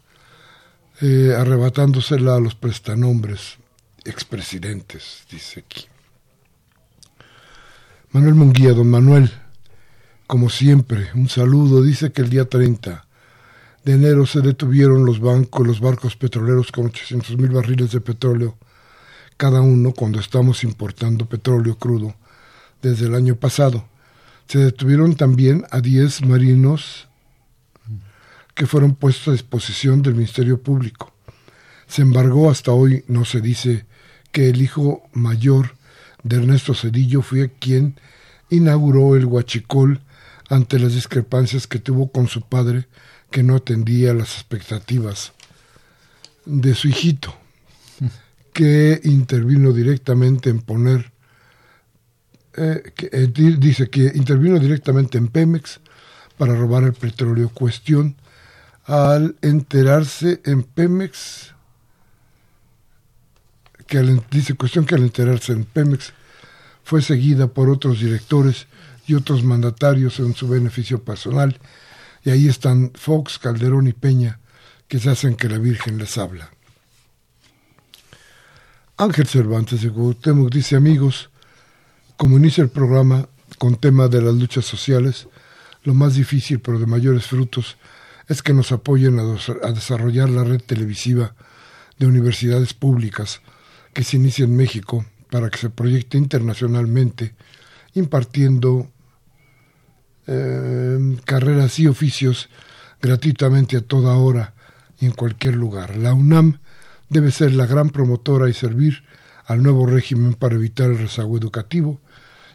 eh, 1.01 1.33
arrebatándosela 1.35 2.35
a 2.35 2.39
los 2.39 2.53
prestanombres 2.53 3.57
expresidentes, 4.05 5.23
dice 5.31 5.61
aquí. 5.61 5.87
Manuel 8.11 8.35
Munguía, 8.35 8.73
don 8.73 8.91
Manuel, 8.91 9.31
como 10.27 10.49
siempre, 10.49 11.07
un 11.15 11.29
saludo. 11.29 11.81
Dice 11.81 12.11
que 12.11 12.21
el 12.21 12.29
día 12.29 12.45
30 12.45 13.05
de 13.85 13.93
enero 13.93 14.25
se 14.25 14.41
detuvieron 14.41 15.05
los 15.05 15.21
bancos, 15.21 15.65
los 15.65 15.79
barcos 15.79 16.17
petroleros 16.17 16.71
con 16.71 16.87
800 16.87 17.37
mil 17.37 17.49
barriles 17.49 17.91
de 17.91 18.01
petróleo 18.01 18.57
cada 19.37 19.61
uno 19.61 19.93
cuando 19.93 20.19
estamos 20.19 20.63
importando 20.63 21.29
petróleo 21.29 21.77
crudo 21.77 22.15
desde 22.81 23.05
el 23.05 23.15
año 23.15 23.35
pasado. 23.35 23.87
Se 24.47 24.59
detuvieron 24.59 25.15
también 25.15 25.65
a 25.71 25.79
10 25.79 26.25
marinos 26.25 27.07
que 28.55 28.65
fueron 28.65 28.95
puestos 28.95 29.27
a 29.27 29.31
disposición 29.33 30.01
del 30.01 30.15
Ministerio 30.15 30.61
Público. 30.61 31.13
Se 31.87 32.01
embargó 32.01 32.49
hasta 32.49 32.71
hoy, 32.71 33.05
no 33.07 33.23
se 33.23 33.39
dice 33.39 33.85
que 34.31 34.49
el 34.49 34.61
hijo 34.61 35.03
mayor 35.13 35.75
de 36.23 36.37
Ernesto 36.37 36.73
Cedillo 36.73 37.21
fue 37.21 37.51
quien 37.59 37.99
inauguró 38.49 39.15
el 39.15 39.25
huachicol 39.25 40.01
ante 40.49 40.79
las 40.79 40.93
discrepancias 40.93 41.67
que 41.67 41.79
tuvo 41.79 42.11
con 42.11 42.27
su 42.27 42.41
padre 42.41 42.87
que 43.31 43.43
no 43.43 43.55
atendía 43.57 44.13
las 44.13 44.35
expectativas 44.35 45.33
de 46.45 46.73
su 46.75 46.87
hijito, 46.87 47.35
que 48.53 49.01
intervino 49.03 49.73
directamente 49.73 50.49
en 50.49 50.61
poner, 50.61 51.11
eh, 52.55 52.93
que, 52.95 53.09
eh, 53.11 53.27
di- 53.27 53.57
dice 53.57 53.89
que 53.89 54.11
intervino 54.15 54.57
directamente 54.59 55.17
en 55.17 55.27
Pemex 55.27 55.79
para 56.37 56.55
robar 56.55 56.83
el 56.83 56.93
petróleo. 56.93 57.49
Cuestión 57.49 58.15
al 58.85 59.35
enterarse 59.41 60.39
en 60.45 60.63
Pemex, 60.63 61.53
que 63.85 63.97
al 63.97 64.23
dice 64.31 64.53
cuestión 64.55 64.85
que 64.85 64.95
al 64.95 65.03
enterarse 65.03 65.51
en 65.51 65.65
Pemex 65.65 66.13
fue 66.83 67.01
seguida 67.01 67.47
por 67.47 67.69
otros 67.69 67.99
directores 67.99 68.67
y 69.07 69.15
otros 69.15 69.43
mandatarios 69.43 70.19
en 70.19 70.35
su 70.35 70.47
beneficio 70.47 71.03
personal, 71.03 71.59
y 72.23 72.29
ahí 72.29 72.47
están 72.47 72.91
Fox, 72.93 73.39
Calderón 73.39 73.87
y 73.87 73.93
Peña, 73.93 74.39
que 74.87 74.99
se 74.99 75.09
hacen 75.09 75.35
que 75.35 75.49
la 75.49 75.57
Virgen 75.57 75.97
les 75.97 76.17
habla. 76.17 76.51
Ángel 78.97 79.27
Cervantes 79.27 79.81
de 79.81 79.91
Cuauhtémoc 79.91 80.51
dice, 80.51 80.75
amigos, 80.75 81.29
como 82.17 82.37
inicia 82.37 82.63
el 82.63 82.69
programa 82.69 83.29
con 83.57 83.75
tema 83.77 84.07
de 84.07 84.21
las 84.21 84.33
luchas 84.33 84.65
sociales, 84.65 85.27
lo 85.83 85.93
más 85.93 86.15
difícil 86.15 86.59
pero 86.59 86.79
de 86.79 86.85
mayores 86.85 87.27
frutos 87.27 87.77
es 88.27 88.41
que 88.41 88.53
nos 88.53 88.71
apoyen 88.71 89.19
a, 89.19 89.23
a 89.63 89.71
desarrollar 89.71 90.29
la 90.29 90.43
red 90.43 90.61
televisiva 90.61 91.35
de 91.97 92.07
universidades 92.07 92.73
públicas 92.73 93.41
que 93.93 94.03
se 94.03 94.17
inicia 94.17 94.45
en 94.45 94.55
México 94.55 95.05
para 95.29 95.49
que 95.49 95.57
se 95.57 95.69
proyecte 95.69 96.17
internacionalmente, 96.17 97.35
impartiendo 97.93 98.89
eh, 100.27 101.17
carreras 101.25 101.79
y 101.79 101.87
oficios 101.87 102.49
gratuitamente 103.01 103.77
a 103.77 103.81
toda 103.81 104.15
hora 104.15 104.53
y 104.99 105.05
en 105.05 105.11
cualquier 105.11 105.55
lugar. 105.55 105.97
La 105.97 106.13
UNAM 106.13 106.59
debe 107.09 107.31
ser 107.31 107.53
la 107.53 107.65
gran 107.65 107.89
promotora 107.89 108.49
y 108.49 108.53
servir 108.53 109.03
al 109.45 109.63
nuevo 109.63 109.85
régimen 109.85 110.33
para 110.33 110.55
evitar 110.55 110.89
el 110.89 110.97
rezago 110.97 111.37
educativo 111.37 112.01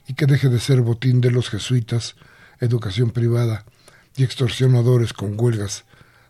y 0.07 0.14
que 0.14 0.27
deje 0.27 0.49
de 0.49 0.61
ser 0.61 0.81
botín 0.83 1.20
de 1.20 1.31
los 1.31 1.49
jesuitas, 1.49 2.16
educación 2.61 3.11
privada 3.11 3.64
y 4.16 4.25
extorsionadores 4.25 5.12
con 5.12 5.41
huelgas 5.41 5.85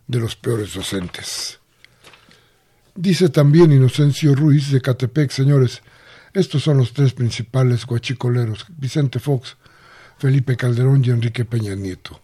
de 0.07 0.21
los 0.21 0.37
peores 0.37 0.75
docentes. 0.75 1.59
Dice 2.95 3.31
también 3.31 3.73
Inocencio 3.73 4.35
Ruiz 4.35 4.71
de 4.71 4.81
Catepec, 4.81 5.31
señores, 5.31 5.83
estos 6.35 6.63
son 6.63 6.77
los 6.77 6.93
tres 6.93 7.13
principales 7.13 7.87
guachicoleros, 7.87 8.67
Vicente 8.77 9.19
Fox, 9.19 9.57
Felipe 10.19 10.57
Calderón 10.57 11.05
y 11.05 11.11
Enrique 11.11 11.45
Peña 11.45 11.75
Nieto. 11.75 12.21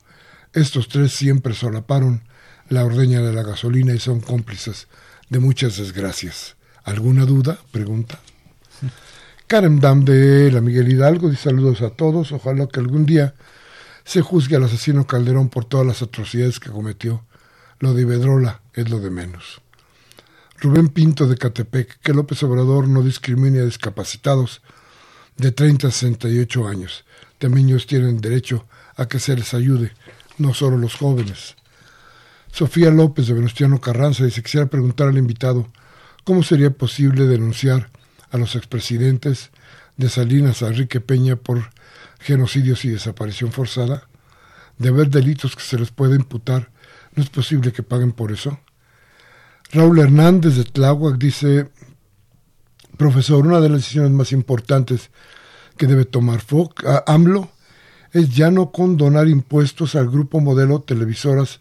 Estos 0.53 0.89
tres 0.89 1.13
siempre 1.13 1.55
solaparon 1.55 2.23
la 2.69 2.85
ordeña 2.85 3.21
de 3.21 3.33
la 3.33 3.43
gasolina 3.43 3.95
y 3.95 3.99
son 3.99 4.21
cómplices 4.21 4.89
de 5.29 5.39
muchas 5.39 5.77
desgracias. 5.77 6.57
¿Alguna 6.85 7.25
duda? 7.25 7.59
Pregunta. 7.71 8.19
Karen 9.47 9.81
Dam 9.81 10.05
de 10.05 10.51
la 10.53 10.61
Miguel 10.61 10.93
Hidalgo 10.93 11.31
dice 11.31 11.45
saludos 11.45 11.81
a 11.83 11.91
todos. 11.91 12.33
Ojalá 12.33 12.67
que 12.67 12.81
algún 12.81 13.07
día 13.07 13.35
se 14.05 14.21
juzgue 14.21 14.57
al 14.57 14.65
asesino 14.65 15.07
Calderón 15.07 15.49
por 15.49 15.65
todas 15.65 15.87
las 15.87 16.03
atrocidades 16.03 16.61
que 16.61 16.71
cometió. 16.71 17.25
Lo 17.79 17.95
de 17.95 18.03
Ibedrola 18.03 18.63
es 18.75 18.91
lo 18.91 19.01
de 19.01 19.11
menos. 19.11 19.61
Rubén 20.61 20.89
Pinto 20.89 21.29
de 21.29 21.37
Catepec, 21.37 22.01
que 22.01 22.13
López 22.13 22.43
Obrador 22.43 22.89
no 22.89 23.03
discrimine 23.03 23.61
a 23.61 23.65
discapacitados 23.65 24.61
de 25.37 25.53
30 25.53 25.87
a 25.87 25.91
68 25.91 26.67
años. 26.67 27.05
También 27.39 27.77
tienen 27.87 28.21
derecho 28.21 28.67
a 28.97 29.07
que 29.07 29.21
se 29.21 29.37
les 29.37 29.55
ayude, 29.55 29.93
no 30.39 30.55
solo 30.55 30.77
los 30.77 30.97
jóvenes. 30.97 31.55
Sofía 32.53 32.91
López 32.91 33.29
de 33.29 33.35
Venustiano 33.35 33.81
Carranza 33.81 34.25
dice, 34.25 34.43
quisiera 34.43 34.67
preguntar 34.67 35.09
al 35.09 35.19
invitado, 35.19 35.69
¿cómo 36.25 36.43
sería 36.43 36.71
posible 36.71 37.27
denunciar 37.27 37.91
a 38.31 38.39
los 38.39 38.57
expresidentes 38.57 39.51
de 39.97 40.09
Salinas 40.09 40.63
a 40.63 40.69
Enrique 40.69 41.01
Peña 41.01 41.37
por 41.37 41.71
genocidios 42.19 42.85
y 42.85 42.91
desaparición 42.91 43.53
forzada? 43.53 44.09
De 44.79 44.89
haber 44.89 45.11
delitos 45.11 45.55
que 45.55 45.63
se 45.63 45.79
les 45.79 45.91
puede 45.91 46.17
imputar, 46.17 46.71
¿no 47.15 47.23
es 47.23 47.31
posible 47.31 47.73
que 47.73 47.83
paguen 47.83 48.13
por 48.13 48.33
eso? 48.33 48.59
Raúl 49.73 49.99
Hernández 49.99 50.57
de 50.57 50.65
Tláhuac 50.65 51.19
dice, 51.19 51.69
profesor, 52.97 53.47
una 53.47 53.61
de 53.61 53.69
las 53.69 53.79
decisiones 53.79 54.13
más 54.13 54.33
importantes 54.33 55.11
que 55.79 55.87
debe 55.87 56.05
tomar 56.05 56.41
FOC, 56.41 56.85
a 56.85 57.05
AMLO 57.07 57.49
es 58.13 58.35
ya 58.35 58.51
no 58.51 58.71
condonar 58.71 59.29
impuestos 59.29 59.95
al 59.95 60.11
grupo 60.11 60.41
modelo 60.41 60.81
televisoras 60.81 61.61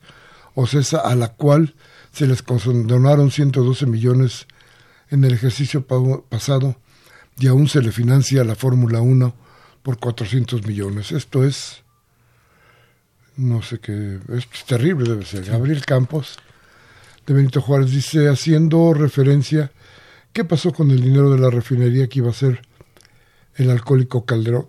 OCESA 0.55 0.99
a 0.99 1.15
la 1.15 1.29
cual 1.29 1.75
se 2.11 2.27
les 2.27 2.41
condonaron 2.41 3.31
112 3.31 3.85
millones 3.85 4.47
en 5.09 5.23
el 5.23 5.33
ejercicio 5.33 5.85
pasado 6.29 6.75
y 7.37 7.47
aún 7.47 7.67
se 7.67 7.81
le 7.81 7.91
financia 7.91 8.43
la 8.43 8.55
Fórmula 8.55 9.01
1 9.01 9.33
por 9.83 9.99
400 9.99 10.65
millones. 10.65 11.11
Esto 11.11 11.43
es, 11.43 11.83
no 13.35 13.61
sé 13.61 13.79
qué, 13.79 14.19
es 14.29 14.47
terrible 14.65 15.09
debe 15.09 15.25
ser. 15.25 15.45
Gabriel 15.45 15.85
Campos 15.85 16.37
de 17.25 17.33
Benito 17.33 17.61
Juárez 17.61 17.91
dice, 17.91 18.29
haciendo 18.29 18.93
referencia, 18.93 19.71
¿qué 20.33 20.43
pasó 20.43 20.73
con 20.73 20.89
el 20.91 21.01
dinero 21.01 21.29
de 21.29 21.39
la 21.39 21.49
refinería 21.49 22.07
que 22.07 22.19
iba 22.19 22.31
a 22.31 22.33
ser 22.33 22.66
el 23.57 23.69
alcohólico 23.69 24.25
Calderón? 24.25 24.67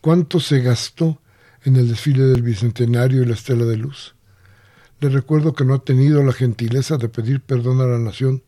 ¿Cuánto 0.00 0.40
se 0.40 0.60
gastó 0.60 1.20
en 1.64 1.76
el 1.76 1.88
desfile 1.88 2.24
del 2.24 2.42
Bicentenario 2.42 3.22
y 3.22 3.26
la 3.26 3.34
Estela 3.34 3.64
de 3.64 3.76
Luz? 3.76 4.14
Le 5.00 5.08
recuerdo 5.08 5.52
que 5.52 5.64
no 5.64 5.74
ha 5.74 5.84
tenido 5.84 6.22
la 6.22 6.32
gentileza 6.32 6.96
de 6.96 7.08
pedir 7.08 7.40
perdón 7.40 7.80
a 7.80 7.86
la 7.86 7.98
nación 7.98 8.42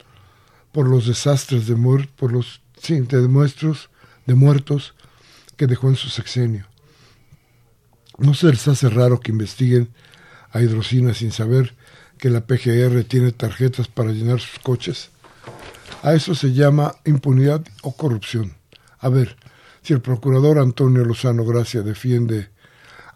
por 0.73 0.89
los 0.89 1.07
desastres 1.07 1.67
de 1.67 1.75
muertos, 1.75 2.13
por 2.17 2.33
los 2.33 2.63
sí, 2.81 3.01
de, 3.01 3.29
muestros, 3.29 3.91
de 4.27 4.35
muertos 4.35 4.95
que 5.57 5.67
dejó 5.67 5.89
en 5.89 5.97
su 5.97 6.09
sexenio. 6.09 6.67
¿No 8.19 8.35
se 8.35 8.47
les 8.47 8.67
hace 8.69 8.89
raro 8.89 9.21
que 9.21 9.33
investiguen 9.33 9.91
a 10.53 10.61
Hidrocina 10.61 11.15
sin 11.15 11.33
saber 11.33 11.75
que 12.19 12.31
la 12.31 12.47
PGR 12.47 13.05
tiene 13.05 13.33
tarjetas 13.33 13.89
para 13.89 14.13
llenar 14.13 14.41
sus 14.41 14.59
coches? 14.61 15.11
A 16.03 16.15
eso 16.15 16.35
se 16.35 16.53
llama 16.53 16.95
impunidad 17.05 17.65
o 17.83 17.97
corrupción. 17.97 18.60
A 19.01 19.09
ver, 19.09 19.37
si 19.83 19.95
el 19.95 20.01
procurador 20.01 20.59
Antonio 20.59 21.05
Lozano 21.05 21.45
Gracia 21.45 21.83
defiende 21.83 22.51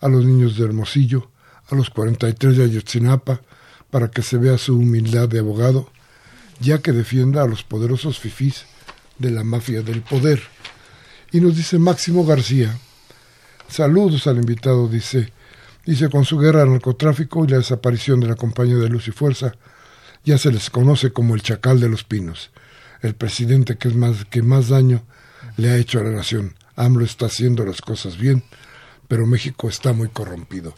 a 0.01 0.09
los 0.09 0.25
niños 0.25 0.57
de 0.57 0.65
Hermosillo, 0.65 1.31
a 1.71 1.75
los 1.75 1.91
43 1.91 2.57
de 2.57 2.65
Ayotzinapa, 2.65 3.43
para 3.91 4.11
que 4.11 4.23
se 4.23 4.39
vea 4.39 4.59
su 4.59 4.77
humildad 4.77 5.29
de 5.29 5.39
abogado, 5.39 5.91
ya 6.61 6.79
que 6.79 6.93
defienda 6.93 7.43
a 7.43 7.47
los 7.47 7.63
poderosos 7.63 8.19
fifís 8.19 8.65
de 9.19 9.31
la 9.31 9.45
mafia 9.45 9.83
del 9.83 10.03
poder. 10.03 10.43
Y 11.33 11.41
nos 11.41 11.57
dice 11.57 11.79
Máximo 11.79 12.25
García, 12.25 12.79
saludos 13.69 14.27
al 14.27 14.39
invitado, 14.39 14.89
dice, 14.89 15.33
dice, 15.85 16.09
con 16.09 16.25
su 16.25 16.39
guerra 16.39 16.63
al 16.63 16.71
narcotráfico 16.71 17.45
y 17.45 17.49
la 17.49 17.59
desaparición 17.59 18.21
de 18.21 18.29
la 18.29 18.37
compañía 18.37 18.77
de 18.77 18.89
Luz 18.89 19.09
y 19.09 19.13
Fuerza, 19.13 19.53
ya 20.25 20.39
se 20.39 20.51
les 20.51 20.71
conoce 20.71 21.13
como 21.13 21.35
el 21.35 21.43
chacal 21.43 21.79
de 21.81 21.89
los 21.89 22.05
pinos, 22.05 22.51
el 23.03 23.15
presidente 23.15 23.77
que, 23.77 23.89
es 23.89 23.95
más, 23.95 24.25
que 24.25 24.43
más 24.43 24.69
daño 24.69 25.05
le 25.57 25.71
ha 25.71 25.77
hecho 25.77 26.01
a 26.01 26.05
la 26.05 26.11
nación. 26.11 26.55
AMLO 26.77 27.05
está 27.05 27.27
haciendo 27.27 27.65
las 27.65 27.81
cosas 27.81 28.19
bien, 28.19 28.43
pero 29.09 29.27
México 29.27 29.69
está 29.69 29.93
muy 29.93 30.09
corrompido. 30.09 30.75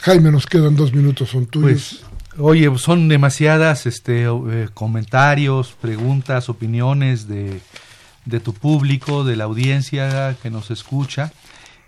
Jaime, 0.00 0.30
nos 0.30 0.46
quedan 0.46 0.76
dos 0.76 0.92
minutos, 0.92 1.30
son 1.30 1.46
tuyos. 1.46 2.02
Pues, 2.02 2.14
Oye, 2.36 2.70
son 2.78 3.08
demasiadas 3.08 3.86
este, 3.86 4.24
eh, 4.24 4.68
comentarios, 4.74 5.76
preguntas, 5.80 6.48
opiniones 6.48 7.28
de, 7.28 7.60
de, 8.24 8.40
tu 8.40 8.52
público, 8.52 9.22
de 9.22 9.36
la 9.36 9.44
audiencia 9.44 10.36
que 10.42 10.50
nos 10.50 10.72
escucha. 10.72 11.32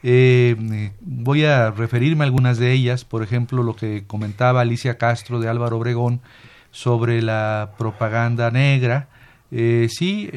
Eh, 0.05 0.93
voy 1.01 1.45
a 1.45 1.73
referirme 1.73 2.23
a 2.23 2.27
algunas 2.27 2.59
de 2.59 2.73
ellas, 2.73 3.05
por 3.05 3.25
ejemplo, 3.25 3.65
lo 3.65 3.75
que 3.75 4.05
comentaba 4.07 4.61
Alicia 4.61 4.99
Castro 4.99 5.41
de 5.41 5.49
Álvaro 5.49 5.79
Obregón 5.79 6.21
sobre 6.71 7.23
la 7.23 7.73
propaganda 7.77 8.53
negra. 8.53 9.09
Eh, 9.51 9.89
sí, 9.91 10.31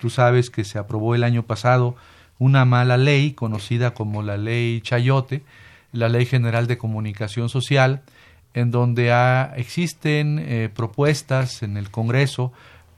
tú 0.00 0.10
sabes 0.10 0.50
que 0.50 0.64
se 0.64 0.78
aprobó 0.78 1.14
el 1.14 1.24
año 1.24 1.42
pasado 1.42 1.96
una 2.38 2.64
mala 2.64 2.96
ley 2.96 3.32
conocida 3.32 3.94
como 3.94 4.22
la 4.22 4.36
ley 4.36 4.80
Chayote, 4.80 5.42
la 5.92 6.08
Ley 6.08 6.26
General 6.26 6.66
de 6.66 6.78
Comunicación 6.78 7.48
Social, 7.48 8.02
en 8.54 8.70
donde 8.70 9.12
existen 9.56 10.38
eh, 10.38 10.68
propuestas 10.74 11.62
en 11.62 11.76
el 11.76 11.90
Congreso 11.90 12.52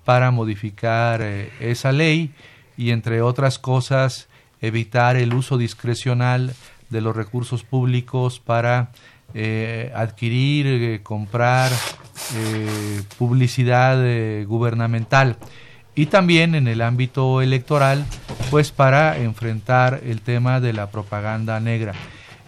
para 0.05 0.31
modificar 0.31 1.21
eh, 1.23 1.51
esa 1.61 1.93
ley 1.93 2.33
y, 2.77 2.91
entre 2.91 3.23
otras 3.23 3.59
cosas, 3.59 4.29
evitar 4.61 5.17
el 5.17 5.35
uso 5.35 5.59
discrecional 5.59 6.55
de 6.89 7.01
los 7.01 7.15
recursos 7.15 7.63
públicos 7.63 8.41
para 8.41 8.91
eh, 9.35 9.93
adquirir, 9.95 11.03
comprar 11.03 11.71
publicidad 13.19 13.97
gubernamental 14.47 15.37
y 15.95 16.07
también 16.07 16.55
en 16.55 16.69
el 16.69 16.83
ámbito 16.83 17.43
electoral, 17.43 18.07
pues 18.51 18.71
para 18.71 19.19
enfrentar 19.19 20.01
el 20.05 20.21
tema 20.21 20.61
de 20.61 20.73
la 20.73 20.91
propaganda 20.91 21.59
negra. 21.61 21.93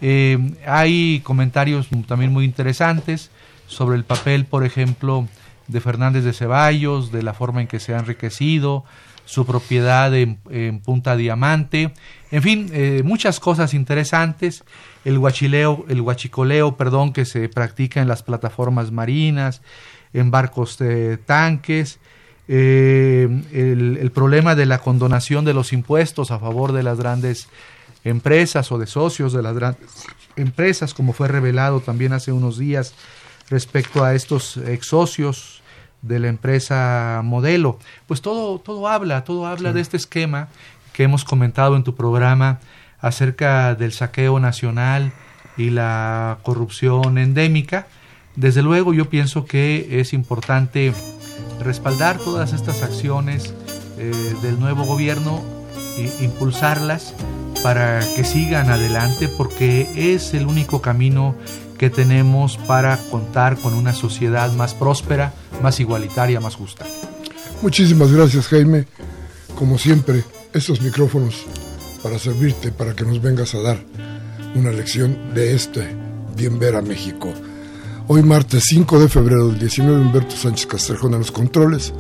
Eh, 0.01 0.39
hay 0.67 1.21
comentarios 1.21 1.89
también 2.07 2.33
muy 2.33 2.45
interesantes 2.45 3.31
sobre 3.67 3.97
el 3.97 4.05
papel, 4.05 4.47
por 4.47 4.65
ejemplo, 4.65 5.29
de 5.69 5.81
Fernández 5.81 6.25
de 6.25 6.33
Ceballos, 6.33 7.13
de 7.13 7.23
la 7.23 7.35
forma 7.35 7.61
en 7.61 7.67
que 7.67 7.79
se 7.79 7.95
ha 7.95 7.99
enriquecido, 7.99 8.85
su 9.25 9.47
propiedad 9.47 10.15
en, 10.15 10.39
Punta 10.81 11.17
Diamante, 11.17 11.93
en 12.31 12.43
fin, 12.43 12.71
eh, 12.73 13.03
muchas 13.05 13.41
cosas 13.41 13.75
interesantes, 13.75 14.65
el 15.05 15.19
guachileo, 15.19 15.85
el 15.89 16.03
guachicoleo, 16.03 16.77
perdón, 16.77 17.13
que 17.13 17.25
se 17.25 17.49
practica 17.49 18.01
en 18.01 18.09
las 18.09 18.23
plataformas 18.23 18.91
marinas, 18.91 19.63
en 20.13 20.31
barcos 20.31 20.79
de 20.79 21.17
tanques, 21.19 21.99
eh, 22.49 23.29
el, 23.53 23.99
el, 24.01 24.11
problema 24.11 24.55
de 24.55 24.67
la 24.67 24.79
condonación 24.79 25.45
de 25.45 25.55
los 25.55 25.73
impuestos 25.73 26.31
a 26.31 26.39
favor 26.39 26.73
de 26.73 26.83
las 26.83 26.99
grandes 26.99 27.49
empresas 28.05 28.73
o 28.73 28.79
de 28.79 28.87
socios 28.87 29.33
de 29.33 29.43
las 29.43 29.55
grandes 29.55 29.89
empresas, 30.37 30.93
como 30.93 31.13
fue 31.13 31.29
revelado 31.29 31.81
también 31.81 32.13
hace 32.13 32.33
unos 32.33 32.59
días 32.59 32.95
respecto 33.49 34.05
a 34.05 34.15
estos 34.15 34.57
ex 34.57 34.87
socios 34.87 35.62
de 36.03 36.19
la 36.19 36.29
empresa 36.29 37.21
modelo. 37.25 37.79
Pues 38.07 38.21
todo, 38.21 38.59
todo 38.59 38.89
habla, 38.89 39.25
todo 39.25 39.47
habla 39.47 39.73
de 39.73 39.81
este 39.81 39.97
esquema 39.97 40.49
que 40.93 41.05
hemos 41.05 41.25
comentado 41.25 41.77
en 41.77 41.85
tu 41.85 41.95
programa 41.95 42.61
acerca 43.01 43.75
del 43.75 43.93
saqueo 43.93 44.39
nacional 44.39 45.13
y 45.57 45.71
la 45.71 46.39
corrupción 46.43 47.19
endémica. 47.19 47.87
Desde 48.37 48.63
luego 48.63 48.95
yo 48.95 49.09
pienso 49.09 49.45
que 49.45 50.01
es 50.01 50.13
importante 50.13 50.93
respaldar 51.61 52.19
todas 52.19 52.53
estas 52.53 52.83
acciones 52.83 53.55
eh, 53.99 54.35
del 54.43 54.59
nuevo 54.59 54.85
gobierno 54.85 55.43
e 55.97 56.25
impulsarlas 56.25 57.15
para 57.63 58.01
que 58.17 58.25
sigan 58.25 58.71
adelante 58.71 59.29
porque 59.29 60.15
es 60.15 60.35
el 60.35 60.47
único 60.47 60.83
camino 60.83 61.37
que 61.83 61.91
tenemos 61.91 62.59
para 62.59 62.97
contar 63.11 63.59
con 63.59 63.75
una 63.75 63.93
sociedad 63.93 64.53
más 64.53 64.73
próspera, 64.73 65.35
más 65.65 65.81
igualitaria, 65.81 66.39
más 66.39 66.55
justa. 66.55 66.87
Muchísimas 67.61 68.13
gracias 68.13 68.47
Jaime. 68.47 68.87
Como 69.57 69.77
siempre, 69.79 70.23
estos 70.53 70.81
micrófonos 70.81 71.45
para 72.01 72.21
servirte, 72.21 72.71
para 72.71 72.95
que 72.95 73.05
nos 73.05 73.21
vengas 73.21 73.57
a 73.57 73.63
dar 73.63 73.79
una 74.55 74.71
lección 74.71 75.35
de 75.35 75.57
este 75.57 75.89
Bien 76.37 76.57
Ver 76.61 76.77
a 76.77 76.83
México. 76.83 77.35
Hoy 78.07 78.23
martes 78.23 78.63
5 78.69 79.01
de 79.01 79.09
febrero 79.09 79.49
del 79.49 79.59
19, 79.59 80.03
Humberto 80.03 80.37
Sánchez 80.37 80.69
Castrejón 80.69 81.15
en 81.15 81.19
los 81.19 81.33
controles, 81.33 81.93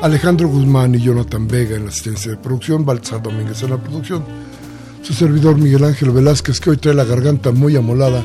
Alejandro 0.00 0.48
Guzmán 0.48 0.96
y 0.96 1.00
Jonathan 1.00 1.46
Vega 1.46 1.76
en 1.76 1.84
la 1.84 1.90
asistencia 1.90 2.32
de 2.32 2.38
producción, 2.38 2.84
Baltzar 2.84 3.22
Domínguez 3.22 3.62
en 3.62 3.70
la 3.70 3.78
producción 3.78 4.24
su 5.02 5.14
servidor 5.14 5.58
Miguel 5.58 5.84
Ángel 5.84 6.10
Velázquez, 6.10 6.60
que 6.60 6.70
hoy 6.70 6.76
trae 6.76 6.94
la 6.94 7.04
garganta 7.04 7.50
muy 7.50 7.76
amolada. 7.76 8.24